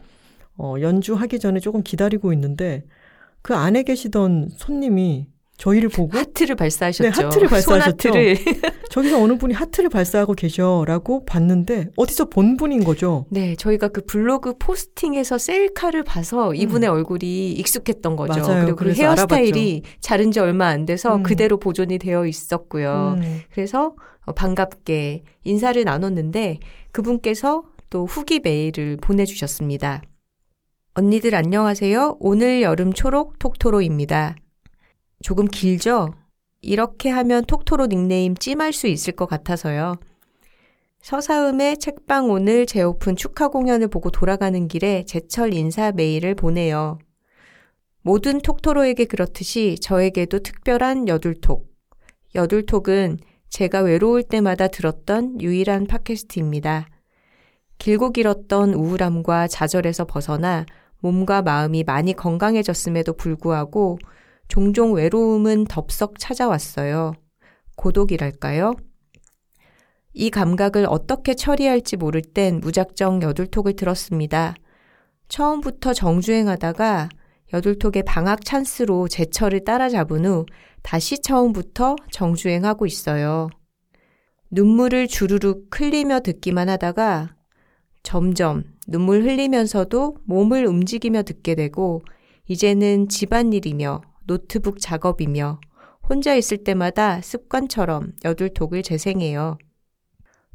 [0.56, 2.84] 어, 연주하기 전에 조금 기다리고 있는데
[3.42, 7.02] 그 안에 계시던 손님이 저희를 보고 하트를 발사하셨죠.
[7.02, 8.10] 네, 하트를 발사하셨죠.
[8.90, 13.26] 저기서 어느 분이 하트를 발사하고 계셔라고 봤는데 어디서 본 분인 거죠.
[13.30, 18.40] 네, 저희가 그 블로그 포스팅에서 셀카를 봐서 이분의 얼굴이 익숙했던 거죠.
[18.40, 18.46] 음.
[18.46, 18.64] 맞아요.
[18.64, 21.22] 그리고 그 헤어스타일이 자른 지 얼마 안 돼서 음.
[21.24, 23.16] 그대로 보존이 되어 있었고요.
[23.18, 23.40] 음.
[23.52, 26.60] 그래서 어, 반갑게 인사를 나눴는데
[26.92, 30.02] 그분께서 또 후기 메일을 보내주셨습니다.
[30.94, 32.16] 언니들 안녕하세요.
[32.20, 34.36] 오늘 여름 초록 톡토로입니다.
[35.22, 36.12] 조금 길죠?
[36.60, 39.94] 이렇게 하면 톡토로 닉네임 찜할 수 있을 것 같아서요.
[41.00, 46.98] 서사음의 책방 오늘 재오픈 축하 공연을 보고 돌아가는 길에 제철 인사 메일을 보내요.
[48.02, 51.68] 모든 톡토로에게 그렇듯이 저에게도 특별한 여둘톡.
[52.34, 53.18] 여둘톡은
[53.48, 56.88] 제가 외로울 때마다 들었던 유일한 팟캐스트입니다.
[57.78, 60.66] 길고 길었던 우울함과 좌절에서 벗어나
[61.00, 63.98] 몸과 마음이 많이 건강해졌음에도 불구하고
[64.48, 67.12] 종종 외로움은 덥석 찾아왔어요.
[67.76, 68.74] 고독이랄까요?
[70.12, 74.54] 이 감각을 어떻게 처리할지 모를 땐 무작정 여둘톡을 들었습니다.
[75.28, 77.08] 처음부터 정주행하다가
[77.52, 80.46] 여둘톡의 방학 찬스로 제철을 따라잡은 후
[80.82, 83.48] 다시 처음부터 정주행하고 있어요.
[84.50, 87.37] 눈물을 주르륵 흘리며 듣기만 하다가
[88.08, 92.00] 점점 눈물 흘리면서도 몸을 움직이며 듣게 되고
[92.46, 95.60] 이제는 집안일이며 노트북 작업이며
[96.08, 99.58] 혼자 있을 때마다 습관처럼 여둘톡을 재생해요.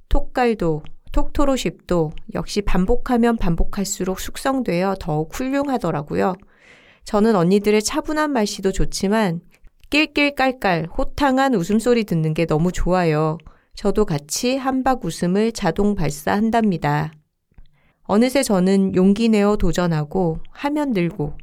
[0.10, 0.82] 톡갈도
[1.12, 6.34] 톡토로쉽도 역시 반복하면 반복할수록 숙성되어 더욱 훌륭하더라고요.
[7.04, 9.42] 저는 언니들의 차분한 말씨도 좋지만
[9.92, 13.38] 낄낄깔깔 호탕한 웃음소리 듣는 게 너무 좋아요.
[13.76, 17.14] 저도 같이 한박 웃음을 자동 발사한답니다.
[18.14, 21.34] 어느새 저는 용기 내어 도전하고 하면 늘고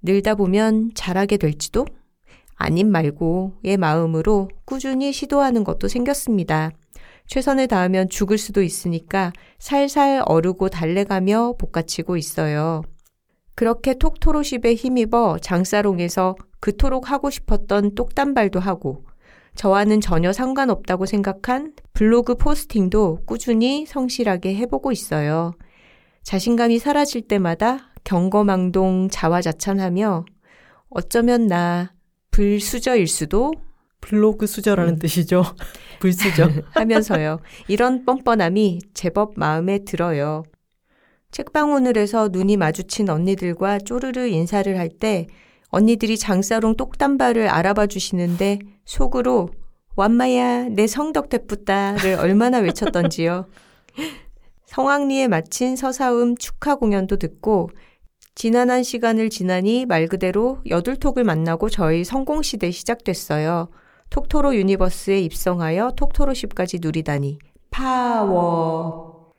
[0.00, 1.84] 늘다 보면 잘하게 될지도
[2.54, 6.70] 아님 말고의 마음으로 꾸준히 시도하는 것도 생겼습니다.
[7.26, 12.80] 최선을 다하면 죽을 수도 있으니까 살살 어르고 달래가며 볶아치고 있어요.
[13.54, 19.04] 그렇게 톡토로십에 힘입어 장사롱에서 그토록 하고 싶었던 똑단발도 하고
[19.56, 25.52] 저와는 전혀 상관없다고 생각한 블로그 포스팅도 꾸준히 성실하게 해보고 있어요.
[26.22, 30.24] 자신감이 사라질 때마다 경거망동 자화자찬하며
[30.90, 31.92] 어쩌면 나
[32.30, 33.52] 불수저일 수도
[34.00, 34.98] 블로그 수저라는 음.
[34.98, 35.44] 뜻이죠.
[36.00, 36.48] 불수저.
[36.72, 37.38] 하면서요.
[37.68, 40.42] 이런 뻔뻔함이 제법 마음에 들어요.
[41.30, 45.26] 책방 오늘에서 눈이 마주친 언니들과 쪼르르 인사를 할 때
[45.68, 49.48] 언니들이 장사롱 똑단발을 알아봐 주시는데 속으로
[49.96, 53.46] 옴마야 내 성덕 돼뿟다를 얼마나 외쳤던지요.
[54.72, 57.68] 성황리에 마친 서사음 축하 공연도 듣고
[58.34, 63.68] 지난한 시간을 지나니 말 그대로 여둘톡을 만나고 저희 성공시대 시작됐어요.
[64.08, 67.38] 톡토로 유니버스에 입성하여 톡토로십까지 누리다니
[67.70, 69.34] 파워.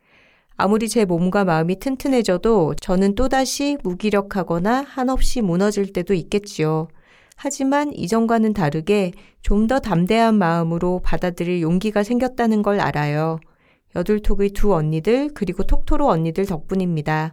[0.56, 6.90] 아무리 제 몸과 마음이 튼튼해져도 저는 또다시 무기력하거나 한없이 무너질 때도 있겠지요.
[7.36, 13.40] 하지만 이전과는 다르게 좀 더 담대한 마음으로 받아들일 용기가 생겼다는 걸 알아요.
[13.96, 17.32] 여둘톡의 두 언니들 그리고 톡토로 언니들 덕분입니다.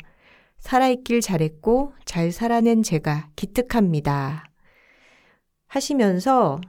[0.59, 4.45] 살아있길 잘했고 잘 살아낸 제가 기특합니다.
[5.69, 6.61] 하시면서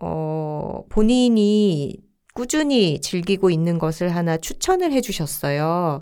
[0.00, 1.96] 어, 본인이
[2.34, 6.00] 꾸준히 즐기고 있는 것을 하나 추천을 해주셨어요.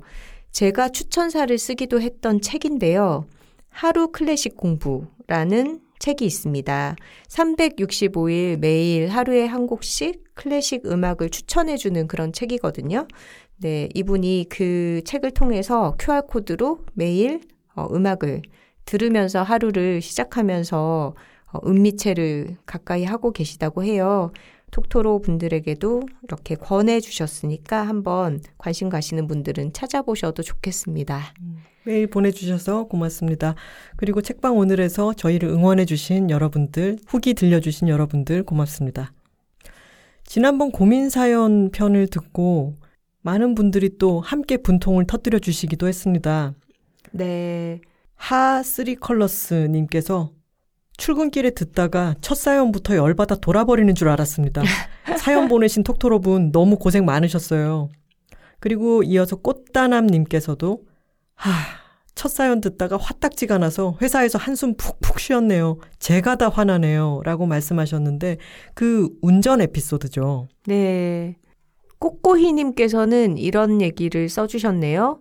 [0.50, 3.26] 제가 추천사를 쓰기도 했던 책인데요.
[3.68, 6.96] 하루 클래식 공부라는 책이 있습니다.
[7.28, 13.06] 365일 매일 하루에 한 곡씩 클래식 음악을 추천해주는 그런 책이거든요.
[13.58, 17.40] 네, 이분이 그 책을 통해서 QR코드로 매일
[17.74, 18.42] 어, 음악을
[18.84, 21.14] 들으면서 하루를 시작하면서
[21.52, 24.32] 어, 음미체를 가까이 하고 계시다고 해요.
[24.70, 31.32] 톡토로 분들에게도 이렇게 권해 주셨으니까 한번 관심 가시는 분들은 찾아보셔도 좋겠습니다.
[31.86, 33.54] 메일 보내주셔서 고맙습니다.
[33.96, 39.12] 그리고 책방 오늘에서 저희를 응원해주신 여러분들, 후기 들려주신 여러분들 고맙습니다.
[40.24, 42.74] 지난번 고민 사연 편을 듣고
[43.22, 46.54] 많은 분들이 또 함께 분통을 터뜨려 주시기도 했습니다.
[47.12, 47.80] 네.
[48.16, 50.32] 하 Three Colors 님께서
[50.96, 54.62] 출근길에 듣다가 첫 사연부터 열받아 돌아버리는 줄 알았습니다.
[55.18, 57.90] 사연 보내신 톡토로분 너무 고생 많으셨어요.
[58.58, 60.85] 그리고 이어서 꽃다남 님께서도
[61.36, 61.50] 하,
[62.14, 65.78] 첫 사연 듣다가 화딱지가 나서 회사에서 한숨 푹푹 쉬었네요.
[65.98, 67.20] 제가 다 화나네요.
[67.24, 68.38] 라고 말씀하셨는데
[68.74, 70.48] 그 운전 에피소드죠.
[70.66, 71.36] 네.
[71.98, 75.20] 꼬꼬희님께서는 이런 얘기를 써주셨네요.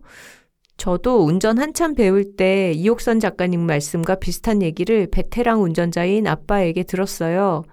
[0.77, 7.63] 저도 운전 한참 배울 때 이옥선 작가님 말씀과 비슷한 얘기를 베테랑 운전자인 아빠에게 들었어요.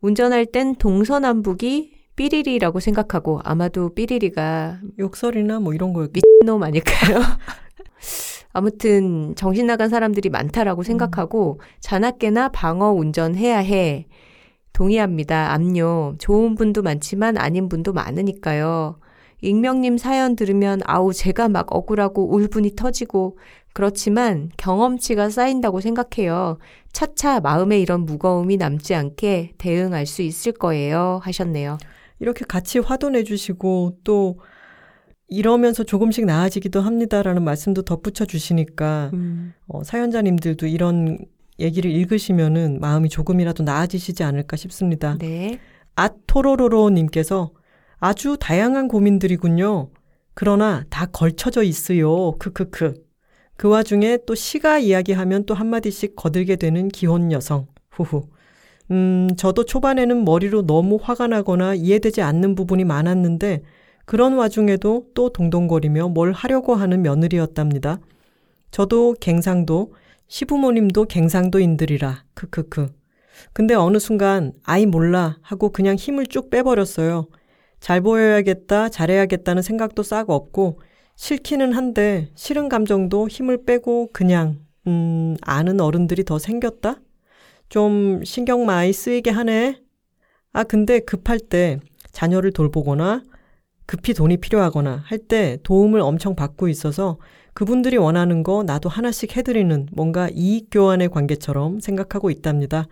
[0.00, 7.20] 운전할 땐 동서남북이 삐리리라고 생각하고 아마도 삐리리가 욕설이나 뭐 이런 거였 미친놈 아닐까요?
[8.52, 14.06] 아무튼 정신 나간 사람들이 많다라고 생각하고 자나깨나 방어 운전해야 해.
[14.72, 15.52] 동의합니다.
[15.52, 16.14] 압류.
[16.18, 18.98] 좋은 분도 많지만 아닌 분도 많으니까요.
[19.42, 23.38] 익명님 사연 들으면 아우 제가 막 억울하고 울분이 터지고
[23.74, 26.56] 그렇지만 경험치가 쌓인다고 생각해요.
[26.92, 31.20] 차차 마음에 이런 무거움이 남지 않게 대응할 수 있을 거예요.
[31.22, 31.76] 하셨네요.
[32.18, 34.38] 이렇게 같이 화도 내주시고 또
[35.28, 39.54] 이러면서 조금씩 나아지기도 합니다라는 말씀도 덧붙여 주시니까 음.
[39.66, 41.18] 어, 사연자님들도 이런
[41.58, 45.16] 얘기를 읽으시면은 마음이 조금이라도 나아지시지 않을까 싶습니다.
[45.18, 45.58] 네.
[45.96, 47.50] 아토로로로님께서
[47.98, 49.90] 아주 다양한 고민들이군요.
[50.34, 52.32] 그러나 다 걸쳐져 있어요.
[52.32, 52.94] 크크크.
[53.56, 57.66] 그 와중에 또 시가 이야기하면 또 한마디씩 거들게 되는 기혼 여성.
[57.90, 58.28] 후후.
[58.90, 63.62] 음, 저도 초반에는 머리로 너무 화가 나거나 이해되지 않는 부분이 많았는데
[64.04, 67.98] 그런 와중에도 또 동동거리며 뭘 하려고 하는 며느리였답니다.
[68.70, 69.92] 저도 갱상도,
[70.28, 72.24] 시부모님도 갱상도인들이라.
[72.34, 72.88] 크크크.
[73.52, 77.26] 근데 어느 순간 아이 몰라 하고 그냥 힘을 쭉 빼버렸어요.
[77.80, 80.80] 잘 보여야겠다, 잘해야겠다는 생각도 싹 없고,
[81.16, 87.00] 싫기는 한데, 싫은 감정도 힘을 빼고 그냥, 음, 아는 어른들이 더 생겼다?
[87.68, 89.80] 좀 신경 많이 쓰이게 하네?
[90.52, 91.80] 아, 근데 급할 때
[92.12, 93.22] 자녀를 돌보거나,
[93.86, 97.18] 급히 돈이 필요하거나 할 때 도움을 엄청 받고 있어서
[97.54, 102.86] 그분들이 원하는 거 나도 하나씩 해드리는 뭔가 이익 교환의 관계처럼 생각하고 있답니다.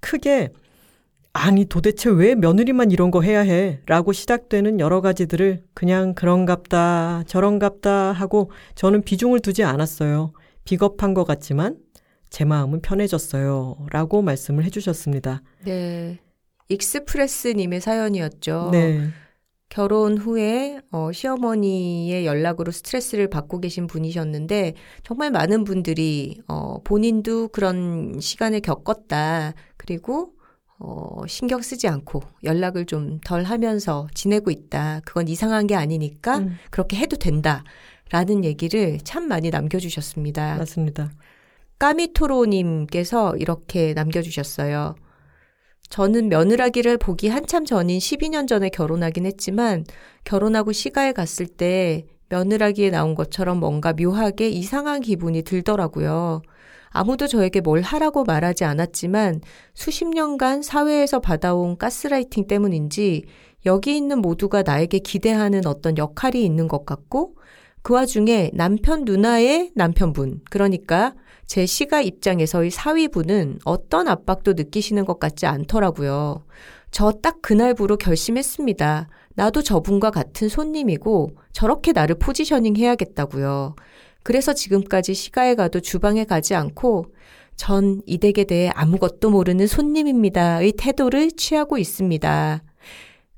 [0.00, 0.50] 크게
[1.32, 3.80] 아니 도대체 왜 며느리만 이런 거 해야 해?
[3.86, 10.32] 라고 시작되는 여러 가지들을 그냥 그런갑다 저런갑다 하고 저는 비중을 두지 않았어요.
[10.64, 11.76] 비겁한 것 같지만
[12.30, 13.86] 제 마음은 편해졌어요.
[13.90, 15.42] 라고 말씀을 해주셨습니다.
[15.64, 16.18] 네.
[16.68, 18.70] 익스프레스님의 사연이었죠.
[18.72, 19.08] 네.
[19.68, 28.18] 결혼 후에 어, 시어머니의 연락으로 스트레스를 받고 계신 분이셨는데 정말 많은 분들이 어, 본인도 그런
[28.20, 29.54] 시간을 겪었다.
[29.76, 30.32] 그리고
[30.78, 35.00] 어, 신경 쓰지 않고 연락을 좀 덜 하면서 지내고 있다.
[35.04, 36.58] 그건 이상한 게 아니니까 음.
[36.70, 37.64] 그렇게 해도 된다.
[38.10, 40.58] 라는 얘기를 참 많이 남겨주셨습니다.
[40.58, 41.10] 맞습니다.
[41.78, 44.94] 까미토로님께서 이렇게 남겨주셨어요.
[45.88, 49.84] 저는 며느라기를 보기 한참 전인 12년 전에 결혼하긴 했지만
[50.24, 56.42] 결혼하고 시가에 갔을 때 며느라기에 나온 것처럼 뭔가 묘하게 이상한 기분이 들더라고요.
[56.88, 59.42] 아무도 저에게 뭘 하라고 말하지 않았지만
[59.74, 63.26] 수십 년간 사회에서 받아온 가스라이팅 때문인지
[63.66, 67.36] 여기 있는 모두가 나에게 기대하는 어떤 역할이 있는 것 같고
[67.82, 71.14] 그 와중에 남편 누나의 남편분, 그러니까
[71.46, 76.44] 제 시가 입장에서의 사위분은 어떤 압박도 느끼시는 것 같지 않더라고요.
[76.90, 79.08] 저 딱 그날부로 결심했습니다.
[79.34, 83.76] 나도 저분과 같은 손님이고 저렇게 나를 포지셔닝 해야겠다고요.
[84.22, 87.06] 그래서 지금까지 시가에 가도 주방에 가지 않고
[87.56, 92.62] 전 이 댁에 대해 아무것도 모르는 손님입니다의 태도를 취하고 있습니다.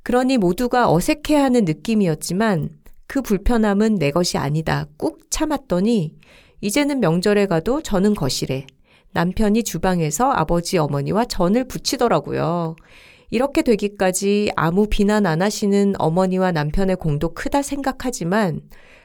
[0.03, 2.71] 그러니 모두가 어색해하는 느낌이었지만
[3.07, 4.87] 그 불편함은 내 것이 아니다.
[4.97, 6.15] 꾹 참았더니
[6.61, 8.67] 이제는 명절에 가도 저는 거실에,
[9.13, 12.77] 남편이 주방에서 아버지 어머니와 전을 부치더라고요.
[13.31, 18.63] 이렇게 되기까지 아무 비난 안 하시는 어머니와 남편의 공도 크다 생각하지만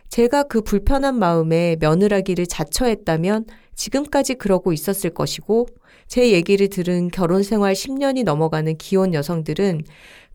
[0.09, 5.67] 제가 그 불편한 마음에 며느라기를 자처했다면 지금까지 그러고 있었을 것이고
[6.07, 9.83] 제 얘기를 들은 결혼 생활 10년이 넘어가는 기혼 여성들은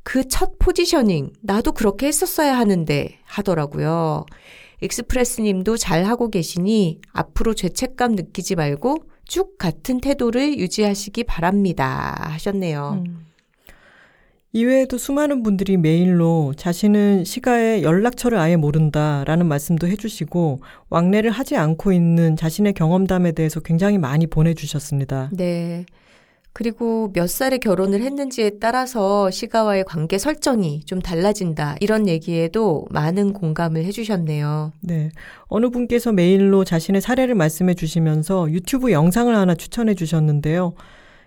[0.08, 4.24] 그 첫 포지셔닝 나도 그렇게 했었어야 하는데 하더라고요.
[4.80, 12.16] 익스프레스 님도 잘 하고 계시니 앞으로 죄책감 느끼지 말고 쭉 같은 태도를 유지하시기 바랍니다.
[12.32, 13.02] 하셨네요.
[13.06, 13.28] 음.
[14.52, 22.34] 이외에도 수많은 분들이 메일로 자신은 시가의 연락처를 아예 모른다라는 말씀도 해주시고 왕래를 하지 않고 있는
[22.34, 25.30] 자신의 경험담에 대해서 굉장히 많이 보내주셨습니다.
[25.34, 25.84] 네.
[26.58, 31.76] 그리고 몇 살에 결혼을 했는지에 따라서 시가와의 관계 설정이 좀 달라진다.
[31.78, 34.72] 이런 얘기에도 많은 공감을 해주셨네요.
[34.80, 35.10] 네.
[35.46, 40.74] 어느 분께서 메일로 자신의 사례를 말씀해 주시면서 유튜브 영상을 하나 추천해 주셨는데요.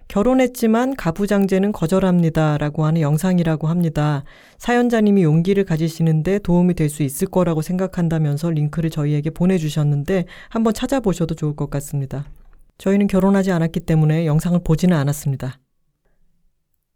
[0.09, 2.57] 결혼했지만 가부장제는 거절합니다.
[2.57, 4.25] 라고 하는 영상이라고 합니다.
[4.57, 11.55] 사연자님이 용기를 가지시는데 도움이 될 수 있을 거라고 생각한다면서 링크를 저희에게 보내주셨는데 한번 찾아보셔도 좋을
[11.55, 12.25] 것 같습니다.
[12.81, 15.59] 저희는 결혼하지 않았기 때문에 영상을 보지는 않았습니다.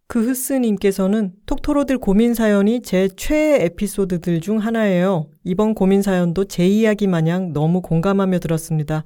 [0.07, 5.27] 그 흐스님께서는 톡토로들 고민 사연이 제 최애 에피소드들 중 하나예요.
[5.43, 9.03] 이번 고민 사연도 제 이야기 마냥 너무 공감하며 들었습니다.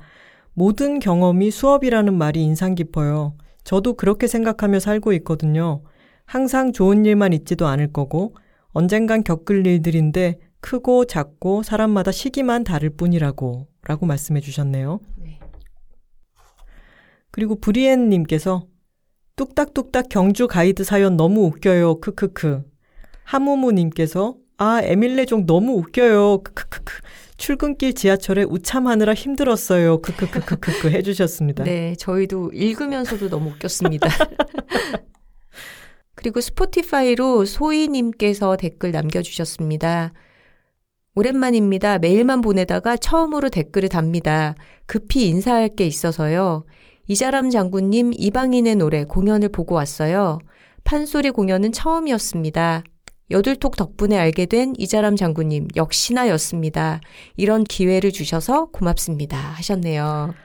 [0.54, 3.36] 모든 경험이 수업이라는 말이 인상 깊어요.
[3.66, 5.84] 저도 그렇게 생각하며 살고 있거든요.
[6.24, 8.36] 항상 좋은 일만 있지도 않을 거고,
[8.72, 15.02] 언젠간 겪을 일들인데 크고 작고 사람마다 시기만 다를 뿐이라고, 라고 말씀해 주셨네요.
[17.30, 17.32] 네.
[17.32, 18.66] 그리고 브리엔님께서
[19.36, 22.00] 뚝딱뚝딱 경주 가이드 사연 너무 웃겨요.
[22.02, 22.64] 크크크.
[23.24, 26.44] 하무무님께서 아, 에밀레종 너무 웃겨요.
[26.44, 26.94] 크크크크.
[27.38, 30.02] 출근길 지하철에 우참하느라 힘들었어요.
[30.02, 31.64] 크크크크크 해주셨습니다.
[31.64, 34.10] 네, 저희도 읽으면서도 너무 웃겼습니다.
[36.16, 40.12] 그리고 스포티파이로 소희님께서 댓글 남겨주셨습니다.
[41.16, 42.00] 오랜만입니다.
[42.00, 44.56] 메일만 보내다가 처음으로 댓글을 답니다.
[44.86, 46.66] 급히 인사할 게 있어서요.
[47.10, 50.38] 이자람 장군님 이방인의 노래 공연을 보고 왔어요.
[50.84, 52.84] 판소리 공연은 처음이었습니다.
[53.32, 57.02] 여둘톡 덕분에 알게 된 이자람 장군님 역시나였습니다.
[57.36, 59.38] 이런 기회를 주셔서 고맙습니다.
[59.38, 60.36] 하셨네요.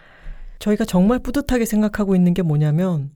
[0.58, 3.10] 저희가 정말 뿌듯하게 생각하고 있는 게 뭐냐면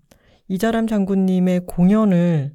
[0.48, 2.52] 이자람 장군님의 공연을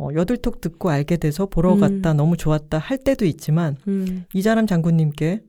[0.00, 1.78] 어, 여둘톡 듣고 알게 돼서 보러 음.
[1.78, 4.24] 갔다 너무 좋았다 할 때도 있지만 음.
[4.34, 5.42] 이자람 장군님께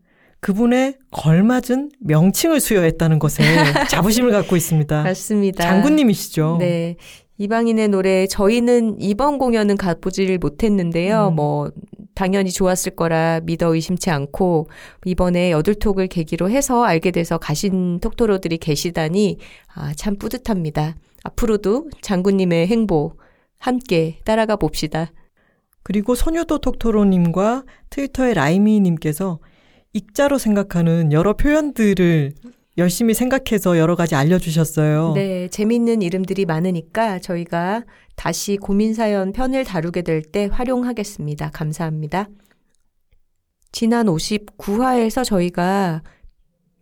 [0.45, 3.41] 그분의 걸맞은 명칭을 수여했다는 것에
[3.89, 5.01] 자부심을 갖고 있습니다.
[5.01, 5.63] 맞습니다.
[5.63, 6.57] 장군님이시죠.
[6.59, 6.97] 네.
[7.39, 11.29] 이방인의 노래 저희는 이번 공연은 가보지를 못했는데요.
[11.29, 11.35] 음.
[11.35, 11.71] 뭐
[12.13, 14.69] 당연히 좋았을 거라 믿어 의심치 않고
[15.05, 19.39] 이번에 여둘톡을 계기로 해서 알게 돼서 가신 톡토로들이 계시다니
[19.73, 20.95] 아, 참 뿌듯합니다.
[21.23, 23.13] 앞으로도 장군님의 행보
[23.57, 25.11] 함께 따라가 봅시다.
[25.81, 29.39] 그리고 소녀도 톡토로님과 트위터의 라이미님께서
[29.99, 32.33] 익자로 생각하는 여러 표현들을
[32.77, 35.13] 열심히 생각해서 여러 가지 알려주셨어요.
[35.13, 37.85] 네, 재밌는 이름들이 많으니까 저희가
[38.17, 41.51] 다시 고민사연 편을 다루게 될 때 활용하겠습니다.
[41.51, 42.27] 감사합니다.
[43.71, 46.03] 지난 59화에서 저희가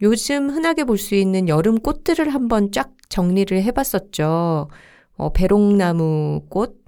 [0.02, 4.70] 요즘 흔하게 볼 수 있는 여름 꽃들을 한번 쫙 정리를 해봤었죠.
[5.18, 6.84] 어, 배롱나무 꽃,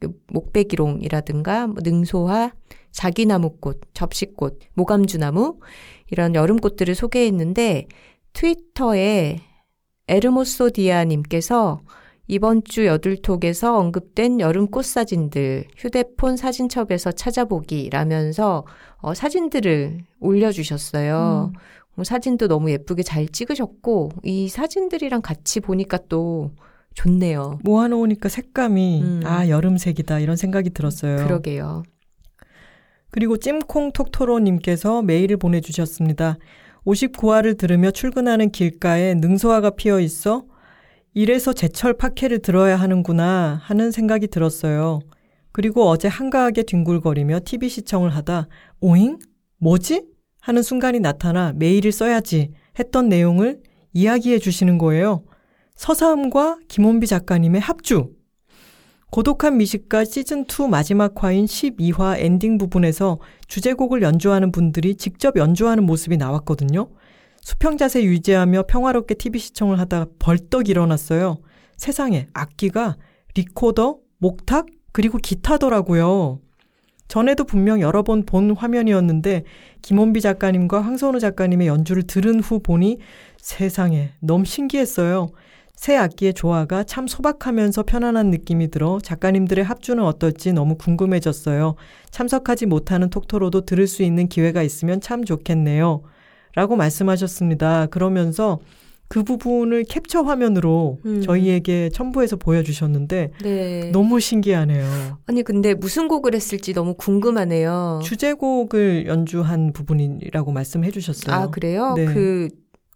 [0.00, 2.50] 그 목배기롱이라든가 뭐 능소화,
[2.92, 5.58] 자기나무꽃, 접시꽃, 모감주나무
[6.10, 7.86] 이런 여름꽃들을 소개했는데
[8.32, 9.40] 트위터에
[10.08, 11.80] 에르모소디아님께서
[12.28, 18.64] 이번 주 여둘톡에서 언급된 여름 꽃 사진들 휴대폰 사진첩에서 찾아보기라면서
[18.98, 21.52] 어, 사진들을 올려주셨어요.
[21.54, 21.58] 음.
[21.96, 26.52] 어, 사진도 너무 예쁘게 잘 찍으셨고 이 사진들이랑 같이 보니까 또
[26.94, 27.60] 좋네요.
[27.64, 29.20] 모아놓으니까 색감이 음.
[29.24, 31.16] 아 여름색이다 이런 생각이 들었어요.
[31.16, 31.84] 그러게요.
[33.10, 36.38] 그리고 찜콩 톡토로님께서 메일을 보내주셨습니다.
[36.84, 40.44] 59화를 들으며 출근하는 길가에 능소화가 피어 있어
[41.14, 45.00] 이래서 제철 파케를 들어야 하는구나 하는 생각이 들었어요.
[45.52, 48.48] 그리고 어제 한가하게 뒹굴거리며 TV 시청을 하다
[48.80, 49.18] 오잉?
[49.58, 50.04] 뭐지?
[50.40, 53.60] 하는 순간이 나타나 메일을 써야지 했던 내용을
[53.92, 55.24] 이야기해 주시는 거예요.
[55.74, 58.12] 서사음과 김원비 작가님의 합주.
[59.10, 66.90] 고독한 미식가 시즌2 마지막 화인 12화 엔딩 부분에서 주제곡을 연주하는 분들이 직접 연주하는 모습이 나왔거든요.
[67.40, 71.38] 수평 자세 유지하며 평화롭게 TV 시청을 하다 벌떡 일어났어요.
[71.78, 72.96] 세상에 악기가
[73.34, 76.40] 리코더, 목탁, 그리고 기타더라고요.
[77.06, 79.44] 전에도 분명 여러 번 본 화면이었는데
[79.80, 82.98] 김원비 작가님과 황선우 작가님의 연주를 들은 후 보니
[83.38, 85.30] 세상에 너무 신기했어요.
[85.78, 91.76] 새 악기의 조화가 참 소박하면서 편안한 느낌이 들어 작가님들의 합주는 어떨지 너무 궁금해졌어요.
[92.10, 96.02] 참석하지 못하는 톡토로도 들을 수 있는 기회가 있으면 참 좋겠네요.
[96.56, 97.86] 라고 말씀하셨습니다.
[97.86, 98.58] 그러면서
[99.06, 101.22] 그 부분을 캡처 화면으로 음.
[101.22, 103.90] 저희에게 첨부해서 보여주셨는데 네.
[103.92, 105.18] 너무 신기하네요.
[105.26, 108.00] 아니 근데 무슨 곡을 했을지 너무 궁금하네요.
[108.02, 111.36] 주제곡을 연주한 부분이라고 말씀해 주셨어요.
[111.36, 111.94] 아 그래요?
[111.94, 112.04] 네.
[112.06, 112.48] 그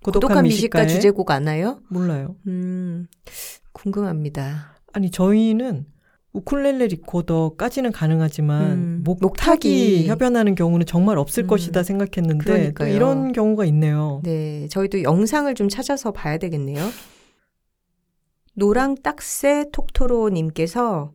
[0.02, 1.80] 고독한 미식가 미식가의 주제곡 아나요?
[1.88, 2.36] 몰라요.
[2.46, 3.06] 음
[3.72, 4.76] 궁금합니다.
[4.92, 5.86] 아니 저희는
[6.34, 10.06] 우쿨렐레 리코더까지는 가능하지만 음, 목타기, 목타기.
[10.08, 12.86] 협연하는 경우는 정말 없을 음, 것이다 생각했는데 또.
[12.86, 14.22] 이런 경우가 있네요.
[14.24, 16.80] 네, 저희도 영상을 좀 찾아서 봐야 되겠네요.
[18.54, 21.12] 노랑 딱새 톡토로 님께서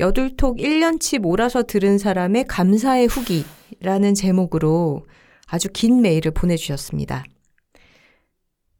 [0.00, 5.04] 여둘톡 1년치 몰아서 들은 사람의 감사의 후기라는 제목으로
[5.46, 7.24] 아주 긴 메일을 보내주셨습니다.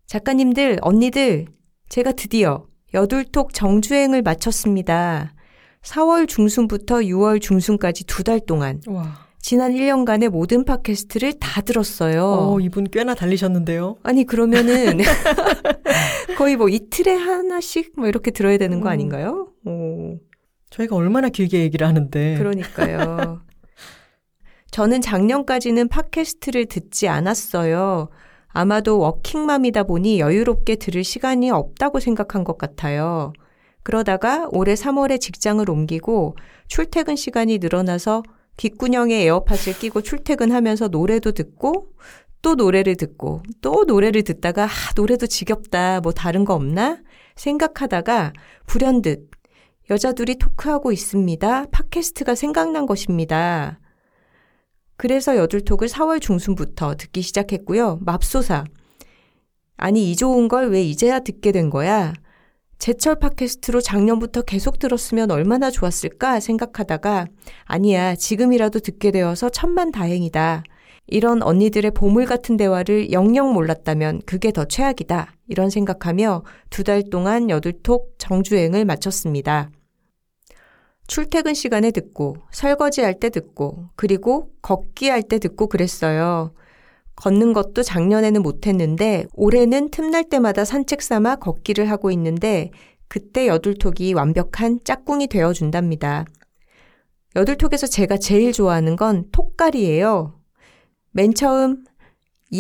[0.06, 1.46] 작가님들, 언니들,
[1.88, 5.34] 제가 드디어 여둘톡 정주행을 마쳤습니다.
[5.82, 12.24] 4월 중순부터 6월 중순까지 두 달 동안 와, 지난 1년간의 모든 팟캐스트를 다 들었어요.
[12.24, 13.96] 어, 이분 꽤나 달리셨는데요.
[14.04, 14.98] 아니 그러면은
[16.38, 18.92] 거의 뭐 이틀에 하나씩 뭐 이렇게 들어야 되는 거 음.
[18.92, 19.48] 아닌가요?
[19.64, 20.18] 오,
[20.70, 23.42] 저희가 얼마나 길게 얘기를 하는데 그러니까요.
[24.70, 28.08] 저는 작년까지는 팟캐스트를 듣지 않았어요.
[28.52, 33.32] 아마도 워킹맘이다 보니 여유롭게 들을 시간이 없다고 생각한 것 같아요.
[33.82, 36.36] 그러다가 올해 3월에 직장을 옮기고
[36.68, 38.22] 출퇴근 시간이 늘어나서
[38.56, 41.88] 귓구녕에 에어팟을 끼고 출퇴근하면서 노래도 듣고
[42.42, 46.00] 또 노래를 듣고 또 노래를 듣다가 아, 노래도 지겹다.
[46.00, 47.00] 뭐 다른 거 없나?
[47.36, 48.32] 생각하다가
[48.66, 49.30] 불현듯
[49.90, 51.66] 여자 둘이 토크하고 있습니다.
[51.70, 53.78] 팟캐스트가 생각난 것입니다.
[55.02, 57.98] 그래서 여둘톡을 4월 중순부터 듣기 시작했고요.
[58.02, 58.62] 맙소사.
[59.76, 62.12] 아니 이 좋은 걸 왜 이제야 듣게 된 거야?
[62.78, 67.26] 제철 팟캐스트로 작년부터 계속 들었으면 얼마나 좋았을까 생각하다가
[67.64, 70.62] 아니야 지금이라도 듣게 되어서 천만 다행이다.
[71.08, 75.34] 이런 언니들의 보물 같은 대화를 영영 몰랐다면 그게 더 최악이다.
[75.48, 79.72] 이런 생각하며 두 달 동안 여둘톡 정주행을 마쳤습니다.
[81.06, 86.54] 출퇴근 시간에 듣고, 설거지 할 때 듣고, 그리고 걷기 할 때 듣고 그랬어요.
[87.16, 92.70] 걷는 것도 작년에는 못했는데, 올해는 틈날 때마다 산책 삼아 걷기를 하고 있는데,
[93.08, 96.24] 그때 여둘톡이 완벽한 짝꿍이 되어준답니다.
[97.36, 100.38] 여둘톡에서 제가 제일 좋아하는 건 톡갈이에요.
[101.12, 101.84] 맨 처음,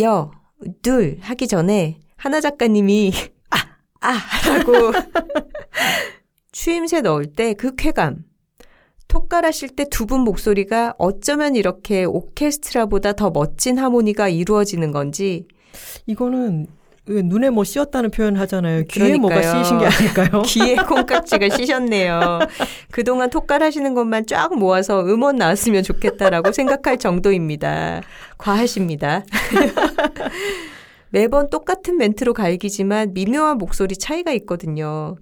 [0.00, 0.30] 여,
[0.82, 3.12] 둘 하기 전에 하나 작가님이
[3.50, 3.56] 아,
[4.00, 4.92] 아, 라고
[6.52, 8.24] 추임새 넣을 때 그 쾌감.
[9.12, 15.46] 톡갈 하실 때 두 분 목소리가 어쩌면 이렇게 오케스트라보다 더 멋진 하모니가 이루어지는 건지
[16.06, 16.66] 이거는
[17.06, 18.84] 왜 눈에 뭐 씌었다는 표현 하잖아요.
[18.84, 19.64] 귀에 뭐가 그러니까요.
[19.64, 20.42] 씌이신 게 아닐까요?
[20.46, 22.38] 귀에 콩깍지가 씌셨네요.
[22.92, 28.02] 그동안 톡갈 하시는 것만 쫙 모아서 음원 나왔으면 좋겠다라고 생각할 정도입니다.
[28.38, 29.24] 과하십니다.
[31.10, 35.16] 매번 똑같은 멘트로 갈기지만 미묘한 목소리 차이가 있거든요.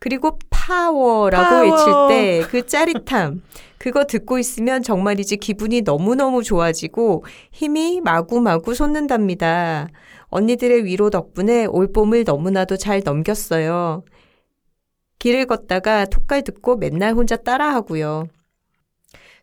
[0.00, 2.06] 그리고 파워라고 파워.
[2.08, 3.42] 외칠 때 그 짜릿함.
[3.78, 9.88] 그거 듣고 있으면 정말이지 기분이 너무너무 좋아지고 힘이 마구마구 솟는답니다.
[10.28, 14.04] 언니들의 위로 덕분에 올봄을 너무나도 잘 넘겼어요.
[15.18, 18.28] 길을 걷다가 톡갈 듣고 맨날 혼자 따라하고요.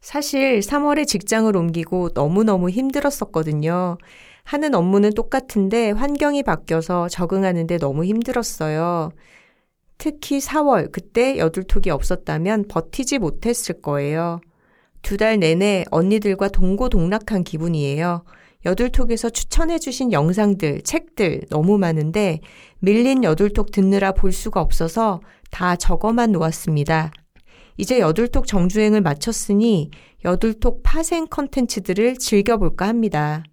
[0.02, 3.98] 사실 3월에 직장을 옮기고 너무너무 힘들었었거든요.
[4.44, 9.12] 하는 업무는 똑같은데 환경이 바뀌어서 적응하는데 너무 힘들었어요.
[10.02, 14.42] 특히 4월, 그때 여둘톡이 없었다면 버티지 못했을 거예요.
[15.04, 18.24] 두 달 내내 언니들과 동고동락한 기분이에요.
[18.66, 22.40] 여둘톡에서 추천해주신 영상들, 책들 너무 많은데
[22.80, 25.22] 밀린 여둘톡 듣느라 볼 수가 없어서
[25.52, 27.12] 다 적어만 놓았습니다.
[27.78, 29.92] 이제 여둘톡 정주행을 마쳤으니
[30.26, 33.44] 여둘톡 파생 컨텐츠들을 즐겨볼까 합니다.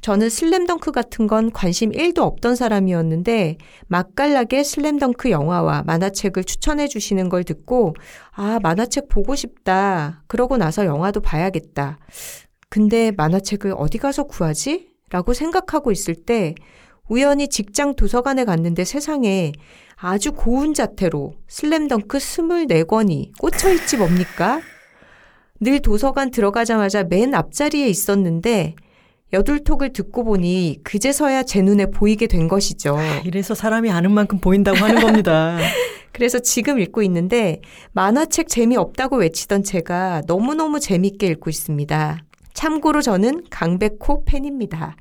[0.00, 3.58] 저는 슬램덩크 같은 건 관심 1도 없던 사람이었는데
[3.88, 7.94] 맛깔나게 슬램덩크 영화와 만화책을 추천해 주시는 걸 듣고
[8.32, 10.22] 아, 만화책 보고 싶다.
[10.28, 11.98] 그러고 나서 영화도 봐야겠다.
[12.68, 14.90] 근데 만화책을 어디 가서 구하지?
[15.10, 16.54] 라고 생각하고 있을 때
[17.08, 19.52] 우연히 직장 도서관에 갔는데 세상에
[19.94, 24.60] 아주 고운 자태로 슬램덩크 24권이 꽂혀있지 뭡니까?
[25.60, 28.74] 늘 도서관 들어가자마자 맨 앞자리에 있었는데
[29.32, 32.96] 여둘톡을 듣고 보니 그제서야 제 눈에 보이게 된 것이죠.
[33.24, 35.58] 이래서 사람이 아는 만큼 보인다고 하는 겁니다.
[36.12, 37.60] 그래서 지금 읽고 있는데
[37.92, 42.18] 만화책 재미없다고 외치던 제가 너무너무 재밌게 읽고 있습니다.
[42.54, 44.96] 참고로 저는 강백호 팬입니다.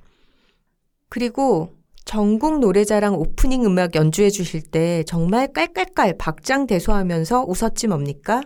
[1.08, 1.70] 그리고
[2.04, 8.42] 전국 노래자랑 오프닝 음악 연주해 주실 때 정말 깔깔깔 박장대소하면서 웃었지 뭡니까?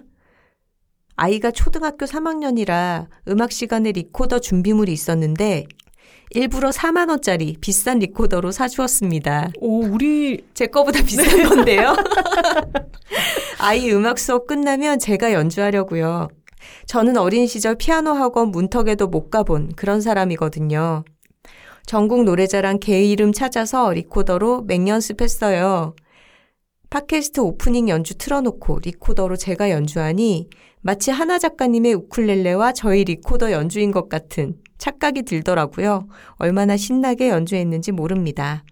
[1.21, 5.65] 아이가 초등학교 3학년이라 음악 시간에 리코더 준비물이 있었는데
[6.29, 9.51] 일부러 4만 원짜리 비싼 리코더로 사주었습니다.
[9.59, 11.93] 오, 우리 제 거보다 비싼 건데요.
[13.59, 16.29] 아이 음악 수업 끝나면 제가 연주하려고요.
[16.85, 21.03] 저는 어린 시절 피아노 학원 문턱에도 못 가본 그런 사람이거든요.
[21.85, 25.95] 전국 노래자랑 계이름 찾아서 리코더로 맹연습했어요.
[26.89, 30.49] 팟캐스트 오프닝 연주 틀어놓고 리코더로 제가 연주하니
[30.81, 36.07] 마치 하나 작가님의 우쿨렐레와 저의 리코더 연주인 것 같은 착각이 들더라고요.
[36.35, 38.63] 얼마나 신나게 연주했는지 모릅니다.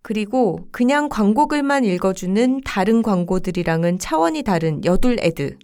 [0.00, 5.58] 그리고 그냥 광고글만 읽어주는 다른 광고들이랑은 차원이 다른 여둘 AD.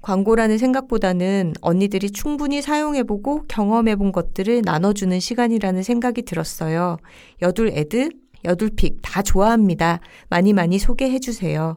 [0.00, 6.96] 광고라는 생각보다는 언니들이 충분히 사용해보고 경험해본 것들을 나눠주는 시간이라는 생각이 들었어요.
[7.40, 8.08] 여둘 AD,
[8.44, 10.00] 여둘픽 다 좋아합니다.
[10.28, 11.76] 많이 많이 소개해주세요.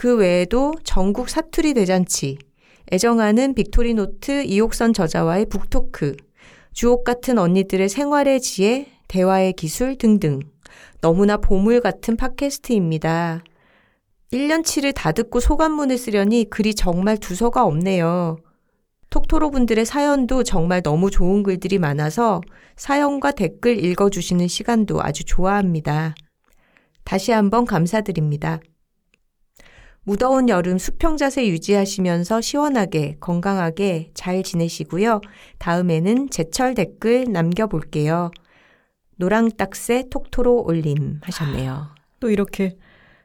[0.00, 2.38] 그 외에도 전국 사투리 대잔치,
[2.90, 6.16] 애정하는 빅토리노트 이옥선 저자와의 book talk,
[6.72, 10.40] 주옥 같은 언니들의 생활의 지혜, 대화의 기술 등등.
[11.02, 13.44] 너무나 보물 같은 팟캐스트입니다.
[14.32, 18.38] 1년치를 다 듣고 소감문을 쓰려니 글이 정말 두서가 없네요.
[19.10, 22.40] 톡토로 분들의 사연도 정말 너무 좋은 글들이 많아서
[22.76, 26.14] 사연과 댓글 읽어주시는 시간도 아주 좋아합니다.
[27.04, 28.60] 다시 한번 감사드립니다.
[30.10, 35.20] 무더운 여름 수평 자세 유지하시면서 시원하게 건강하게 잘 지내시고요.
[35.58, 38.32] 다음에는 제철 댓글 남겨볼게요.
[39.14, 41.94] 노랑딱새 톡토로 올림 하셨네요.
[42.18, 42.76] 또 이렇게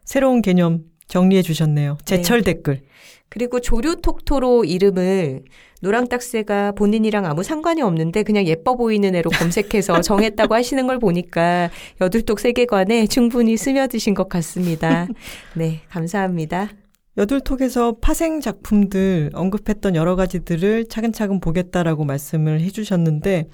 [0.03, 1.98] 새로운 개념 정리해 주셨네요.
[2.06, 2.53] 제철 네.
[2.53, 2.82] 댓글.
[3.30, 5.44] 그리고 조류 톡토로 이름을
[5.82, 11.69] 노랑딱새가 본인이랑 아무 상관이 없는데 그냥 예뻐 보이는 애로 검색해서 정했다고 하시는 걸 보니까
[12.02, 15.07] 여둘톡 세계관에 충분히 스며드신 것 같습니다.
[15.53, 16.69] 네, 감사합니다.
[17.18, 23.48] 여둘톡에서 파생 작품들 언급했던 여러 가지들을 차근차근 보겠다라고 말씀을 해주셨는데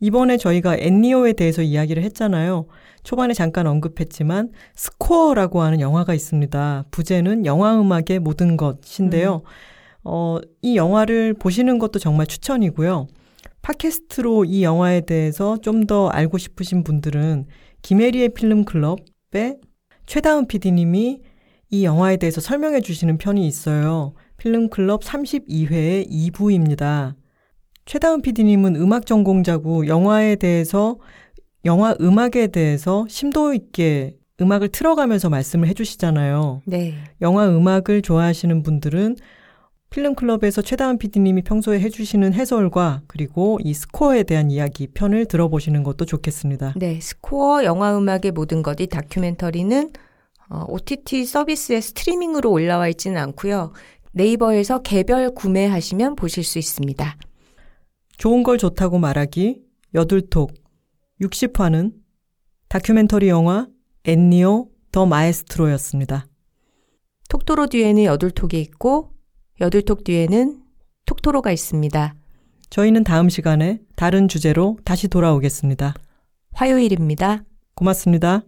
[0.00, 2.66] 이번에 저희가 엔니오에 대해서 이야기를 했잖아요.
[3.02, 6.84] 초반에 잠깐 언급했지만 스코어라고 하는 영화가 있습니다.
[6.90, 9.36] 부제는 영화 음악의 모든 것인데요.
[9.36, 9.50] 음.
[10.04, 13.06] 어, 이 영화를 보시는 것도 정말 추천이고요.
[13.62, 17.46] 팟캐스트로 이 영화에 대해서 좀 더 알고 싶으신 분들은
[17.82, 19.58] 김혜리의 필름 클럽의
[20.06, 21.20] 최다은 PD님이
[21.70, 24.14] 이 영화에 대해서 설명해 주시는 편이 있어요.
[24.36, 27.14] 필름 클럽 32회의 2부입니다.
[27.86, 30.98] 최다은 PD님은 음악 전공자고 영화에 대해서
[31.64, 36.62] 영화 음악에 대해서 심도 있게 음악을 틀어가면서 말씀을 해주시잖아요.
[36.64, 36.94] 네.
[37.20, 39.16] 영화 음악을 좋아하시는 분들은
[39.90, 46.74] 필름클럽에서 최다은 PD님이 평소에 해주시는 해설과 그리고 이 스코어에 대한 이야기 편을 들어보시는 것도 좋겠습니다.
[46.76, 49.90] 네, 스코어 영화 음악의 모든 것이 다큐멘터리는
[50.48, 53.72] 어, OTT 서비스의 스트리밍으로 올라와 있지는 않고요.
[54.12, 57.16] 네이버에서 개별 구매하시면 보실 수 있습니다.
[58.20, 59.62] 좋은 걸 좋다고 말하기
[59.94, 60.52] 여둘톡
[61.22, 61.94] 60화는
[62.68, 63.66] 다큐멘터리 영화
[64.04, 66.26] 엔니오 더 마에스트로였습니다.
[67.30, 69.14] 톡토로 뒤에는 여둘톡이 있고
[69.62, 70.60] 여둘톡 뒤에는
[71.06, 72.14] 톡토로가 있습니다.
[72.68, 75.94] 저희는 다음 시간에 다른 주제로 다시 돌아오겠습니다.
[76.52, 77.44] 화요일입니다.
[77.74, 78.42] 고맙습니다.